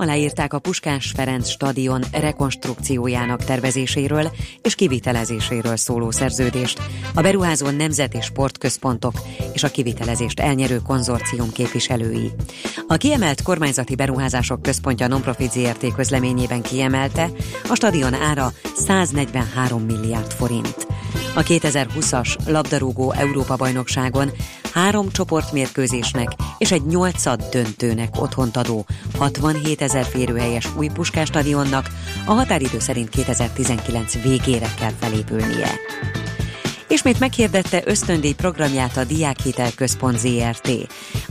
Aláírták 0.00 0.52
a 0.52 0.58
Puskás 0.58 1.12
Ferenc 1.16 1.48
stadion 1.48 2.02
rekonstrukciójának 2.12 3.44
tervezéséről 3.44 4.30
és 4.62 4.74
kivitelezéséről 4.74 5.76
szóló 5.76 6.10
szerződést 6.10 6.80
a 7.14 7.20
beruházó 7.20 7.70
nemzet 7.70 8.22
sportközpontok 8.22 9.12
és 9.52 9.62
a 9.62 9.70
kivitelezést 9.70 10.40
elnyerő 10.40 10.78
konzorcium 10.86 11.52
képviselői. 11.52 12.30
A 12.88 12.96
kiemelt 12.96 13.42
kormányzati 13.42 13.94
beruházások 13.94 14.62
központja 14.62 15.06
Nonprofit 15.06 15.52
ZRT 15.52 15.94
közleményében 15.94 16.62
kiemelte, 16.62 17.30
a 17.68 17.74
stadion 17.74 18.14
ára 18.14 18.52
143 18.76 19.82
milliárd 19.82 20.32
forint. 20.32 20.86
A 21.34 21.42
2020-as 21.42 22.46
labdarúgó 22.46 23.12
Európa-bajnokságon 23.12 24.30
három 24.72 25.10
csoportmérkőzésnek 25.10 26.30
és 26.58 26.72
egy 26.72 26.86
nyolcad 26.86 27.42
döntőnek 27.50 28.20
otthont 28.20 28.56
adó 28.56 28.86
67 29.18 29.82
ezer 29.82 30.04
férőhelyes 30.04 30.68
új 30.76 30.88
Puskás 30.88 31.28
stadionnak 31.28 31.86
a 32.24 32.32
határidő 32.32 32.78
szerint 32.78 33.08
2019 33.08 34.22
végére 34.22 34.74
kell 34.78 34.92
felépülnie. 35.00 35.70
Ismét 36.88 37.18
meghirdette 37.20 37.82
ösztöndíj 37.84 38.32
programját 38.32 38.96
a 38.96 39.04
Diákhitel 39.04 39.70
Központ 39.74 40.18
ZRT. 40.18 40.68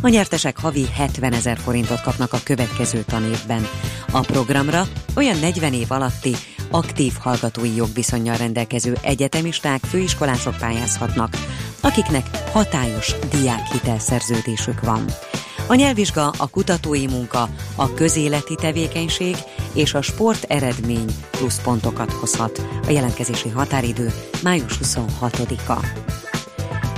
A 0.01 0.07
nyertesek 0.07 0.59
havi 0.59 0.87
70 0.93 1.33
ezer 1.33 1.57
forintot 1.57 2.01
kapnak 2.01 2.33
a 2.33 2.39
következő 2.43 3.01
tanévben. 3.01 3.67
A 4.11 4.19
programra 4.19 4.87
olyan 5.15 5.39
40 5.39 5.73
év 5.73 5.91
alatti 5.91 6.35
aktív 6.71 7.13
hallgatói 7.19 7.75
jogviszonyjal 7.75 8.37
rendelkező 8.37 8.97
egyetemisták, 9.01 9.83
főiskolások 9.83 10.57
pályázhatnak, 10.57 11.37
akiknek 11.81 12.25
hatályos 12.51 13.15
diákhitelszerződésük 13.31 14.81
van. 14.81 15.05
A 15.67 15.75
nyelvvizsga, 15.75 16.33
a 16.37 16.47
kutatói 16.47 17.07
munka, 17.07 17.49
a 17.75 17.93
közéleti 17.93 18.55
tevékenység 18.55 19.35
és 19.73 19.93
a 19.93 20.01
sport 20.01 20.43
eredmény 20.43 21.15
pluszpontokat 21.31 22.11
hozhat. 22.11 22.61
A 22.87 22.91
jelentkezési 22.91 23.49
határidő 23.49 24.13
május 24.43 24.77
26-a. 24.83 25.85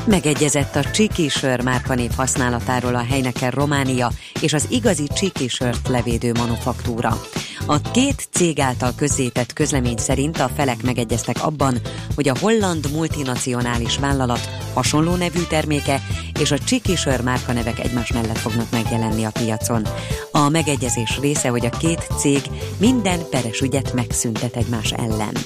Megegyezett 0.06 0.76
a 0.76 0.92
Csiki 0.92 1.30
sör 1.30 1.62
márkanév 1.62 2.12
használatáról 2.16 2.96
a 2.96 3.04
Heineken 3.04 3.52
Románia 3.52 4.12
és 4.42 4.54
az 4.54 4.68
igazi 4.70 5.08
Csiki 5.08 5.48
sört 5.48 5.88
levédő 5.88 6.32
manufaktúra. 6.32 7.22
A 7.66 7.82
két 7.92 8.28
cég 8.32 8.60
által 8.60 8.94
közzétett 8.96 9.54
közlemény 9.54 9.98
szerint 9.98 10.40
a 10.40 10.50
felek 10.56 10.84
megegyeztek 10.84 11.44
abban, 11.44 11.78
hogy 12.16 12.30
a 12.30 12.38
holland 12.40 12.92
multinacionális 12.92 13.98
vállalat 13.98 14.50
hasonló 14.74 15.16
nevű 15.16 15.42
terméke 15.50 16.02
és 16.40 16.52
a 16.52 16.60
Csiki 16.60 16.94
márkanevek 17.24 17.80
egymás 17.80 18.12
mellett 18.12 18.38
fognak 18.38 18.72
megjelenni 18.72 19.24
a 19.24 19.32
piacon. 19.32 19.88
A 20.32 20.50
megegyezés 20.50 21.20
része, 21.22 21.50
hogy 21.50 21.66
a 21.66 21.78
két 21.78 22.08
cég 22.18 22.42
minden 22.78 23.20
peres 23.30 23.60
ügyet 23.62 23.94
megszüntet 23.94 24.56
egymás 24.56 24.92
ellen. 24.92 25.38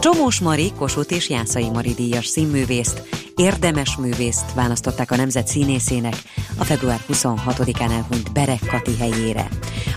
Csomós 0.00 0.40
Mari, 0.40 0.72
Kossuth 0.78 1.14
és 1.14 1.28
Jászai 1.28 1.70
Mari 1.70 1.94
díjas 1.94 2.26
színművészt, 2.26 3.02
érdemes 3.38 3.96
művészt 3.96 4.52
választották 4.54 5.10
a 5.10 5.16
nemzet 5.16 5.46
színészének 5.46 6.16
a 6.58 6.64
február 6.64 7.00
26-án 7.12 7.90
elhunyt 7.90 8.32
Berek 8.32 8.66
Kati 8.70 8.96
helyére. 8.96 9.48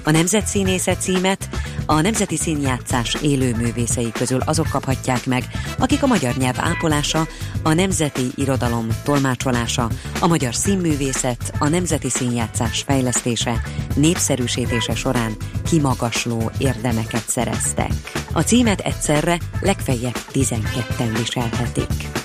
A 0.04 0.12
nemzet 0.12 0.48
színésze 0.48 0.96
címet 0.96 1.50
a 1.86 2.02
Nemzeti 2.02 2.38
Színjátszás 2.38 3.18
élő 3.22 3.56
művészei 3.56 4.12
közül 4.12 4.40
azok 4.46 4.68
kaphatják 4.70 5.26
meg, 5.26 5.44
akik 5.78 6.04
a 6.04 6.08
magyar 6.08 6.36
nyelv 6.36 6.56
ápolása, 6.60 7.28
a 7.64 7.74
nemzeti 7.74 8.28
irodalom 8.36 8.88
tolmácsolása, 9.04 9.90
a 10.20 10.28
magyar 10.28 10.56
színművészet, 10.56 11.54
a 11.60 11.68
nemzeti 11.68 12.10
színjátszás 12.10 12.82
fejlesztése, 12.82 13.62
népszerűsítése 13.96 14.96
során 14.96 15.36
kimagasló 15.70 16.52
érdemeket 16.58 17.30
szereztek. 17.30 17.92
A 18.32 18.42
címet 18.42 18.80
egyszerre 18.80 19.38
legfeljebb 19.62 20.18
12-en 20.34 21.10
viselhetik. 21.18 22.21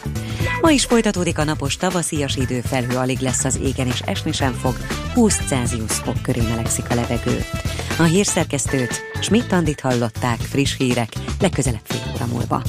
Ma 0.61 0.71
is 0.71 0.85
folytatódik 0.85 1.39
a 1.39 1.45
napos 1.45 1.77
tavaszias 1.77 2.37
idő, 2.37 2.61
felhő 2.61 2.97
alig 2.97 3.19
lesz 3.19 3.45
az 3.45 3.59
égen, 3.63 3.87
és 3.87 4.01
esni 4.01 4.33
sem 4.33 4.53
fog, 4.53 4.77
20 5.15 5.41
Celsius 5.47 5.93
fok 5.93 6.23
köré 6.23 6.41
melegszik 6.41 6.91
a 6.91 6.95
levegő. 6.95 7.45
A 7.99 8.03
hírszerkesztőt 8.03 9.03
Schmidt-Tandit 9.21 9.81
hallották, 9.81 10.39
friss 10.41 10.77
hírek, 10.77 11.13
legközelebb 11.41 11.81
fél 11.85 12.13
óra 12.15 12.27
múlva. 12.27 12.63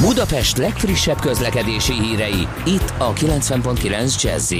Budapest 0.00 0.56
legfrissebb 0.56 1.20
közlekedési 1.20 1.92
hírei, 1.92 2.48
itt 2.66 2.92
a 2.98 3.12
90.9 3.12 4.22
jazz 4.22 4.52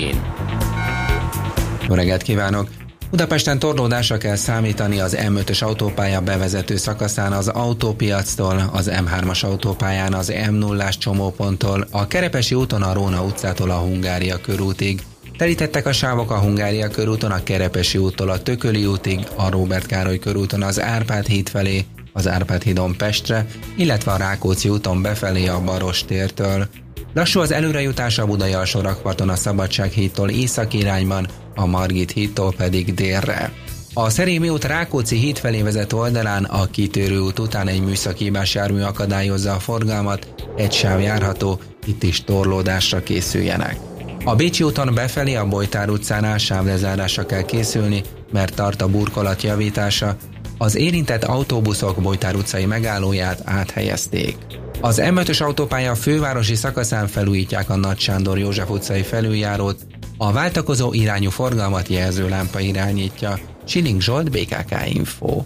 Jó 1.88 1.94
reggelt 1.94 2.22
kívánok! 2.22 2.81
Budapesten 3.12 3.58
torlódásra 3.58 4.18
kell 4.18 4.36
számítani 4.36 5.00
az 5.00 5.16
M5-ös 5.20 5.62
autópálya 5.62 6.20
bevezető 6.20 6.76
szakaszán 6.76 7.32
az 7.32 7.48
autópiactól, 7.48 8.70
az 8.72 8.90
M3-as 8.92 9.44
autópályán 9.44 10.14
az 10.14 10.32
M0-ás 10.34 10.98
csomóponttól, 10.98 11.86
a 11.90 12.06
Kerepesi 12.06 12.54
úton 12.54 12.82
a 12.82 12.92
Róna 12.92 13.22
utcától 13.22 13.70
a 13.70 13.78
Hungária 13.78 14.36
körútig. 14.36 15.02
Telítettek 15.36 15.86
a 15.86 15.92
sávok 15.92 16.30
a 16.30 16.38
Hungária 16.38 16.88
körúton, 16.88 17.30
a 17.30 17.42
Kerepesi 17.42 17.98
úttól 17.98 18.30
a 18.30 18.42
Tököli 18.42 18.86
útig, 18.86 19.26
a 19.36 19.50
Róbert 19.50 19.86
Károly 19.86 20.18
körúton 20.18 20.62
az 20.62 20.80
Árpád 20.80 21.26
híd 21.26 21.48
felé, 21.48 21.84
az 22.12 22.28
Árpád 22.28 22.62
hídon 22.62 22.96
Pestre, 22.96 23.46
illetve 23.76 24.12
a 24.12 24.16
Rákóczi 24.16 24.68
úton 24.68 25.02
befelé 25.02 25.46
a 25.46 25.60
Baros 25.60 26.04
tértől. 26.04 26.68
Lassú 27.14 27.40
az 27.40 27.52
előrejutás 27.52 28.18
a 28.18 28.26
Budai 28.26 28.52
alsórakparton 28.52 29.28
a 29.28 29.36
Szabadság 29.36 29.90
hídtól 29.90 30.28
észak 30.30 30.74
irányban, 30.74 31.26
a 31.54 31.66
Margit 31.66 32.10
hídtól 32.10 32.52
pedig 32.56 32.94
délre. 32.94 33.52
A 33.94 34.10
Szerémi 34.10 34.48
út 34.48 34.64
Rákóczi 34.64 35.16
híd 35.16 35.38
felé 35.38 35.62
vezet 35.62 35.92
oldalán 35.92 36.44
a 36.44 36.66
kitörő 36.66 37.18
út 37.18 37.38
után 37.38 37.68
egy 37.68 37.82
műszakívás 37.84 38.54
jármű 38.54 38.80
akadályozza 38.80 39.52
a 39.52 39.58
forgalmat, 39.58 40.34
egy 40.56 40.72
sáv 40.72 41.00
járható, 41.00 41.60
itt 41.86 42.02
is 42.02 42.24
torlódásra 42.24 43.02
készüljenek. 43.02 43.76
A 44.24 44.34
Bécsi 44.34 44.64
úton 44.64 44.94
befelé 44.94 45.34
a 45.34 45.46
Bojtár 45.46 45.88
utcánál 45.88 46.38
sávlezárásra 46.38 47.26
kell 47.26 47.42
készülni, 47.42 48.02
mert 48.32 48.54
tart 48.54 48.82
a 48.82 48.88
burkolat 48.88 49.42
javítása, 49.42 50.16
az 50.58 50.76
érintett 50.76 51.24
autóbuszok 51.24 52.02
Bojtár 52.02 52.34
utcai 52.34 52.64
megállóját 52.64 53.42
áthelyezték. 53.44 54.36
Az 54.80 55.00
M5-ös 55.04 55.42
autópálya 55.42 55.94
fővárosi 55.94 56.54
szakaszán 56.54 57.06
felújítják 57.06 57.70
a 57.70 57.76
Nagy 57.76 57.98
Sándor 57.98 58.38
József 58.38 58.70
utcai 58.70 59.02
felüljárót, 59.02 59.80
a 60.16 60.32
váltakozó 60.32 60.92
irányú 60.92 61.30
forgalmat 61.30 61.88
jelző 61.88 62.28
lámpa 62.28 62.60
irányítja. 62.60 63.38
Siling 63.64 64.00
Zsolt, 64.00 64.30
BKK 64.30 64.74
Info. 64.86 65.42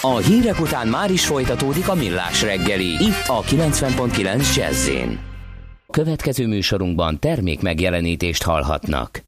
A 0.00 0.16
hírek 0.16 0.60
után 0.60 0.88
már 0.88 1.10
is 1.10 1.26
folytatódik 1.26 1.88
a 1.88 1.94
millás 1.94 2.42
reggeli, 2.42 2.86
itt 2.86 3.26
a 3.26 3.42
90.9 3.42 4.56
jazz 4.56 4.88
Következő 5.90 6.46
műsorunkban 6.46 7.18
termék 7.18 7.60
megjelenítést 7.60 8.42
hallhatnak. 8.42 9.22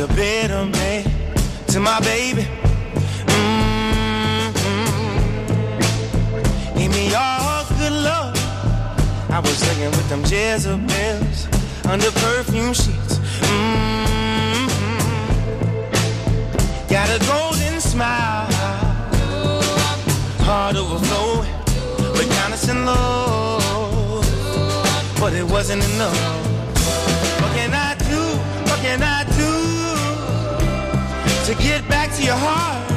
A 0.00 0.06
better 0.08 0.64
man 0.64 1.02
to 1.66 1.80
my 1.80 1.98
baby. 2.00 2.42
Mm-hmm. 3.26 4.78
Give 6.78 6.92
me 6.92 7.12
all 7.14 7.64
good 7.78 7.92
love. 7.92 8.36
I 9.28 9.40
was 9.40 9.56
singing 9.56 9.90
with 9.90 10.08
them 10.08 10.22
Jezebels 10.22 11.48
under 11.86 12.10
perfume 12.12 12.74
sheets. 12.74 13.18
Mm-hmm. 13.48 14.68
Got 16.88 17.08
a 17.10 17.18
golden 17.26 17.80
smile, 17.80 18.46
heart 20.44 20.76
overflowing, 20.76 21.52
but 22.14 22.28
kind 22.36 22.54
in 22.68 22.86
love, 22.86 24.26
but 25.18 25.32
it 25.32 25.44
wasn't 25.44 25.82
enough. 25.94 26.47
To 31.48 31.54
get 31.54 31.88
back 31.88 32.14
to 32.14 32.22
your 32.22 32.36
heart. 32.36 32.92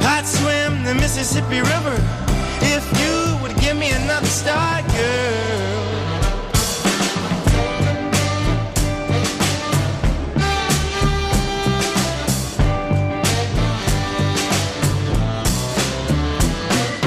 I'd 0.00 0.24
swim 0.24 0.82
the 0.82 0.94
Mississippi 0.94 1.60
River 1.60 1.96
if 2.62 2.84
you 3.00 3.36
would 3.42 3.54
give 3.60 3.76
me 3.76 3.90
another 3.90 4.24
start, 4.24 4.82
girl. 4.86 5.74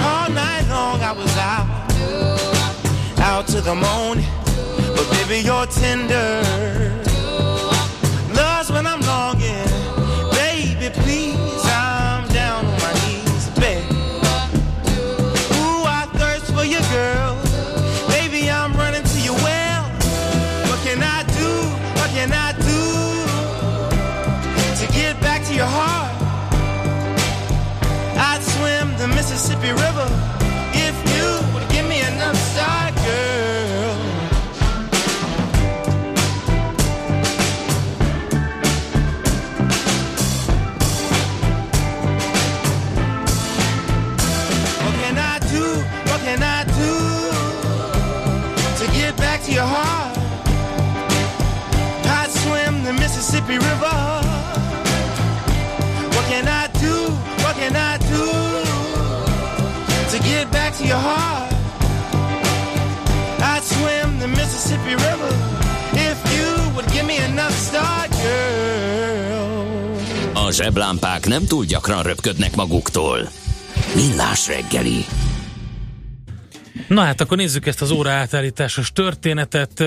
All 0.06 0.30
night 0.30 0.68
long 0.70 1.02
I 1.02 1.14
was 1.18 1.36
out, 1.38 1.68
out 3.22 3.48
to 3.48 3.62
the 3.62 3.74
morning, 3.74 4.30
but 4.96 5.10
baby 5.10 5.44
you're 5.44 5.66
tender 5.66 6.87
Mississippi 29.38 29.70
River. 29.70 30.10
If 30.74 30.96
you 31.14 31.54
would 31.54 31.70
give 31.70 31.88
me 31.88 32.02
enough 32.02 32.36
star, 32.36 32.92
girl. 32.92 33.94
What 44.82 44.96
can 45.04 45.20
I 45.20 45.38
do? 45.52 45.66
What 46.10 46.22
can 46.22 46.42
I 46.42 46.64
do 46.82 46.94
to 48.80 48.92
get 48.92 49.16
back 49.18 49.44
to 49.44 49.52
your 49.52 49.68
heart? 49.68 50.18
I'd 52.08 52.32
swim 52.32 52.84
the 52.84 52.94
Mississippi 52.94 53.60
River. 53.60 54.17
To 60.78 60.86
your 60.86 60.98
heart? 60.98 61.54
I'd 63.40 63.64
swim 63.64 64.20
the 64.20 64.28
Mississippi 64.28 64.96
River 64.96 65.34
if 65.94 66.18
you 66.36 66.76
would 66.76 66.88
give 66.92 67.06
me 67.06 67.18
enough 67.18 67.54
star, 67.54 68.08
girl. 68.22 68.88
A 70.34 70.52
zseblámpák 70.52 71.28
nem 71.28 71.46
túl 71.46 71.66
gyakran 71.66 72.04
röpködnek 72.04 72.56
maguktól. 72.56 73.30
Millás 73.96 74.48
reggeli. 74.48 75.06
Na 76.88 77.02
hát 77.02 77.22
akkor 77.22 77.38
nézzük 77.38 77.66
ezt 77.66 77.82
az 77.82 77.92
óraátállításos 77.92 78.92
történetet. 78.92 79.80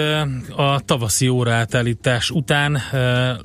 A 0.57 0.81
tavaszi 0.85 1.29
óraátállítás 1.29 2.31
után 2.31 2.79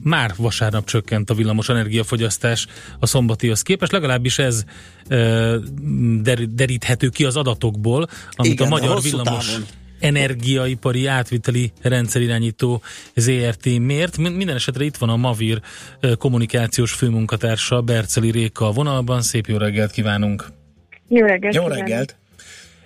már 0.02 0.32
vasárnap 0.38 0.86
csökkent 0.86 1.30
a 1.30 1.34
villamos 1.34 1.70
energiafogyasztás 1.70 2.68
a 3.00 3.06
szombatihoz 3.06 3.62
képest, 3.62 3.92
legalábbis 3.92 4.40
ez 4.40 4.64
der- 6.22 6.56
deríthető 6.56 7.10
ki 7.10 7.26
az 7.26 7.36
adatokból, 7.38 8.08
amit 8.32 8.52
Igen, 8.52 8.68
a 8.68 8.70
Magyar 8.70 8.90
hosszú 8.94 9.10
Villamos 9.10 9.46
távon. 9.46 9.66
energiaipari 10.00 11.06
átviteli 11.08 11.72
rendszerirányító 11.82 12.82
ZRT 13.16 13.80
mért. 13.80 14.18
Min- 14.18 14.36
Minden 14.36 14.56
esetre 14.56 14.84
itt 14.84 14.98
van 14.98 15.10
a 15.10 15.16
Mavir 15.16 15.62
kommunikációs 16.18 16.92
főmunkatársa, 16.92 17.82
Berceli 17.82 18.32
Réka 18.32 18.68
a 18.68 18.72
vonalban. 18.72 19.22
Szép 19.22 19.48
jó 19.48 19.58
reggelt 19.58 19.92
kívánunk! 19.92 20.46
Jó 21.08 21.26
reggelt! 21.26 21.54
kívánok. 21.54 22.24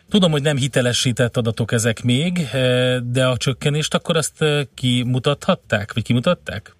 Tudom, 0.09 0.31
hogy 0.31 0.41
nem 0.41 0.57
hitelesített 0.57 1.37
adatok 1.37 1.71
ezek 1.71 2.03
még, 2.03 2.39
eh, 2.51 2.97
de 2.99 3.27
a 3.27 3.37
csökkenést 3.37 3.93
akkor 3.93 4.17
azt 4.17 4.41
eh, 4.41 4.63
kimutathatták, 4.73 5.93
vagy 5.93 6.03
kimutatták? 6.03 6.75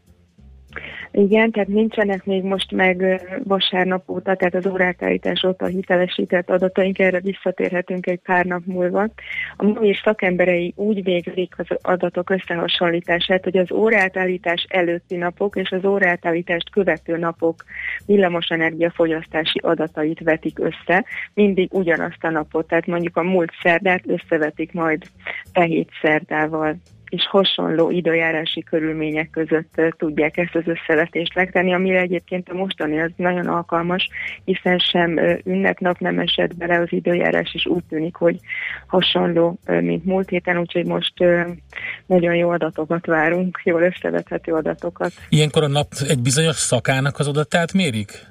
Igen, 1.20 1.52
tehát 1.52 1.68
nincsenek 1.68 2.26
még 2.26 2.44
most 2.44 2.72
meg 2.72 3.22
vasárnap 3.44 4.10
óta, 4.10 4.36
tehát 4.36 4.56
az 4.56 4.68
órátállítás 4.68 5.44
óta 5.44 5.66
hitelesített 5.66 6.50
adataink, 6.50 7.00
erre 7.00 7.20
visszatérhetünk 7.20 8.08
egy 8.08 8.20
pár 8.20 8.46
nap 8.46 8.62
múlva. 8.66 9.08
A 9.56 9.64
MOVIR 9.64 9.96
szakemberei 10.04 10.74
úgy 10.76 11.04
végzik 11.04 11.54
az 11.58 11.66
adatok 11.82 12.30
összehasonlítását, 12.30 13.44
hogy 13.44 13.58
az 13.58 13.72
órátállítás 13.72 14.66
előtti 14.70 15.16
napok 15.16 15.56
és 15.56 15.70
az 15.72 15.86
órátállítást 15.86 16.70
követő 16.70 17.18
napok 17.18 17.64
villamosenergia 18.06 18.92
fogyasztási 18.92 19.60
adatait 19.64 20.20
vetik 20.20 20.60
össze, 20.60 21.06
mindig 21.34 21.74
ugyanazt 21.74 22.24
a 22.24 22.30
napot, 22.30 22.68
tehát 22.68 22.88
mondjuk 22.88 23.18
a 23.18 23.24
múlt 23.24 23.52
szerdát 23.62 24.04
összevetik 24.08 24.74
majd 24.74 25.04
e 25.52 25.64
hét 25.64 25.90
szerdával 26.02 26.76
és 27.10 27.28
hasonló 27.28 27.90
időjárási 27.90 28.64
körülmények 28.64 29.30
között 29.30 29.82
tudják 29.98 30.38
ezt 30.38 30.56
az 30.56 30.64
összevetést 30.66 31.36
megtenni, 31.36 31.74
amire 31.74 32.00
egyébként 32.00 32.50
a 32.50 32.54
mostani 32.54 33.00
az 33.02 33.12
nagyon 33.16 33.48
alkalmas, 33.48 34.10
hiszen 34.46 34.78
sem 34.78 35.20
ünnepnap 35.44 36.00
nem 36.00 36.20
esett 36.20 36.56
bele 36.56 36.80
az 36.80 36.88
időjárás, 36.90 37.54
és 37.54 37.66
úgy 37.66 37.84
tűnik, 37.90 38.16
hogy 38.16 38.40
hasonló, 38.88 39.60
mint 39.66 40.06
múlt 40.06 40.30
héten, 40.30 40.58
úgyhogy 40.58 40.86
most 40.86 41.14
nagyon 42.06 42.36
jó 42.36 42.50
adatokat 42.50 43.06
várunk, 43.06 43.62
jól 43.64 43.82
összevethető 43.82 44.54
adatokat. 44.54 45.12
Ilyenkor 45.30 45.64
a 45.64 45.68
nap 45.68 45.88
egy 46.08 46.22
bizonyos 46.22 46.56
szakának 46.56 47.20
az 47.20 47.28
adatát 47.28 47.74
mérik? 47.74 48.28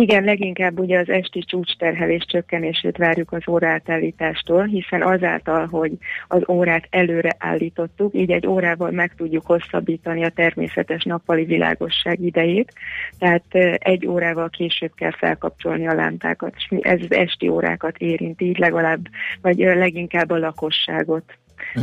Igen, 0.00 0.24
leginkább 0.24 0.80
ugye 0.80 0.98
az 0.98 1.08
esti 1.08 1.40
csúcsterhelés 1.40 2.24
csökkenését 2.26 2.96
várjuk 2.96 3.32
az 3.32 3.48
órátállítástól, 3.48 4.64
hiszen 4.64 5.02
azáltal, 5.02 5.66
hogy 5.66 5.92
az 6.28 6.42
órát 6.48 6.86
előre 6.90 7.36
állítottuk, 7.38 8.14
így 8.14 8.30
egy 8.30 8.46
órával 8.46 8.90
meg 8.90 9.14
tudjuk 9.16 9.46
hosszabbítani 9.46 10.24
a 10.24 10.28
természetes 10.28 11.04
nappali 11.04 11.44
világosság 11.44 12.20
idejét, 12.20 12.72
tehát 13.18 13.44
eh, 13.48 13.74
egy 13.78 14.06
órával 14.06 14.48
később 14.48 14.94
kell 14.94 15.16
felkapcsolni 15.16 15.86
a 15.88 15.94
lámpákat, 15.94 16.54
és 16.56 16.78
ez 16.80 17.00
az 17.00 17.12
esti 17.12 17.48
órákat 17.48 17.96
érinti, 17.96 18.44
így 18.44 18.58
legalább, 18.58 19.06
vagy 19.42 19.58
leginkább 19.58 20.30
a 20.30 20.38
lakosságot. 20.38 21.24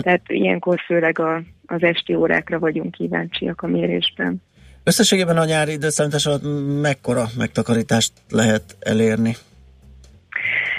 Tehát 0.02 0.22
ilyenkor 0.28 0.80
főleg 0.86 1.20
a, 1.20 1.42
az 1.66 1.84
esti 1.84 2.16
órákra 2.16 2.60
vagyunk 2.60 2.92
kíváncsiak 2.92 3.62
a 3.62 3.68
mérésben. 3.68 4.42
Összességében 4.84 5.38
a 5.38 5.46
nyári 5.46 5.72
időszámítás 5.72 6.26
alatt 6.26 6.44
mekkora 6.82 7.26
megtakarítást 7.38 8.12
lehet 8.30 8.76
elérni? 8.80 9.36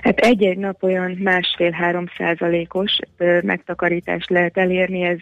Hát 0.03 0.19
egy-egy 0.19 0.59
nap 0.59 0.83
olyan 0.83 1.19
másfél-három 1.23 2.05
százalékos 2.17 2.97
megtakarítást 3.43 4.31
lehet 4.31 4.59
elérni, 4.59 5.03
ez 5.03 5.19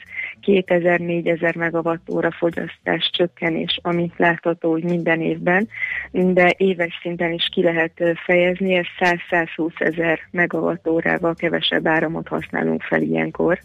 2000-4000 0.46 1.56
megawattóra 1.56 2.30
fogyasztás 2.30 3.10
csökkenés, 3.12 3.78
ami 3.82 4.12
látható 4.16 4.72
úgy 4.72 4.84
minden 4.84 5.20
évben, 5.20 5.68
de 6.10 6.54
éves 6.56 6.98
szinten 7.02 7.32
is 7.32 7.48
ki 7.52 7.62
lehet 7.62 7.92
fejezni, 8.24 8.74
ez 8.74 8.86
100-120 8.98 9.80
ezer 9.80 10.18
megawattórával 10.30 11.34
kevesebb 11.34 11.86
áramot 11.86 12.28
használunk 12.28 12.82
fel 12.82 13.02
ilyenkor, 13.02 13.60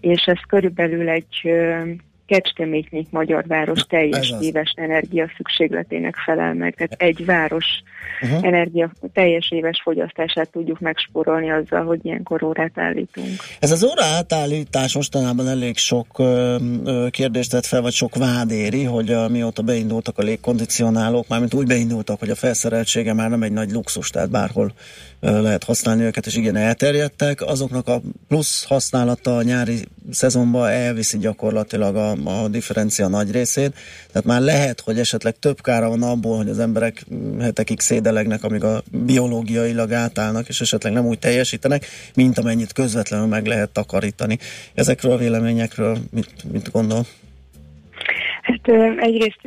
és 0.00 0.22
ez 0.22 0.38
körülbelül 0.48 1.08
egy 1.08 1.52
Kecskemétnyi 2.26 3.06
magyar 3.10 3.44
város 3.46 3.80
teljes 3.80 4.30
az. 4.30 4.42
éves 4.42 4.72
energia 4.76 5.30
szükségletének 5.36 6.16
felel 6.16 6.54
meg. 6.54 6.74
Tehát 6.74 6.92
egy 6.98 7.24
város 7.24 7.66
Uh-huh. 8.22 8.46
energia 8.46 8.92
teljes 9.12 9.50
éves 9.50 9.80
fogyasztását 9.82 10.50
tudjuk 10.50 10.80
megspórolni 10.80 11.50
azzal, 11.50 11.84
hogy 11.84 12.00
ilyenkor 12.02 12.42
órát 12.42 12.78
állítunk. 12.78 13.28
Ez 13.60 13.70
az 13.70 13.84
óra 13.84 14.04
átállítás 14.04 14.94
mostanában 14.94 15.48
elég 15.48 15.76
sok 15.76 16.18
ö, 16.18 16.56
ö, 16.84 17.06
kérdést 17.10 17.50
tett 17.50 17.66
fel, 17.66 17.80
vagy 17.80 17.92
sok 17.92 18.14
vád 18.14 18.50
éri, 18.50 18.84
hogy 18.84 19.10
a, 19.12 19.28
mióta 19.28 19.62
beindultak 19.62 20.18
a 20.18 20.22
légkondicionálók, 20.22 21.28
mármint 21.28 21.54
úgy 21.54 21.66
beindultak, 21.66 22.18
hogy 22.18 22.30
a 22.30 22.34
felszereltsége 22.34 23.12
már 23.12 23.30
nem 23.30 23.42
egy 23.42 23.52
nagy 23.52 23.70
luxus, 23.70 24.10
tehát 24.10 24.30
bárhol 24.30 24.72
ö, 25.20 25.42
lehet 25.42 25.64
használni 25.64 26.02
őket, 26.02 26.26
és 26.26 26.36
igen, 26.36 26.56
elterjedtek. 26.56 27.40
Azoknak 27.42 27.88
a 27.88 28.00
plusz 28.28 28.64
használata 28.64 29.36
a 29.36 29.42
nyári 29.42 29.84
szezonban 30.14 30.68
elviszi 30.68 31.18
gyakorlatilag 31.18 31.96
a, 31.96 32.10
a 32.42 32.48
differencia 32.48 33.08
nagy 33.08 33.30
részét, 33.30 33.74
tehát 34.06 34.26
már 34.26 34.40
lehet, 34.40 34.80
hogy 34.80 34.98
esetleg 34.98 35.38
több 35.38 35.60
kára 35.60 35.88
van 35.88 36.02
abból, 36.02 36.36
hogy 36.36 36.48
az 36.48 36.58
emberek 36.58 37.06
hetekig 37.40 37.80
szédelegnek, 37.80 38.44
amíg 38.44 38.64
a 38.64 38.82
biológiailag 38.90 39.92
átállnak, 39.92 40.48
és 40.48 40.60
esetleg 40.60 40.92
nem 40.92 41.06
úgy 41.06 41.18
teljesítenek, 41.18 41.86
mint 42.14 42.38
amennyit 42.38 42.72
közvetlenül 42.72 43.26
meg 43.26 43.46
lehet 43.46 43.70
takarítani. 43.70 44.38
Ezekről 44.74 45.12
a 45.12 45.16
véleményekről 45.16 45.98
mit, 46.10 46.52
mit 46.52 46.70
gondol? 46.70 47.06
Hát 48.44 48.68
egyrészt 48.98 49.40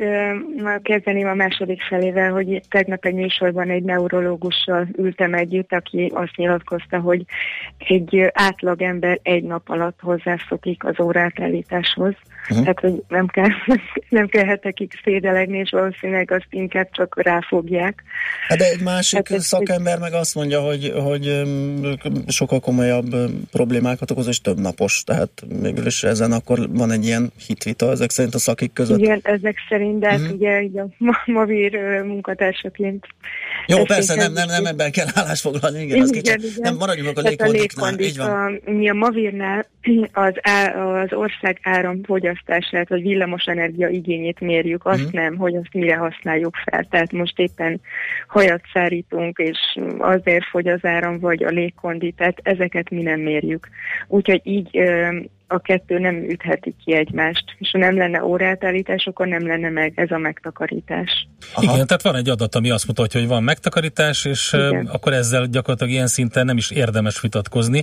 kezdeném 0.82 1.28
a 1.28 1.34
második 1.34 1.82
felével, 1.82 2.32
hogy 2.32 2.60
tegnap 2.68 3.04
egy 3.04 3.14
műsorban 3.14 3.70
egy 3.70 3.82
neurológussal 3.82 4.88
ültem 4.96 5.34
együtt, 5.34 5.72
aki 5.72 6.10
azt 6.14 6.36
nyilatkozta, 6.36 6.98
hogy 7.00 7.24
egy 7.78 8.30
átlagember 8.32 9.18
egy 9.22 9.42
nap 9.42 9.68
alatt 9.68 10.00
hozzászokik 10.00 10.84
az 10.84 11.00
órátállításhoz. 11.00 12.14
Uh-huh. 12.50 12.60
Tehát, 12.60 12.80
hogy 12.80 13.02
nem 13.08 13.26
kell, 13.26 13.48
nem 14.08 14.26
kell 14.28 14.44
hetekig 14.44 14.92
szédelegni, 15.04 15.58
és 15.58 15.70
valószínűleg 15.70 16.30
azt 16.30 16.46
inkább 16.50 16.88
csak 16.92 17.22
ráfogják. 17.22 18.02
Hát 18.48 18.58
de 18.58 18.64
egy 18.64 18.82
másik 18.82 19.16
Hát 19.28 19.30
ez- 19.38 19.44
szakember 19.44 19.98
meg 19.98 20.12
azt 20.12 20.34
mondja, 20.34 20.60
hogy, 20.60 20.92
hogy 20.96 21.42
sokkal 22.26 22.60
komolyabb 22.60 23.16
problémákat 23.50 24.10
okoz, 24.10 24.26
és 24.26 24.40
több 24.40 24.58
napos. 24.60 25.02
Tehát 25.04 25.30
végül 25.62 25.86
is 25.86 26.02
ezen 26.04 26.32
akkor 26.32 26.68
van 26.70 26.90
egy 26.90 27.04
ilyen 27.04 27.32
hitvita 27.46 27.90
ezek 27.90 28.10
szerint 28.10 28.34
a 28.34 28.38
szakik 28.38 28.72
között. 28.72 28.98
Igen, 28.98 29.20
ezek 29.22 29.56
szerint, 29.68 29.98
de 29.98 30.16
Mhm. 30.18 30.32
ugye 30.32 30.62
így 30.62 30.78
a 30.78 30.86
Ma- 30.98 31.22
Mavir 31.26 31.78
munkatársaként. 32.04 33.06
Jó, 33.66 33.82
persze, 33.84 34.14
nem, 34.14 34.32
nem, 34.32 34.48
nem 34.48 34.66
ebben 34.66 34.92
kell 34.92 35.06
állásfoglalni, 35.14 35.82
igen, 35.82 36.00
az 36.00 36.10
kicsit. 36.10 36.58
Nem, 36.58 36.76
maradjunk 36.76 37.18
a 37.18 37.20
légkondiknál, 37.20 37.98
így 37.98 38.16
van. 38.16 38.60
a, 38.64 38.70
mi 38.70 38.88
a 38.88 38.94
Mavirnál 38.94 39.66
az, 40.12 40.32
á, 40.42 40.74
az 41.02 41.12
ország 41.12 41.58
áramfogyasztását, 42.46 42.88
vagy 42.88 43.02
villamosenergia 43.02 43.88
igényét 43.88 44.40
mérjük, 44.40 44.84
azt 44.84 45.12
Mhm. 45.12 45.16
nem, 45.16 45.36
hogy 45.36 45.54
azt 45.54 45.72
mire 45.74 45.96
használjuk 45.96 46.56
fel. 46.64 46.86
Tehát 46.90 47.12
most 47.12 47.38
éppen 47.38 47.80
hajat 48.26 48.62
szárítunk, 48.72 49.38
és 49.38 49.78
azért 49.98 50.44
fogy 50.44 50.68
az 50.68 50.84
áram, 50.84 51.18
vagy 51.18 51.44
a 51.44 51.48
légkondi, 51.48 52.12
tehát 52.12 52.38
ezeket 52.42 52.90
mi 52.90 53.02
nem 53.02 53.20
mérjük. 53.20 53.68
Úgyhogy 54.08 54.40
így 54.44 54.80
a 55.48 55.58
kettő 55.58 55.98
nem 55.98 56.14
ütheti 56.14 56.74
ki 56.84 56.94
egymást. 56.94 57.44
És 57.58 57.70
ha 57.70 57.78
nem 57.78 57.96
lenne 57.96 58.24
órátállítás, 58.24 59.06
akkor 59.06 59.26
nem 59.26 59.46
lenne 59.46 59.70
meg 59.70 59.92
ez 59.94 60.10
a 60.10 60.18
megtakarítás. 60.18 61.28
Aha. 61.54 61.74
Igen, 61.74 61.86
tehát 61.86 62.02
van 62.02 62.16
egy 62.16 62.28
adat, 62.28 62.54
ami 62.54 62.70
azt 62.70 62.86
mutatja, 62.86 63.20
hogy 63.20 63.28
van 63.28 63.42
megtakarítás, 63.42 64.24
és 64.24 64.52
Igen. 64.52 64.86
akkor 64.86 65.12
ezzel 65.12 65.46
gyakorlatilag 65.46 65.92
ilyen 65.92 66.06
szinten 66.06 66.44
nem 66.44 66.56
is 66.56 66.70
érdemes 66.70 67.20
vitatkozni. 67.20 67.82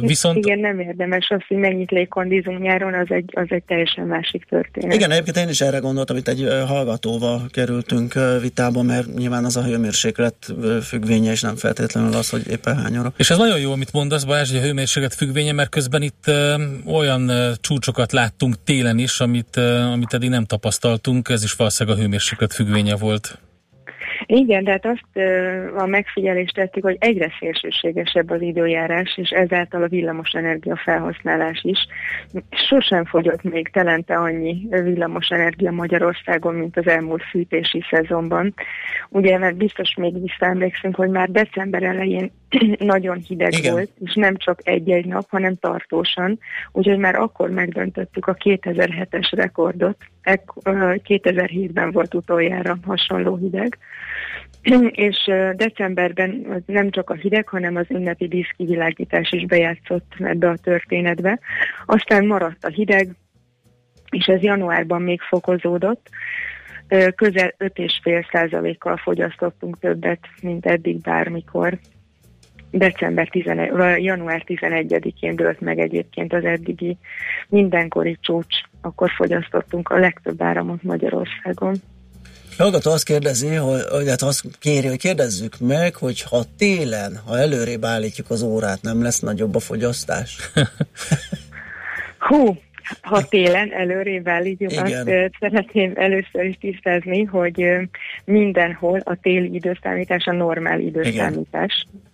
Viszont... 0.00 0.36
Igen, 0.36 0.58
nem 0.58 0.80
érdemes. 0.80 1.28
Az, 1.30 1.40
hogy 1.48 1.56
mennyit 1.56 1.90
légkondizunk 1.90 2.60
nyáron, 2.60 2.94
az 2.94 3.06
egy, 3.08 3.30
az 3.32 3.46
egy 3.48 3.62
teljesen 3.62 4.06
másik 4.06 4.44
történet. 4.44 4.94
Igen, 4.94 5.10
egyébként 5.10 5.36
én 5.36 5.48
is 5.48 5.60
erre 5.60 5.78
gondoltam, 5.78 6.16
itt 6.16 6.28
egy 6.28 6.48
hallgatóval 6.66 7.40
kerültünk 7.50 8.14
vitába, 8.40 8.82
mert 8.82 9.14
nyilván 9.14 9.44
az 9.44 9.56
a 9.56 9.62
hőmérséklet 9.62 10.54
függvénye, 10.82 11.30
és 11.30 11.40
nem 11.40 11.56
feltétlenül 11.56 12.14
az, 12.14 12.30
hogy 12.30 12.50
éppen 12.50 12.76
hány 12.76 12.98
óra. 12.98 13.12
És 13.16 13.30
ez 13.30 13.38
nagyon 13.38 13.58
jó, 13.58 13.72
amit 13.72 13.92
mondasz, 13.92 14.24
Balázs, 14.24 14.50
hogy 14.50 14.58
a 14.58 14.62
hőmérséklet 14.62 15.14
függvénye, 15.14 15.52
mert 15.52 15.68
közben 15.68 16.02
itt 16.02 16.30
olyan 16.86 17.30
csúcsokat 17.60 18.12
láttunk 18.12 18.54
télen 18.64 18.98
is, 18.98 19.20
amit, 19.20 19.56
amit 19.92 20.14
eddig 20.14 20.28
nem 20.28 20.44
tapasztaltunk, 20.44 21.28
ez 21.28 21.42
is 21.42 21.52
valószínűleg 21.52 21.98
a 21.98 22.00
hőmérséklet 22.00 22.52
függvénye 22.52 22.96
volt. 22.96 23.38
Igen, 24.26 24.64
de 24.64 24.70
hát 24.70 24.86
azt 24.86 25.26
a 25.76 25.86
megfigyelést 25.86 26.54
tettük, 26.54 26.82
hogy 26.82 26.96
egyre 27.00 27.32
szélsőségesebb 27.38 28.30
az 28.30 28.40
időjárás, 28.40 29.16
és 29.16 29.30
ezáltal 29.30 29.82
a 29.82 29.88
villamos 29.88 30.30
energia 30.30 30.76
felhasználás 30.76 31.60
is. 31.62 31.78
Sosem 32.50 33.04
fogyott 33.04 33.42
még 33.42 33.68
telente 33.68 34.14
annyi 34.14 34.66
villamos 34.70 35.28
energia 35.28 35.70
Magyarországon, 35.70 36.54
mint 36.54 36.76
az 36.76 36.86
elmúlt 36.86 37.22
fűtési 37.30 37.84
szezonban. 37.90 38.54
Ugye, 39.08 39.38
mert 39.38 39.56
biztos 39.56 39.94
még 39.94 40.22
visszaemlékszünk, 40.22 40.94
hogy 40.94 41.10
már 41.10 41.30
december 41.30 41.82
elején 41.82 42.32
nagyon 42.78 43.18
hideg 43.18 43.52
Igen. 43.52 43.72
volt, 43.72 43.90
és 44.04 44.14
nem 44.14 44.36
csak 44.36 44.60
egy-egy 44.64 45.06
nap, 45.06 45.30
hanem 45.30 45.54
tartósan. 45.54 46.38
Úgyhogy 46.72 46.98
már 46.98 47.14
akkor 47.14 47.50
megdöntöttük 47.50 48.26
a 48.26 48.34
2007-es 48.34 49.28
rekordot. 49.30 49.96
2007-ben 50.24 51.90
volt 51.90 52.14
utoljára 52.14 52.78
hasonló 52.84 53.36
hideg. 53.36 53.78
és 55.06 55.30
decemberben 55.56 56.62
nem 56.66 56.90
csak 56.90 57.10
a 57.10 57.14
hideg, 57.14 57.48
hanem 57.48 57.76
az 57.76 57.86
ünnepi 57.88 58.28
díszkivilágítás 58.28 59.30
is 59.30 59.46
bejátszott 59.46 60.12
ebbe 60.18 60.48
a 60.48 60.56
történetbe. 60.56 61.38
Aztán 61.86 62.26
maradt 62.26 62.64
a 62.64 62.68
hideg, 62.68 63.08
és 64.10 64.26
ez 64.26 64.42
januárban 64.42 65.02
még 65.02 65.20
fokozódott. 65.20 66.08
Közel 67.14 67.54
5,5 67.58 68.26
százalékkal 68.32 68.96
fogyasztottunk 68.96 69.78
többet, 69.78 70.20
mint 70.42 70.66
eddig 70.66 71.00
bármikor. 71.00 71.78
December 72.78 73.28
11, 73.28 73.70
vagy 73.70 74.04
január 74.04 74.42
11-én 74.46 75.36
dőlt 75.36 75.60
meg 75.60 75.78
egyébként 75.78 76.32
az 76.32 76.44
eddigi 76.44 76.96
mindenkori 77.48 78.18
csúcs, 78.20 78.56
akkor 78.80 79.10
fogyasztottunk 79.16 79.88
a 79.88 79.98
legtöbb 79.98 80.42
áramot 80.42 80.82
Magyarországon. 80.82 81.76
Hallgató 82.58 82.90
azt 82.90 83.04
kérdezi, 83.04 83.54
hogy, 83.54 83.80
hogy 83.90 84.08
hát 84.08 84.22
azt 84.22 84.44
kéri, 84.58 84.86
hogy 84.86 84.98
kérdezzük 84.98 85.58
meg, 85.60 85.94
hogy 85.94 86.22
ha 86.22 86.44
télen, 86.58 87.20
ha 87.26 87.38
előrébb 87.38 87.84
állítjuk 87.84 88.30
az 88.30 88.42
órát, 88.42 88.82
nem 88.82 89.02
lesz 89.02 89.20
nagyobb 89.20 89.54
a 89.54 89.60
fogyasztás? 89.60 90.38
Hú, 92.28 92.56
ha 93.02 93.22
télen 93.28 93.72
előrébb 93.72 94.28
állítjuk, 94.28 94.72
Igen. 94.72 94.84
azt 94.84 95.36
szeretném 95.40 95.92
először 95.94 96.44
is 96.44 96.56
tisztázni, 96.60 97.22
hogy 97.24 97.66
mindenhol 98.24 99.00
a 99.04 99.16
téli 99.22 99.54
időszámítás 99.54 100.24
a 100.24 100.32
normál 100.32 100.80
időszámítás. 100.80 101.86
Igen 101.88 102.05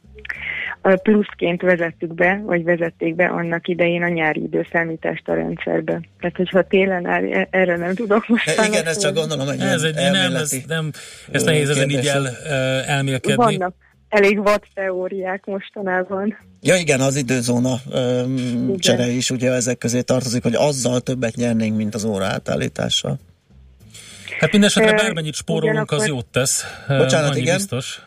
pluszként 1.03 1.63
vezettük 1.63 2.15
be, 2.15 2.43
vagy 2.45 2.65
vezették 2.65 3.15
be 3.15 3.27
annak 3.27 3.69
idején 3.69 4.03
a 4.03 4.09
nyári 4.09 4.43
időszámítást 4.43 5.29
a 5.29 5.35
rendszerbe. 5.35 6.01
Tehát, 6.21 6.37
hogyha 6.37 6.63
télen 6.63 7.07
áll, 7.07 7.25
e- 7.33 7.49
erre 7.51 7.77
nem 7.77 7.95
tudok 7.95 8.29
most. 8.29 8.57
De 8.57 8.67
igen, 8.67 8.87
ez 8.87 8.99
csak 8.99 9.15
gondolom, 9.15 9.47
hogy 9.47 9.61
ez 9.61 9.83
egy 9.83 9.95
nem, 9.95 10.35
ez, 10.35 10.57
nem, 10.67 10.91
ez 11.31 11.43
nehéz 11.43 11.69
ezen 11.69 11.91
így 11.91 12.07
el, 12.07 12.37
elmélkedni. 12.87 13.57
Vannak 13.57 13.75
elég 14.09 14.43
vad 14.43 14.63
teóriák 14.75 15.45
mostanában. 15.45 16.39
Ja 16.61 16.75
igen, 16.77 17.01
az 17.01 17.17
időzóna 17.17 17.75
um, 17.93 18.77
csere 18.79 19.07
is 19.07 19.31
ugye 19.31 19.53
ezek 19.53 19.79
közé 19.79 20.01
tartozik, 20.01 20.43
hogy 20.43 20.55
azzal 20.55 21.01
többet 21.01 21.35
nyernénk, 21.35 21.77
mint 21.77 21.95
az 21.95 22.05
óra 22.05 22.25
átállítással. 22.25 23.19
Hát 24.39 24.53
mindesetre 24.53 24.95
bármennyit 24.95 25.35
spórolunk, 25.35 25.91
az 25.91 26.07
jót 26.07 26.27
tesz. 26.27 26.65
Bocsánat, 26.89 27.37
igen. 27.37 27.57
Biztos. 27.57 28.01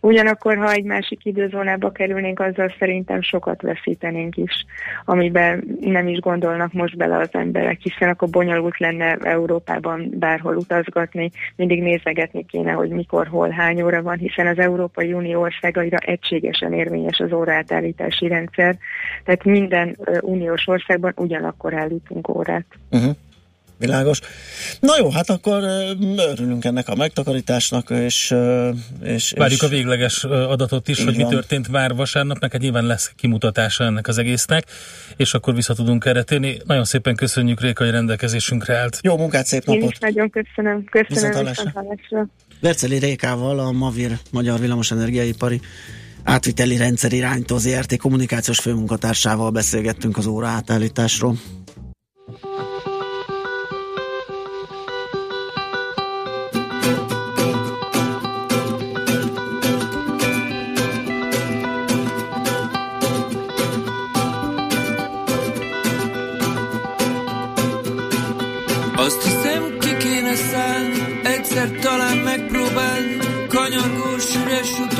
Ugyanakkor, 0.00 0.56
ha 0.56 0.72
egy 0.72 0.84
másik 0.84 1.24
időzónába 1.24 1.92
kerülnénk, 1.92 2.40
azzal 2.40 2.74
szerintem 2.78 3.22
sokat 3.22 3.62
veszítenénk 3.62 4.36
is, 4.36 4.64
amiben 5.04 5.64
nem 5.80 6.08
is 6.08 6.18
gondolnak 6.18 6.72
most 6.72 6.96
bele 6.96 7.18
az 7.18 7.28
emberek, 7.32 7.80
hiszen 7.80 8.08
akkor 8.08 8.28
bonyolult 8.28 8.78
lenne 8.78 9.16
Európában 9.22 10.10
bárhol 10.18 10.56
utazgatni, 10.56 11.30
mindig 11.56 11.82
nézegetni 11.82 12.44
kéne, 12.44 12.72
hogy 12.72 12.88
mikor, 12.88 13.26
hol, 13.26 13.48
hány 13.48 13.82
óra 13.82 14.02
van, 14.02 14.18
hiszen 14.18 14.46
az 14.46 14.58
Európai 14.58 15.12
Unió 15.12 15.40
országaira 15.40 15.96
egységesen 15.96 16.72
érvényes 16.72 17.18
az 17.18 17.32
óraátállítási 17.32 18.28
rendszer, 18.28 18.76
tehát 19.24 19.44
minden 19.44 19.96
uniós 20.20 20.66
országban 20.66 21.12
ugyanakkor 21.16 21.74
állítunk 21.74 22.28
órát. 22.28 22.66
Uh-huh. 22.90 23.16
Világos. 23.78 24.20
Na 24.80 24.96
jó, 24.98 25.10
hát 25.10 25.30
akkor 25.30 25.62
örülünk 26.16 26.64
ennek 26.64 26.88
a 26.88 26.94
megtakarításnak, 26.94 27.90
és... 27.90 28.34
és 29.02 29.32
Várjuk 29.36 29.60
és... 29.60 29.66
a 29.66 29.68
végleges 29.68 30.24
adatot 30.24 30.88
is, 30.88 30.98
Így 30.98 31.04
hogy 31.04 31.16
van. 31.16 31.26
mi 31.26 31.30
történt 31.30 31.68
már 31.68 31.94
vasárnap, 31.94 32.38
neked 32.38 32.60
nyilván 32.60 32.84
lesz 32.84 33.12
kimutatása 33.16 33.84
ennek 33.84 34.08
az 34.08 34.18
egésznek, 34.18 34.64
és 35.16 35.34
akkor 35.34 35.54
vissza 35.54 35.74
tudunk 35.74 36.04
erre 36.04 36.22
térni. 36.22 36.56
Nagyon 36.64 36.84
szépen 36.84 37.14
köszönjük, 37.14 37.60
Réka, 37.60 37.84
hogy 37.84 37.92
rendelkezésünkre 37.92 38.76
állt. 38.76 38.98
Jó 39.02 39.16
munkát, 39.16 39.46
szép 39.46 39.64
napot! 39.64 39.82
Én 39.82 39.88
is 39.88 39.98
nagyon 39.98 40.30
köszönöm. 40.30 40.84
Köszönöm 40.84 41.44
viszontlátásra. 41.44 42.26
Berceli 42.60 42.98
Rékával, 42.98 43.58
a 43.58 43.72
Mavir 43.72 44.18
Magyar 44.30 44.60
Villamosenergiaipari 44.60 45.60
átviteli 46.24 46.76
rendszer 46.76 47.12
irányító 47.12 47.58
ZRT 47.58 47.96
kommunikációs 47.96 48.58
főmunkatársával 48.58 49.50
beszélgettünk 49.50 50.16
az 50.16 50.26
óra 50.26 50.46
átállításról. 50.46 51.36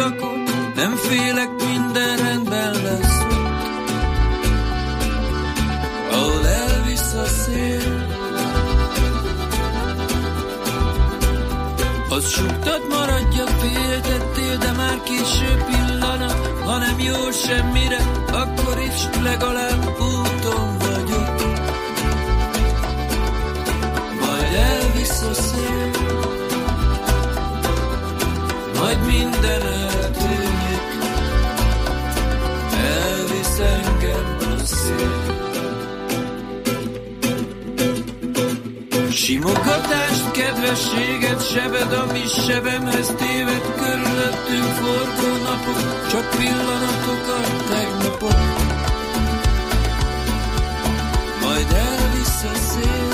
Utakon, 0.06 0.42
nem 0.74 0.96
félek, 0.96 1.48
minden 1.64 2.16
rendben 2.16 2.72
lesz. 2.72 3.22
Ahol 6.10 6.46
elvisz 6.46 7.14
a 7.14 7.24
szél 7.24 8.12
Az 12.08 12.28
suktad 12.28 12.80
maradja, 12.88 13.46
féltettél, 13.46 14.56
de 14.56 14.72
már 14.72 15.02
késő 15.02 15.64
pillanat. 15.66 16.46
Ha 16.64 16.78
nem 16.78 16.98
jó 16.98 17.30
semmire, 17.30 17.98
akkor 18.32 18.78
is 18.78 19.22
legalább 19.22 19.88
úton 20.00 20.78
vagyok. 20.78 21.34
Majd 24.20 24.54
elvisz 24.54 25.22
a 25.22 25.34
szél. 25.34 26.23
Simogatást, 39.24 40.30
kedvességet, 40.30 41.48
sebed, 41.52 41.92
ami 41.92 42.22
sebemhez 42.46 43.06
téved, 43.06 43.74
körülöttünk 43.76 44.64
forgó 44.64 45.36
napok, 45.42 46.08
csak 46.10 46.30
pillanatok 46.30 47.26
a 47.28 47.40
tegnapok. 47.68 48.38
Majd 51.40 51.72
elvisz 51.72 52.44
a 52.44 52.54
szél, 52.54 53.08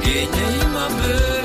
Kényeim 0.00 0.74
a 0.74 0.86
bőröndömben, 0.86 1.41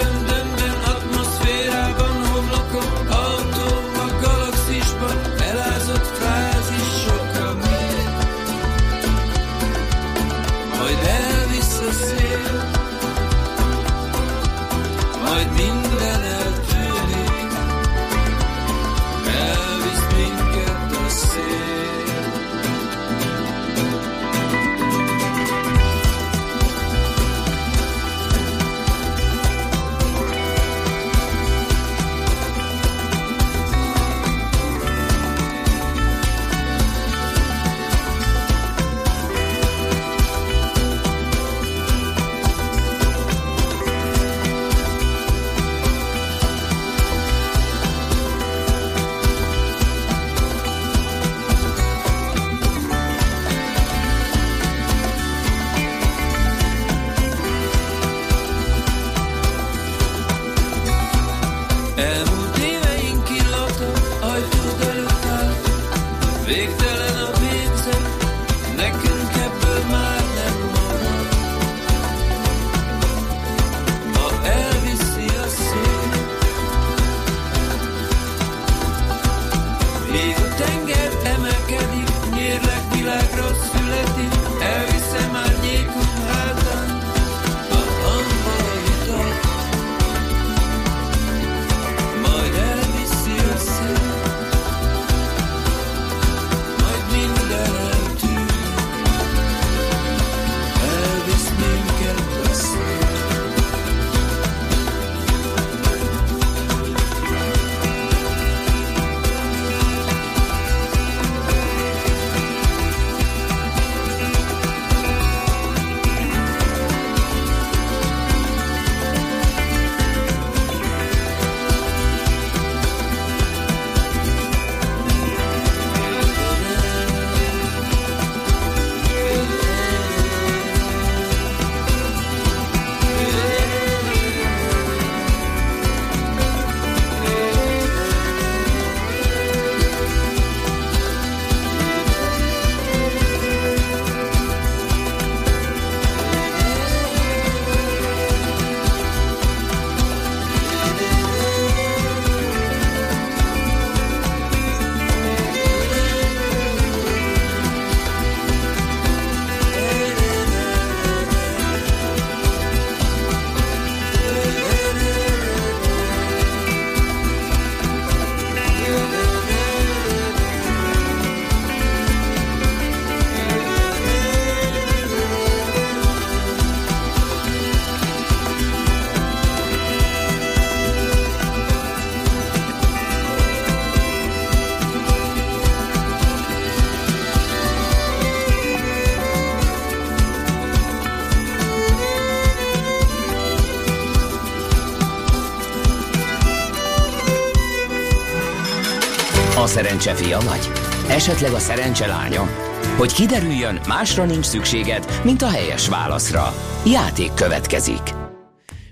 szerencse 199.87 200.13
fia 200.13 200.39
vagy? 200.39 200.69
Esetleg 201.09 201.51
a 201.51 201.59
szerencse 201.59 202.07
lánya? 202.07 202.49
Hogy 202.97 203.13
kiderüljön, 203.13 203.79
másra 203.87 204.25
nincs 204.25 204.45
szükséged, 204.45 205.21
mint 205.23 205.41
a 205.41 205.49
helyes 205.49 205.87
válaszra. 205.87 206.53
Játék 206.85 207.33
következik. 207.33 208.01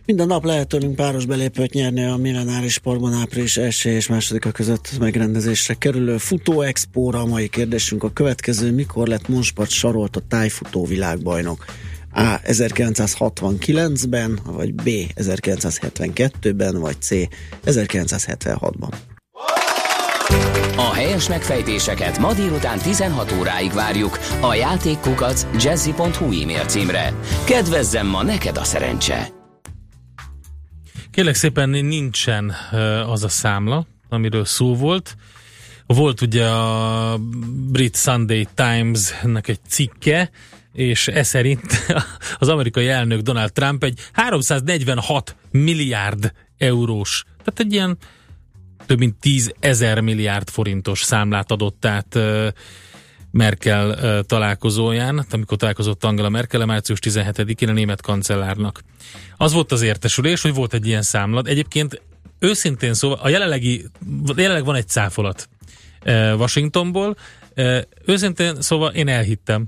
Minden 0.05 0.27
nap 0.27 0.43
lehet 0.43 0.67
tőlünk 0.67 0.95
páros 0.95 1.25
belépőt 1.25 1.73
nyerni 1.73 2.03
a 2.05 2.15
millenáris 2.15 2.73
sportban 2.73 3.13
április 3.13 3.57
1 3.57 3.81
és 3.85 4.05
2 4.05 4.51
között 4.51 4.89
megrendezésre 4.99 5.73
kerülő 5.73 6.17
Futó 6.17 6.61
Expo-ra. 6.61 7.19
A 7.19 7.25
mai 7.25 7.47
kérdésünk 7.47 8.03
a 8.03 8.13
következő, 8.13 8.71
mikor 8.71 9.07
lett 9.07 9.27
Monspart 9.27 9.69
sarolt 9.69 10.15
a 10.15 10.21
tájfutó 10.27 10.85
világbajnok? 10.85 11.65
A. 12.13 12.39
1969-ben, 12.43 14.39
vagy 14.43 14.73
B. 14.73 14.89
1972-ben, 15.15 16.79
vagy 16.79 17.01
C. 17.01 17.09
1976-ban. 17.65 18.93
A 20.77 20.93
helyes 20.93 21.29
megfejtéseket 21.29 22.19
ma 22.19 22.33
délután 22.33 22.79
16 22.79 23.31
óráig 23.31 23.71
várjuk 23.71 24.19
a 24.41 24.53
játékkukac 24.53 25.47
jazzy.hu 25.63 26.41
e-mail 26.41 26.65
címre. 26.65 27.13
Kedvezzem 27.45 28.07
ma 28.07 28.23
neked 28.23 28.57
a 28.57 28.63
szerencse! 28.63 29.27
Kérlek 31.11 31.35
szépen 31.35 31.69
nincsen 31.69 32.53
az 33.07 33.23
a 33.23 33.27
számla, 33.27 33.85
amiről 34.09 34.45
szó 34.45 34.75
volt. 34.75 35.15
Volt 35.85 36.21
ugye 36.21 36.45
a 36.45 37.17
Brit 37.71 37.95
Sunday 37.95 38.47
Times-nek 38.53 39.47
egy 39.47 39.59
cikke, 39.67 40.29
és 40.73 41.07
ez 41.07 41.27
szerint 41.27 41.63
az 42.39 42.47
amerikai 42.47 42.87
elnök 42.87 43.21
Donald 43.21 43.53
Trump 43.53 43.83
egy 43.83 43.99
346 44.13 45.35
milliárd 45.51 46.31
eurós, 46.57 47.23
tehát 47.37 47.59
egy 47.59 47.73
ilyen 47.73 47.97
több 48.85 48.99
mint 48.99 49.15
10 49.19 49.53
ezer 49.59 50.01
milliárd 50.01 50.49
forintos 50.49 51.01
számlát 51.01 51.51
adott 51.51 51.85
át 51.85 52.19
Merkel 53.31 54.23
találkozóján, 54.23 55.25
amikor 55.31 55.57
találkozott 55.57 56.03
Angela 56.03 56.29
Merkel 56.29 56.65
március 56.65 56.99
17-én 57.01 57.69
a 57.69 57.73
német 57.73 58.01
kancellárnak. 58.01 58.83
Az 59.37 59.53
volt 59.53 59.71
az 59.71 59.81
értesülés, 59.81 60.41
hogy 60.41 60.53
volt 60.53 60.73
egy 60.73 60.87
ilyen 60.87 61.01
számlat. 61.01 61.47
Egyébként 61.47 62.01
őszintén 62.39 62.93
szóval 62.93 63.19
a 63.21 63.29
jelenlegi, 63.29 63.85
jelenleg 64.35 64.65
van 64.65 64.75
egy 64.75 64.87
cáfolat 64.87 65.49
Washingtonból. 66.37 67.17
Őszintén 68.05 68.61
szóval 68.61 68.91
én 68.91 69.07
elhittem. 69.07 69.65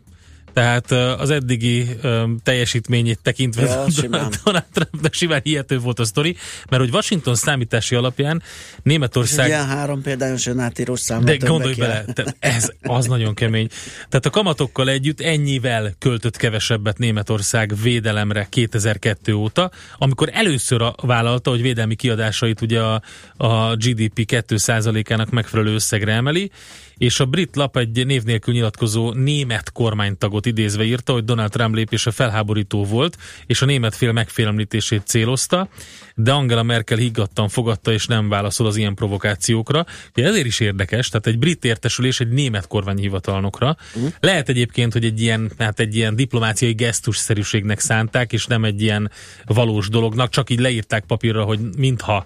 Tehát 0.57 0.91
az 0.91 1.29
eddigi 1.29 1.87
ö, 2.01 2.23
teljesítményét 2.43 3.19
tekintve 3.21 3.61
Ja, 3.61 3.85
Donald-. 4.01 4.39
Donald 4.43 4.65
Trumpnak 4.73 5.13
simán 5.13 5.41
hihető 5.43 5.79
volt 5.79 5.99
a 5.99 6.05
sztori, 6.05 6.35
mert 6.69 6.81
hogy 6.81 6.93
Washington 6.93 7.35
számítási 7.35 7.95
alapján 7.95 8.43
Németország 8.83 9.47
ilyen 9.47 9.67
három 9.67 10.01
példányos 10.01 10.45
önátírós 10.45 10.99
számla 10.99 11.25
de 11.25 11.37
gondolj 11.37 11.75
bele, 11.75 12.05
tehát 12.13 12.35
ez 12.39 12.71
az 12.81 13.05
nagyon 13.05 13.33
kemény. 13.33 13.67
Tehát 14.09 14.25
a 14.25 14.29
kamatokkal 14.29 14.89
együtt 14.89 15.21
ennyivel 15.21 15.93
költött 15.99 16.37
kevesebbet 16.37 16.97
Németország 16.97 17.73
védelemre 17.81 18.47
2002 18.49 19.33
óta, 19.33 19.71
amikor 19.97 20.29
először 20.33 20.81
a, 20.81 20.95
vállalta, 21.01 21.49
hogy 21.49 21.61
védelmi 21.61 21.95
kiadásait 21.95 22.61
ugye 22.61 22.81
a, 22.81 23.01
a 23.37 23.75
GDP 23.75 24.25
2%-ának 24.31 25.29
megfelelő 25.29 25.73
összegre 25.73 26.11
emeli, 26.11 26.51
és 26.97 27.19
a 27.19 27.25
brit 27.25 27.55
lap 27.55 27.77
egy 27.77 28.05
név 28.05 28.23
nélkül 28.23 28.53
nyilatkozó 28.53 29.11
német 29.11 29.71
kormánytagot 29.71 30.45
idézve 30.45 30.83
írta, 30.83 31.13
hogy 31.13 31.23
Donald 31.23 31.51
Trump 31.51 31.75
lépése 31.75 32.11
felháborító 32.11 32.85
volt, 32.85 33.17
és 33.45 33.61
a 33.61 33.65
német 33.65 33.95
fél 33.95 34.11
megfélemlítését 34.11 35.05
célozta, 35.05 35.69
de 36.15 36.31
Angela 36.31 36.63
Merkel 36.63 36.97
higgadtan 36.97 37.49
fogadta, 37.49 37.91
és 37.91 38.05
nem 38.05 38.29
válaszol 38.29 38.67
az 38.67 38.75
ilyen 38.75 38.95
provokációkra. 38.95 39.85
Ugye 40.15 40.27
ezért 40.27 40.45
is 40.45 40.59
érdekes, 40.59 41.09
tehát 41.09 41.27
egy 41.27 41.39
brit 41.39 41.65
értesülés 41.65 42.19
egy 42.19 42.29
német 42.29 42.67
kormányhivatalnokra. 42.67 43.77
Uh. 43.95 44.13
Lehet 44.19 44.49
egyébként, 44.49 44.93
hogy 44.93 45.05
egy 45.05 45.21
ilyen, 45.21 45.51
hát 45.57 45.79
egy 45.79 45.95
ilyen 45.95 46.15
diplomáciai 46.15 46.73
gesztusszerűségnek 46.73 47.79
szánták, 47.79 48.33
és 48.33 48.45
nem 48.45 48.63
egy 48.63 48.81
ilyen 48.81 49.11
valós 49.45 49.89
dolognak, 49.89 50.29
csak 50.29 50.49
így 50.49 50.59
leírták 50.59 51.03
papírra, 51.05 51.43
hogy 51.43 51.59
mintha 51.77 52.25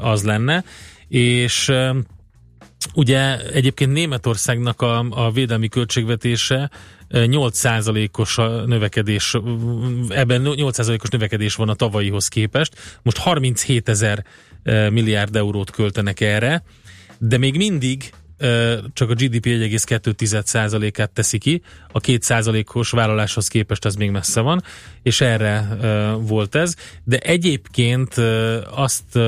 az 0.00 0.22
lenne. 0.22 0.64
És 1.08 1.72
Ugye 2.94 3.38
egyébként 3.52 3.92
Németországnak 3.92 4.82
a, 4.82 5.06
a 5.10 5.30
védelmi 5.30 5.68
költségvetése 5.68 6.70
eh, 7.08 7.24
8%-os 7.26 8.38
a 8.38 8.66
növekedés, 8.66 9.34
ebben 10.08 10.42
8%-os 10.44 11.08
növekedés 11.08 11.54
van 11.54 11.68
a 11.68 11.74
tavalyihoz 11.74 12.28
képest. 12.28 12.98
Most 13.02 13.18
37 13.18 13.88
ezer 13.88 14.24
milliárd 14.90 15.36
eurót 15.36 15.70
költenek 15.70 16.20
erre, 16.20 16.62
de 17.18 17.38
még 17.38 17.56
mindig 17.56 18.10
csak 18.92 19.10
a 19.10 19.14
GDP 19.14 19.46
1,2%-át 19.46 21.10
teszi 21.10 21.38
ki, 21.38 21.62
a 21.92 22.00
2%-os 22.00 22.90
vállaláshoz 22.90 23.48
képest 23.48 23.84
ez 23.84 23.94
még 23.94 24.10
messze 24.10 24.40
van, 24.40 24.62
és 25.02 25.20
erre 25.20 25.68
volt 26.20 26.54
ez. 26.54 26.74
De 27.04 27.18
egyébként 27.18 28.14
azt 28.70 29.18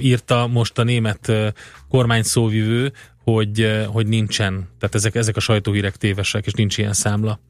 írta 0.00 0.46
most 0.46 0.78
a 0.78 0.82
német 0.82 1.28
ö, 1.28 1.48
kormányszóvivő, 1.88 2.92
hogy, 3.24 3.84
hogy 3.86 4.06
nincsen, 4.06 4.68
tehát 4.78 4.94
ezek, 4.94 5.14
ezek 5.14 5.36
a 5.36 5.40
sajtóhírek 5.40 5.96
tévesek, 5.96 6.46
és 6.46 6.52
nincs 6.52 6.78
ilyen 6.78 6.92
számla. 6.92 7.40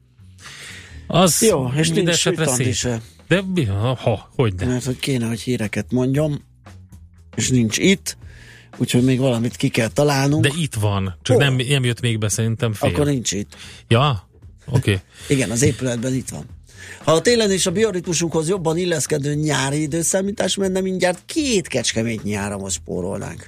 Az 1.07 1.41
Jó, 1.41 1.67
és 1.75 1.85
minden 1.85 2.03
nincs 2.03 2.15
esetre 2.15 2.47
szép. 2.47 2.73
se. 2.73 3.01
De 3.27 3.43
ha, 3.97 4.29
hogy 4.35 4.55
de. 4.55 4.65
Mert 4.65 4.85
hogy 4.85 4.99
kéne, 4.99 5.27
hogy 5.27 5.41
híreket 5.41 5.91
mondjam, 5.91 6.45
és 7.35 7.49
nincs 7.49 7.77
itt, 7.77 8.17
úgyhogy 8.77 9.03
még 9.03 9.19
valamit 9.19 9.55
ki 9.55 9.69
kell 9.69 9.87
találnunk. 9.87 10.43
De 10.43 10.51
itt 10.57 10.75
van, 10.75 11.17
csak 11.21 11.35
Ó. 11.35 11.39
nem, 11.39 11.55
nem 11.55 11.83
jött 11.83 12.01
még 12.01 12.17
be 12.17 12.29
szerintem 12.29 12.73
fél. 12.73 12.89
Akkor 12.89 13.05
nincs 13.05 13.31
itt. 13.31 13.55
Ja? 13.87 14.29
Oké. 14.67 14.77
Okay. 14.77 14.97
Igen, 15.35 15.51
az 15.51 15.61
épületben 15.61 16.13
itt 16.13 16.29
van. 16.29 16.45
Ha 17.03 17.11
a 17.11 17.21
télen 17.21 17.51
és 17.51 17.65
a 17.65 17.71
bioritmusunkhoz 17.71 18.49
jobban 18.49 18.77
illeszkedő 18.77 19.33
nyári 19.33 19.81
időszámítás 19.81 20.55
menne, 20.55 20.81
mindjárt 20.81 21.21
két 21.25 21.67
kecskemét 21.67 22.23
nyáramot 22.23 22.71
spórolnánk. 22.71 23.45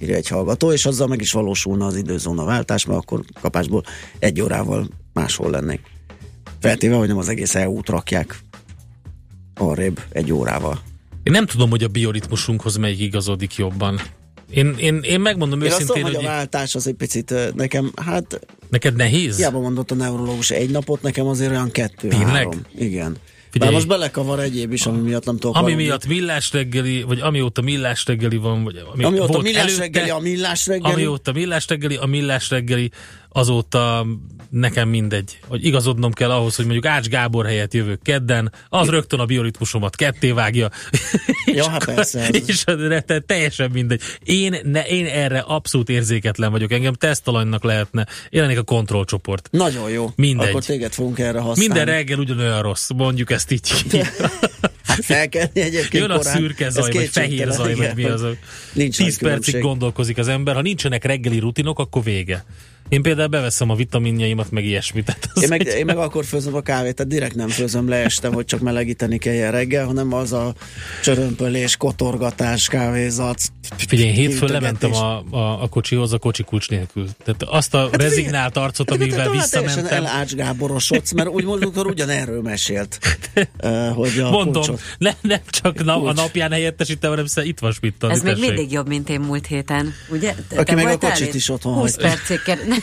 Írja 0.00 0.16
egy 0.16 0.28
hallgató, 0.28 0.72
és 0.72 0.86
azzal 0.86 1.06
meg 1.06 1.20
is 1.20 1.32
valósulna 1.32 1.86
az 1.86 1.96
időzóna 1.96 2.44
váltás, 2.44 2.84
mert 2.84 2.98
akkor 2.98 3.24
kapásból 3.40 3.84
egy 4.18 4.40
órával 4.40 4.88
máshol 5.12 5.50
lennék. 5.50 5.80
Feltéve, 6.60 6.96
hogy 6.96 7.08
nem 7.08 7.18
az 7.18 7.28
egész 7.28 7.54
EU-t 7.54 7.88
rakják 7.88 8.38
arrébb 9.54 10.00
egy 10.10 10.32
órával. 10.32 10.80
Én 11.22 11.32
nem 11.32 11.46
tudom, 11.46 11.70
hogy 11.70 11.82
a 11.82 11.88
bioritmusunkhoz 11.88 12.76
melyik 12.76 13.00
igazodik 13.00 13.54
jobban. 13.54 14.00
Én, 14.50 14.74
én, 14.78 15.00
én 15.02 15.20
megmondom 15.20 15.60
Én 15.62 15.66
azt 15.66 15.80
őszintén, 15.80 16.02
tudom, 16.04 16.16
hogy 16.16 16.24
hogy 16.24 16.32
a 16.32 16.36
váltás 16.36 16.74
az 16.74 16.86
egy 16.86 16.94
picit 16.94 17.34
nekem, 17.54 17.92
hát 17.96 18.40
neked 18.70 18.96
nehéz? 18.96 19.36
hiába 19.36 19.60
mondott 19.60 19.90
a 19.90 19.94
neurológus 19.94 20.50
egy 20.50 20.70
napot, 20.70 21.02
nekem 21.02 21.26
azért 21.26 21.50
olyan 21.50 21.70
kettő, 21.70 22.08
Tényleg? 22.08 22.28
három. 22.28 22.60
Igen. 22.78 23.16
Figyelj. 23.50 23.70
Bár 23.70 23.80
most 23.80 23.98
belekavar 23.98 24.40
egyéb 24.40 24.72
is, 24.72 24.86
ami 24.86 25.00
miatt 25.00 25.24
nem 25.24 25.36
tudok 25.38 25.56
Ami 25.56 25.64
aludni. 25.66 25.84
miatt 25.84 26.06
millás 26.06 26.52
reggeli, 26.52 27.02
vagy 27.02 27.20
amióta 27.20 27.60
millás 27.60 28.04
reggeli 28.06 28.36
van, 28.36 28.64
vagy 28.64 28.82
ami 28.92 29.04
Amióta 29.04 29.32
volt 29.32 29.42
millás 29.42 29.62
előtte, 29.62 29.80
reggeli, 29.80 30.10
a 30.10 30.18
millás 30.18 30.66
reggeli. 30.66 30.92
Amióta 30.92 31.32
millás 31.32 31.66
reggeli, 31.68 31.96
a 31.96 32.06
millás 32.06 32.50
reggeli, 32.50 32.90
azóta 33.28 34.06
nekem 34.50 34.88
mindegy, 34.88 35.38
hogy 35.48 35.64
igazodnom 35.64 36.12
kell 36.12 36.30
ahhoz, 36.30 36.56
hogy 36.56 36.64
mondjuk 36.64 36.86
Ács 36.86 37.06
Gábor 37.08 37.46
helyett 37.46 37.74
jövök 37.74 38.02
kedden, 38.02 38.52
az 38.68 38.88
rögtön 38.88 39.20
a 39.20 39.24
bioritmusomat 39.24 39.96
ketté 39.96 40.30
vágja. 40.30 40.70
Ja, 41.44 41.68
hát 41.70 41.84
persze. 41.84 42.20
ez- 42.20 42.48
És 42.48 42.64
de 42.64 43.00
te- 43.00 43.18
teljesen 43.20 43.70
mindegy. 43.70 44.00
Én, 44.24 44.56
ne, 44.64 44.82
én 44.86 45.06
erre 45.06 45.38
abszolút 45.38 45.88
érzéketlen 45.88 46.50
vagyok. 46.50 46.72
Engem 46.72 46.92
tesztalanynak 46.92 47.64
lehetne. 47.64 48.06
Én 48.30 48.40
lennék 48.40 48.58
a 48.58 48.62
kontrollcsoport. 48.62 49.48
Nagyon 49.52 49.90
jó. 49.90 50.10
Mindegy. 50.16 50.48
Akkor 50.48 50.64
téged 50.64 50.92
fogunk 50.92 51.18
erre 51.18 51.38
használni. 51.38 51.60
Minden 51.60 51.84
reggel 51.84 52.18
ugyanolyan 52.18 52.62
rossz, 52.62 52.90
mondjuk 52.96 53.30
ezt 53.30 53.50
így. 53.50 53.70
Hát 54.82 55.04
felkelni 55.04 55.60
egyébként 55.60 55.92
Jön 56.02 56.10
a 56.10 56.16
korán. 56.16 56.36
szürke 56.36 56.66
Ez 56.66 56.72
zaj, 56.72 56.90
vagy 56.92 57.08
fehér 57.08 57.50
zaj, 57.50 57.74
vagy 57.74 57.92
mi 57.94 58.04
az 58.04 58.22
a... 58.22 58.30
Nincs 58.72 58.96
10 58.96 59.06
nagy 59.06 59.06
percig 59.06 59.18
különbség. 59.18 59.60
gondolkozik 59.60 60.18
az 60.18 60.28
ember. 60.28 60.54
Ha 60.54 60.62
nincsenek 60.62 61.04
reggeli 61.04 61.38
rutinok, 61.38 61.78
akkor 61.78 62.02
vége. 62.02 62.44
Én 62.88 63.02
például 63.02 63.28
beveszem 63.28 63.70
a 63.70 63.74
vitaminjaimat, 63.74 64.50
meg 64.50 64.64
ilyesmit. 64.64 65.04
Tehát 65.04 65.28
Én 65.34 65.48
meg, 65.48 65.66
egy- 65.66 65.76
én 65.78 65.84
meg 65.84 65.96
akkor 65.96 66.24
főzöm 66.24 66.54
a 66.54 66.60
kávét, 66.60 66.94
tehát 66.94 67.12
direkt 67.12 67.34
nem 67.34 67.48
főzöm 67.48 67.88
le 67.88 67.96
este, 67.96 68.28
hogy 68.28 68.44
csak 68.44 68.60
melegíteni 68.60 69.18
kell 69.18 69.50
reggel, 69.50 69.86
hanem 69.86 70.12
az 70.12 70.32
a 70.32 70.54
csörömpölés, 71.02 71.76
kotorgatás, 71.76 72.68
kávézat. 72.68 73.40
Figyelj, 73.76 74.10
hétfőn 74.10 74.50
lementem 74.50 74.92
a, 74.94 75.24
a, 75.30 75.62
a 75.62 75.68
kocsihoz 75.68 76.12
a 76.12 76.18
kocsi 76.18 76.42
kulcs 76.42 76.68
nélkül. 76.68 77.08
Tehát 77.24 77.42
azt 77.42 77.74
a 77.74 77.88
rezignált 77.92 78.56
arcot, 78.56 78.90
amivel 78.90 79.24
Teljesen 79.26 79.62
visszamentem, 79.62 80.04
elács 80.04 80.34
Gáborosodsz, 80.34 81.12
mert 81.12 81.28
úgy 81.28 81.44
mondjuk, 81.44 81.76
hogy 81.76 81.86
ugyanerről 81.86 82.42
mesélt, 82.42 82.98
eh, 83.56 83.92
hogy 83.94 84.18
a 84.18 84.30
mondom, 84.30 84.52
kulcsot. 84.52 84.80
ne, 84.98 85.10
nem 85.20 85.40
csak 85.50 85.84
na, 85.84 86.02
a 86.02 86.12
napján 86.12 86.50
helyettesítem, 86.50 87.10
hanem 87.10 87.26
itt 87.36 87.58
van 87.58 87.72
spittani, 87.72 88.12
Ez 88.12 88.22
még 88.22 88.36
mindig 88.38 88.72
jobb, 88.72 88.88
mint 88.88 89.08
én 89.08 89.20
múlt 89.20 89.46
héten, 89.46 89.94
ugye? 90.10 90.34
Aki 90.56 90.74
meg 90.74 90.86
a 90.86 90.98
kocsit 90.98 91.34
is 91.34 91.48
otthon 91.48 91.74
20 91.74 91.94
hagyta. 91.94 92.08
percig 92.08 92.40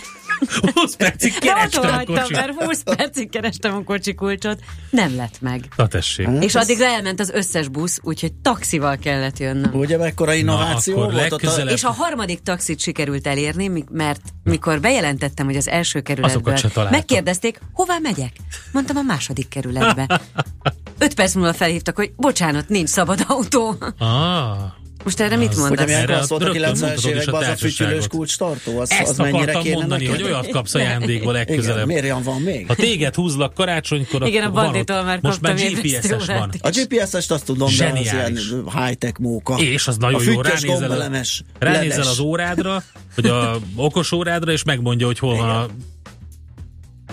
20 0.74 0.96
percig 0.96 1.34
de 1.34 1.40
kerestem 1.40 1.84
a 1.84 1.88
hagytam, 1.92 2.16
kocsit. 2.16 2.36
mert 2.36 2.64
20 2.64 2.84
percig 2.84 3.30
kerestem 3.30 3.76
a 3.76 3.84
kocsi 3.84 4.14
kulcsot, 4.14 4.60
nem 4.90 5.16
lett 5.16 5.42
meg. 5.42 5.68
Na 5.76 5.88
tessék. 5.88 6.26
Hát 6.26 6.44
És 6.44 6.56
addigra 6.56 6.86
elment 6.86 7.20
az 7.20 7.30
összes 7.30 7.68
busz, 7.68 8.00
úgyhogy 8.04 8.34
taxival 8.34 8.98
kellett 8.98 9.40
jönnöm. 9.40 9.74
Ugye 9.74 9.98
mekkora 9.98 10.34
innováció 10.34 10.94
akkor 10.98 11.14
volt 11.14 11.26
a... 11.26 11.30
legközelebb- 11.30 11.76
És 11.76 11.84
a 11.84 11.92
harmadik 11.92 12.40
taxit 12.42 12.80
sikerült 12.80 13.28
elérni, 13.28 13.84
mert 13.92 14.22
mikor 14.44 14.80
bejelentettem, 14.80 15.46
hogy 15.46 15.56
az 15.56 15.68
első 15.68 16.02
kerületből 16.02 16.58
megkérdezték, 16.90 17.60
hová 17.74 17.98
megyek? 18.02 18.32
Mondtam 18.72 18.98
a 18.98 19.02
második 19.02 19.48
kerületbe. 19.48 20.22
Öt 20.98 21.14
perc 21.14 21.34
múlva 21.34 21.54
felhívtak, 21.54 21.96
hogy 21.96 22.12
bocsánat, 22.16 22.70
nincs 22.70 22.90
szabad 22.90 23.26
autó. 23.28 23.76
Ah, 23.98 24.58
Most 25.06 25.20
erre 25.20 25.36
mit 25.36 25.56
mondasz? 25.56 25.80
amilyen 25.80 26.02
Erre 26.02 26.18
azt 26.18 26.30
volt 26.30 26.42
a 26.42 26.46
rögtön 26.46 26.64
90-es 26.64 26.80
mutatod 26.80 26.98
is 26.98 27.06
a 27.06 27.10
években 27.10 27.42
az 27.42 27.48
a 27.48 27.56
fütyülős 27.56 28.08
kulcs 28.08 28.38
tartó, 28.38 28.80
az, 28.80 28.92
ezt 28.92 29.10
az 29.10 29.18
mennyire 29.18 29.38
akartam 29.38 29.62
kéne 29.62 29.76
mondani, 29.76 30.04
neked? 30.04 30.22
hogy 30.22 30.32
olyat 30.32 30.50
kapsz 30.50 30.74
ajándékba 30.74 31.14
Igen, 31.14 31.34
legközelebb. 31.34 31.86
miért 31.88 32.04
olyan 32.04 32.24
van 32.24 32.42
még? 32.42 32.68
Ha 32.68 32.76
téged 32.76 33.16
húzlak 33.16 33.54
karácsonykor, 33.54 34.28
Igen, 34.28 34.44
a 34.44 34.52
banditól 34.52 34.98
ott. 34.98 35.06
már 35.06 35.20
Most 35.22 35.42
már 35.42 35.56
GPS-es 35.56 36.26
van. 36.26 36.52
A 36.62 36.70
GPS-est 36.70 37.32
azt 37.32 37.46
tudom, 37.46 37.70
de 37.78 37.86
az 37.86 38.00
ilyen 38.02 38.38
high-tech 38.76 39.20
móka. 39.20 39.56
És 39.56 39.88
az 39.88 39.98
nagyon 39.98 40.24
jó, 40.24 40.42
ránézel, 40.42 41.24
ránézel 41.60 42.08
az 42.08 42.20
órádra, 42.20 42.84
vagy 43.16 43.26
a 43.26 43.60
okos 43.76 44.12
órádra, 44.12 44.52
és 44.52 44.64
megmondja, 44.64 45.06
hogy 45.06 45.20
hol 45.20 45.36
van 45.36 45.50
a 45.50 45.68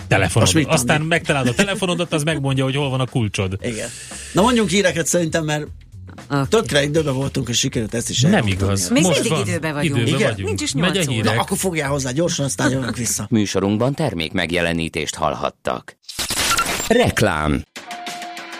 telefonod. 0.07 0.53
Mit 0.53 0.67
Aztán 0.67 1.01
megtalálod 1.01 1.47
a 1.47 1.53
telefonodat, 1.53 2.13
az 2.13 2.23
megmondja, 2.23 2.63
hogy 2.63 2.75
hol 2.75 2.89
van 2.89 2.99
a 2.99 3.05
kulcsod. 3.05 3.57
Igen. 3.61 3.89
Na 4.31 4.41
mondjunk 4.41 4.69
híreket 4.69 5.05
szerintem, 5.05 5.45
mert 5.45 5.67
Okay. 6.29 6.45
tökre 6.49 6.83
időbe 6.83 7.11
voltunk, 7.11 7.49
és 7.49 7.57
sikerült 7.57 7.93
ezt 7.93 8.09
is 8.09 8.21
Nem 8.21 8.47
igaz. 8.47 8.89
Még 8.89 9.03
Most 9.03 9.13
mindig 9.13 9.31
van. 9.31 9.47
időben 9.47 9.73
vagyunk. 9.73 9.97
Időben 9.97 10.15
Igen? 10.19 10.29
vagyunk. 10.29 10.47
Nincs 10.47 10.61
is 10.61 10.73
Megy 10.73 10.97
a 10.97 11.01
óra. 11.01 11.11
hírek. 11.11 11.35
Na, 11.35 11.41
akkor 11.41 11.57
fogjál 11.57 11.89
hozzá 11.89 12.11
gyorsan, 12.11 12.45
aztán 12.45 12.69
jövünk 12.71 12.97
vissza. 12.97 13.27
Műsorunkban 13.29 13.93
termék 13.93 14.31
megjelenítést 14.31 15.15
hallhattak. 15.15 15.97
Reklám 16.87 17.63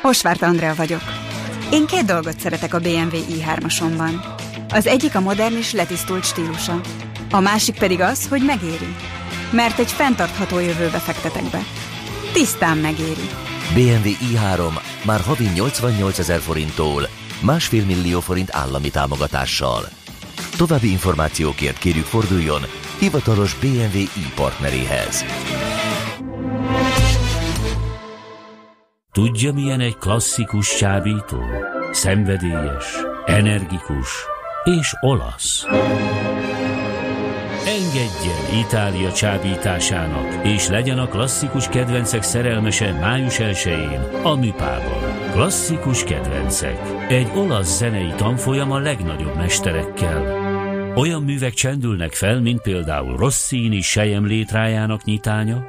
Osvárt 0.03 0.41
Andrea 0.41 0.75
vagyok. 0.75 1.01
Én 1.71 1.85
két 1.85 2.05
dolgot 2.05 2.39
szeretek 2.39 2.73
a 2.73 2.79
BMW 2.79 3.17
i3-asomban. 3.29 4.23
Az 4.69 4.85
egyik 4.87 5.15
a 5.15 5.19
modern 5.19 5.55
és 5.57 5.71
letisztult 5.71 6.23
stílusa. 6.25 6.81
A 7.31 7.39
másik 7.39 7.77
pedig 7.77 7.99
az, 7.99 8.27
hogy 8.27 8.41
megéri. 8.45 8.95
Mert 9.51 9.79
egy 9.79 9.91
fenntartható 9.91 10.59
jövőbe 10.59 10.97
fektetek 10.97 11.43
be. 11.49 11.63
Tisztán 12.33 12.77
megéri. 12.77 13.29
BMW 13.73 14.09
i3 14.33 14.79
már 15.05 15.19
havi 15.21 15.45
88 15.53 16.19
ezer 16.19 16.39
forinttól, 16.39 17.09
másfél 17.41 17.85
millió 17.85 18.19
forint 18.19 18.55
állami 18.55 18.89
támogatással. 18.89 19.89
További 20.57 20.91
információkért 20.91 21.77
kérjük 21.77 22.05
forduljon 22.05 22.61
hivatalos 22.99 23.53
BMW 23.53 23.97
i 23.97 24.31
partneréhez. 24.35 25.23
Tudja, 29.11 29.53
milyen 29.53 29.79
egy 29.79 29.97
klasszikus 29.97 30.75
csábító? 30.75 31.39
Szenvedélyes, 31.91 32.85
energikus 33.25 34.09
és 34.63 34.93
olasz. 35.01 35.65
Engedjen 37.65 38.65
Itália 38.65 39.11
csábításának, 39.11 40.45
és 40.45 40.67
legyen 40.67 40.99
a 40.99 41.07
klasszikus 41.07 41.67
kedvencek 41.67 42.23
szerelmese 42.23 42.93
május 42.93 43.37
1-én 43.39 44.23
a 44.23 44.35
Műpában. 44.35 45.02
Klasszikus 45.33 46.03
kedvencek. 46.03 46.79
Egy 47.09 47.27
olasz 47.35 47.77
zenei 47.77 48.13
tanfolyam 48.17 48.71
a 48.71 48.79
legnagyobb 48.79 49.35
mesterekkel. 49.35 50.41
Olyan 50.95 51.23
művek 51.23 51.53
csendülnek 51.53 52.13
fel, 52.13 52.41
mint 52.41 52.61
például 52.61 53.17
Rossini 53.17 53.81
Sejem 53.81 54.25
létrájának 54.25 55.03
nyitánya, 55.03 55.65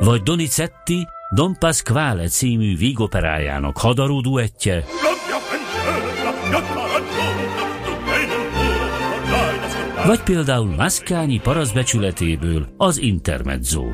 vagy 0.00 0.22
Donizetti 0.22 1.08
Don 1.34 1.56
Pasquale 1.58 2.26
című 2.26 2.76
vígoperájának 2.76 3.78
hadaró 3.78 4.20
duettje, 4.20 4.84
vagy 10.06 10.22
például 10.22 10.74
Maszkányi 10.74 11.40
paraszbecsületéből 11.40 12.66
az 12.76 12.98
Intermezzo. 12.98 13.84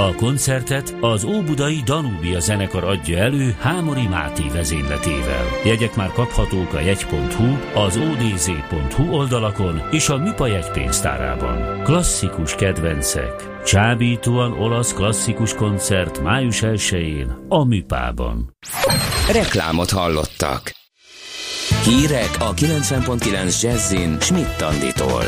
A 0.00 0.14
koncertet 0.14 0.96
az 1.00 1.24
Óbudai 1.24 1.82
Danúbia 1.84 2.40
zenekar 2.40 2.84
adja 2.84 3.18
elő 3.18 3.56
Hámori 3.58 4.06
Máté 4.06 4.48
vezényletével. 4.52 5.44
Jegyek 5.64 5.94
már 5.94 6.12
kaphatók 6.12 6.74
a 6.74 6.80
jegy.hu, 6.80 7.80
az 7.80 7.96
odz.hu 7.96 9.16
oldalakon 9.16 9.82
és 9.90 10.08
a 10.08 10.16
Mipa 10.16 10.46
jegypénztárában. 10.46 11.82
Klasszikus 11.82 12.54
kedvencek. 12.54 13.62
Csábítóan 13.64 14.52
olasz 14.52 14.92
klasszikus 14.92 15.54
koncert 15.54 16.22
május 16.22 16.60
1-én 16.60 17.36
a 17.48 17.64
Műpában. 17.64 18.56
Reklámot 19.32 19.90
hallottak. 19.90 20.72
Hírek 21.84 22.36
a 22.38 22.54
90.9 22.54 23.62
Jazzin 23.62 24.20
Schmidt 24.20 24.60
Anditól. 24.60 25.24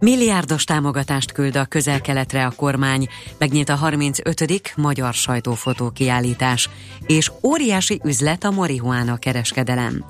Milliárdos 0.00 0.64
támogatást 0.64 1.32
küld 1.32 1.56
a 1.56 1.64
közel-keletre 1.64 2.46
a 2.46 2.52
kormány, 2.56 3.08
megnyit 3.38 3.68
a 3.68 3.74
35. 3.74 4.72
magyar 4.76 5.14
sajtófotó 5.14 5.90
kiállítás, 5.90 6.68
és 7.06 7.30
óriási 7.42 8.00
üzlet 8.04 8.44
a 8.44 8.50
marihuána 8.50 9.16
kereskedelem. 9.16 10.04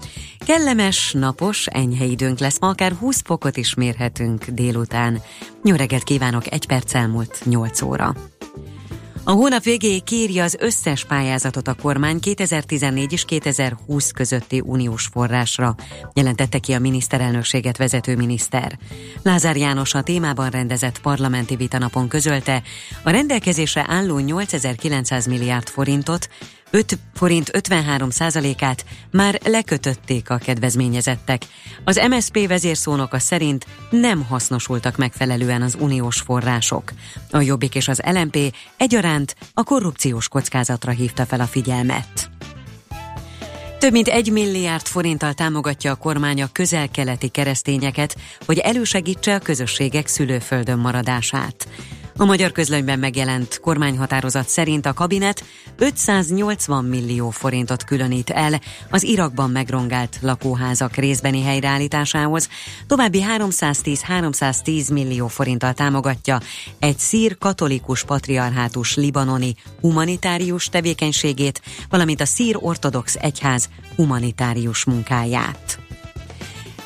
Kellemes, 0.47 1.13
napos, 1.13 1.67
enyhe 1.67 2.05
időnk 2.05 2.39
lesz, 2.39 2.61
ma 2.61 2.69
akár 2.69 2.93
20 2.93 3.23
fokot 3.25 3.57
is 3.57 3.75
mérhetünk 3.75 4.45
délután. 4.45 5.23
Reggelt 5.63 6.03
kívánok, 6.03 6.53
egy 6.53 6.67
perc 6.67 6.95
elmúlt 6.95 7.41
8 7.45 7.83
óra. 7.83 8.15
A 9.25 9.31
hónap 9.31 9.63
végéig 9.63 10.05
kírja 10.05 10.45
az 10.45 10.57
összes 10.61 11.05
pályázatot 11.05 11.69
a 11.69 11.75
kormány 11.75 12.21
2014 12.21 13.13
és 13.13 13.25
2020 13.25 14.11
közötti 14.11 14.63
uniós 14.65 15.07
forrásra, 15.13 15.75
jelentette 16.15 16.59
ki 16.59 16.73
a 16.73 16.79
miniszterelnökséget 16.79 17.77
vezető 17.77 18.17
miniszter. 18.17 18.79
Lázár 19.23 19.57
János 19.57 19.95
a 19.95 20.03
témában 20.03 20.51
rendezett 20.51 21.01
parlamenti 21.01 21.57
vitanapon 21.57 22.09
közölte, 22.09 22.63
a 23.03 23.11
rendelkezésre 23.11 23.85
álló 23.89 24.19
8900 24.19 25.27
milliárd 25.27 25.69
forintot 25.69 26.29
5 26.71 26.99
forint 27.15 27.55
53 27.55 28.11
százalékát 28.11 28.85
már 29.11 29.41
lekötötték 29.45 30.31
a 30.31 30.37
kedvezményezettek. 30.37 31.43
Az 31.85 32.01
MSP 32.09 32.49
vezérszónoka 32.49 33.19
szerint 33.19 33.67
nem 33.91 34.23
hasznosultak 34.23 34.97
megfelelően 34.97 35.63
az 35.63 35.77
uniós 35.81 36.21
források. 36.21 36.93
A 37.31 37.41
Jobbik 37.41 37.75
és 37.75 37.89
az 37.89 38.01
LMP 38.05 38.39
egyaránt 38.77 39.37
a 39.55 39.63
korrupciós 39.63 40.29
kockázatra 40.29 40.93
hívta 40.93 41.27
fel 41.27 41.41
a 41.41 41.47
figyelmet. 41.47 42.31
Több 43.79 43.93
mint 43.93 44.09
egy 44.09 44.33
milliárd 44.33 44.87
forinttal 44.87 45.33
támogatja 45.33 45.93
a 45.93 45.97
kormány 45.97 46.43
a 46.43 46.49
közel-keleti 46.53 47.29
keresztényeket, 47.29 48.17
hogy 48.47 48.59
elősegítse 48.59 49.35
a 49.35 49.39
közösségek 49.39 50.07
szülőföldön 50.07 50.79
maradását. 50.79 51.69
A 52.17 52.25
magyar 52.25 52.53
közlönyben 52.53 52.99
megjelent 52.99 53.59
kormányhatározat 53.61 54.49
szerint 54.49 54.87
a 54.87 54.93
kabinet 54.93 55.45
580 55.79 56.85
millió 56.85 57.31
forintot 57.31 57.85
különít 57.85 58.31
el 58.31 58.61
az 58.91 59.03
Irakban 59.03 59.51
megrongált 59.51 60.19
lakóházak 60.21 60.97
részbeni 60.97 61.43
helyreállításához, 61.43 62.49
további 62.87 63.25
310-310 63.37 64.93
millió 64.93 65.27
forinttal 65.27 65.73
támogatja 65.73 66.41
egy 66.79 66.99
szír 66.99 67.39
katolikus 67.39 68.05
patriarhátus 68.05 68.97
libanoni 68.97 69.55
humanitárius 69.81 70.69
tevékenységét, 70.69 71.63
valamint 71.89 72.21
a 72.21 72.27
szír 72.27 72.57
ortodox 72.61 73.15
egyház 73.15 73.69
humanitárius 73.97 74.85
munkáját. 74.85 75.90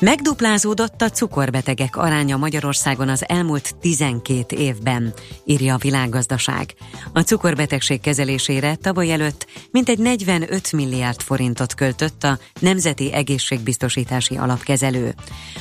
Megduplázódott 0.05 1.01
a 1.01 1.09
cukorbetegek 1.09 1.95
aránya 1.95 2.37
Magyarországon 2.37 3.09
az 3.09 3.23
elmúlt 3.27 3.75
12 3.75 4.57
évben, 4.57 5.13
írja 5.45 5.73
a 5.73 5.77
világgazdaság. 5.77 6.73
A 7.13 7.19
cukorbetegség 7.19 8.01
kezelésére 8.01 8.75
tavaly 8.75 9.11
előtt 9.11 9.47
mintegy 9.71 9.99
45 9.99 10.71
milliárd 10.71 11.21
forintot 11.21 11.73
költött 11.73 12.23
a 12.23 12.37
Nemzeti 12.59 13.13
Egészségbiztosítási 13.13 14.37
Alapkezelő. 14.37 15.15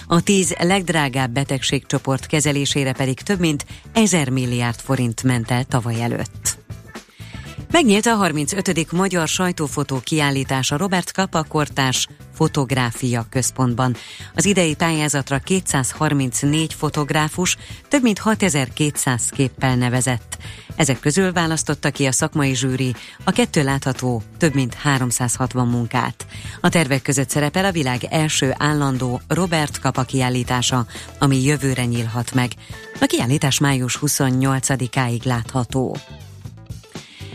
A 0.07 0.23
10 0.23 0.55
legdrágább 0.59 1.31
betegségcsoport 1.31 2.27
kezelésére 2.27 2.93
pedig 2.93 3.21
több 3.21 3.41
mint 3.41 3.67
1000 3.93 4.29
milliárd 4.29 4.79
forint 4.81 5.23
ment 5.23 5.51
el 5.51 5.65
tavaly 5.65 6.03
előtt. 6.03 6.64
Megnyílt 7.75 8.07
a 8.07 8.15
35. 8.15 8.93
Magyar 8.93 9.29
Sajtófotó 9.29 10.01
kiállítása 10.05 10.77
Robert 10.77 11.13
Kapa 11.13 11.43
kortárs 11.43 12.07
fotográfia 12.35 13.27
központban. 13.31 13.97
Az 14.35 14.45
idei 14.45 14.75
pályázatra 14.75 15.39
234 15.39 16.75
fotográfus 16.75 17.57
több 17.89 18.03
mint 18.03 18.19
6200 18.19 19.29
képpel 19.29 19.77
nevezett. 19.77 20.37
Ezek 20.77 21.01
közül 21.01 21.33
választotta 21.33 21.91
ki 21.91 22.07
a 22.07 22.13
szakmai 22.13 22.55
zsűri 22.55 22.95
a 23.25 23.31
kettő 23.31 23.63
látható 23.63 24.23
több 24.39 24.55
mint 24.55 24.75
360 24.75 25.69
munkát. 25.69 26.27
A 26.61 26.69
tervek 26.69 27.03
között 27.03 27.31
szerepel 27.31 27.65
a 27.65 27.73
világ 27.73 28.05
első 28.11 28.55
állandó 28.57 29.21
Robert 29.29 29.81
Kapa 29.81 30.03
kiállítása, 30.03 30.87
ami 31.19 31.43
jövőre 31.43 31.85
nyílhat 31.85 32.35
meg. 32.35 32.51
A 33.01 33.07
kiállítás 33.07 33.59
május 33.59 33.99
28-áig 34.03 35.25
látható. 35.25 35.97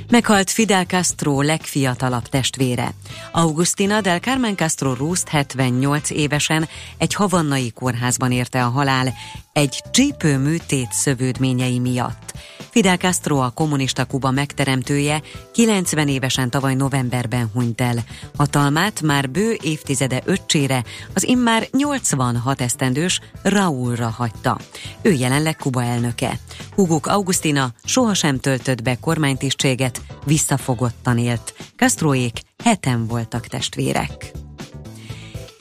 Meghalt 0.09 0.49
Fidel 0.51 0.85
Castro 0.85 1.41
legfiatalabb 1.41 2.27
testvére. 2.27 2.93
Augustina 3.31 4.01
del 4.01 4.19
Carmen 4.19 4.55
Castro 4.55 4.93
Rust 4.93 5.27
78 5.27 6.09
évesen 6.09 6.67
egy 6.97 7.13
havannai 7.13 7.71
kórházban 7.71 8.31
érte 8.31 8.63
a 8.65 8.69
halál 8.69 9.13
egy 9.53 9.83
csípő 9.91 10.37
műtét 10.37 10.91
szövődményei 10.91 11.79
miatt. 11.79 12.33
Fidel 12.69 12.97
Castro 12.97 13.37
a 13.37 13.49
kommunista 13.49 14.05
Kuba 14.05 14.31
megteremtője 14.31 15.21
90 15.53 16.07
évesen 16.07 16.49
tavaly 16.49 16.73
novemberben 16.75 17.49
hunyt 17.53 17.81
el. 17.81 17.95
Hatalmát 18.37 19.01
már 19.01 19.29
bő 19.29 19.57
évtizede 19.61 20.21
öccsére, 20.25 20.83
az 21.13 21.23
immár 21.23 21.67
86 21.71 22.61
esztendős 22.61 23.21
Raúlra 23.41 24.09
hagyta. 24.09 24.57
Ő 25.01 25.11
jelenleg 25.11 25.55
Kuba 25.55 25.83
elnöke. 25.83 26.39
Huguk 26.75 27.07
Augustina 27.07 27.73
sohasem 27.83 28.39
töltött 28.39 28.81
be 28.81 28.95
kormánytisztséget, 28.95 30.01
visszafogottan 30.25 31.17
élt. 31.17 31.53
Castroék 31.75 32.39
heten 32.63 33.07
voltak 33.07 33.47
testvérek. 33.47 34.31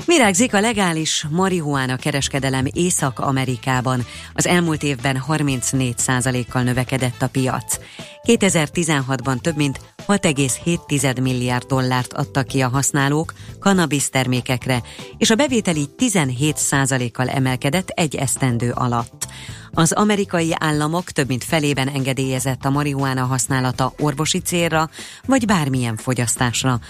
Virágzik 0.08 0.54
a 0.54 0.60
legális 0.60 1.26
marihuána 1.30 1.96
kereskedelem 1.96 2.64
Észak-Amerikában. 2.72 4.06
Az 4.34 4.46
elmúlt 4.46 4.82
évben 4.82 5.24
34%-kal 5.28 6.62
növekedett 6.62 7.22
a 7.22 7.28
piac. 7.28 7.78
2016-ban 8.22 9.40
több 9.40 9.56
mint 9.56 9.80
6,7 10.06 11.22
milliárd 11.22 11.66
dollárt 11.66 12.12
adtak 12.12 12.46
ki 12.46 12.60
a 12.60 12.68
használók 12.68 13.32
kanabisz 13.60 14.08
termékekre, 14.08 14.82
és 15.18 15.30
a 15.30 15.34
bevételi 15.34 15.88
17%-kal 15.98 17.28
emelkedett 17.28 17.88
egy 17.88 18.16
esztendő 18.16 18.70
alatt. 18.70 19.26
Az 19.72 19.92
amerikai 19.92 20.54
államok 20.58 21.10
több 21.10 21.28
mint 21.28 21.44
felében 21.44 21.88
engedélyezett 21.88 22.64
a 22.64 22.70
marihuána 22.70 23.24
használata 23.24 23.92
orvosi 23.98 24.38
célra, 24.38 24.90
vagy 25.26 25.44
bármilyen 25.44 25.96
fogyasztásra. 25.96 26.80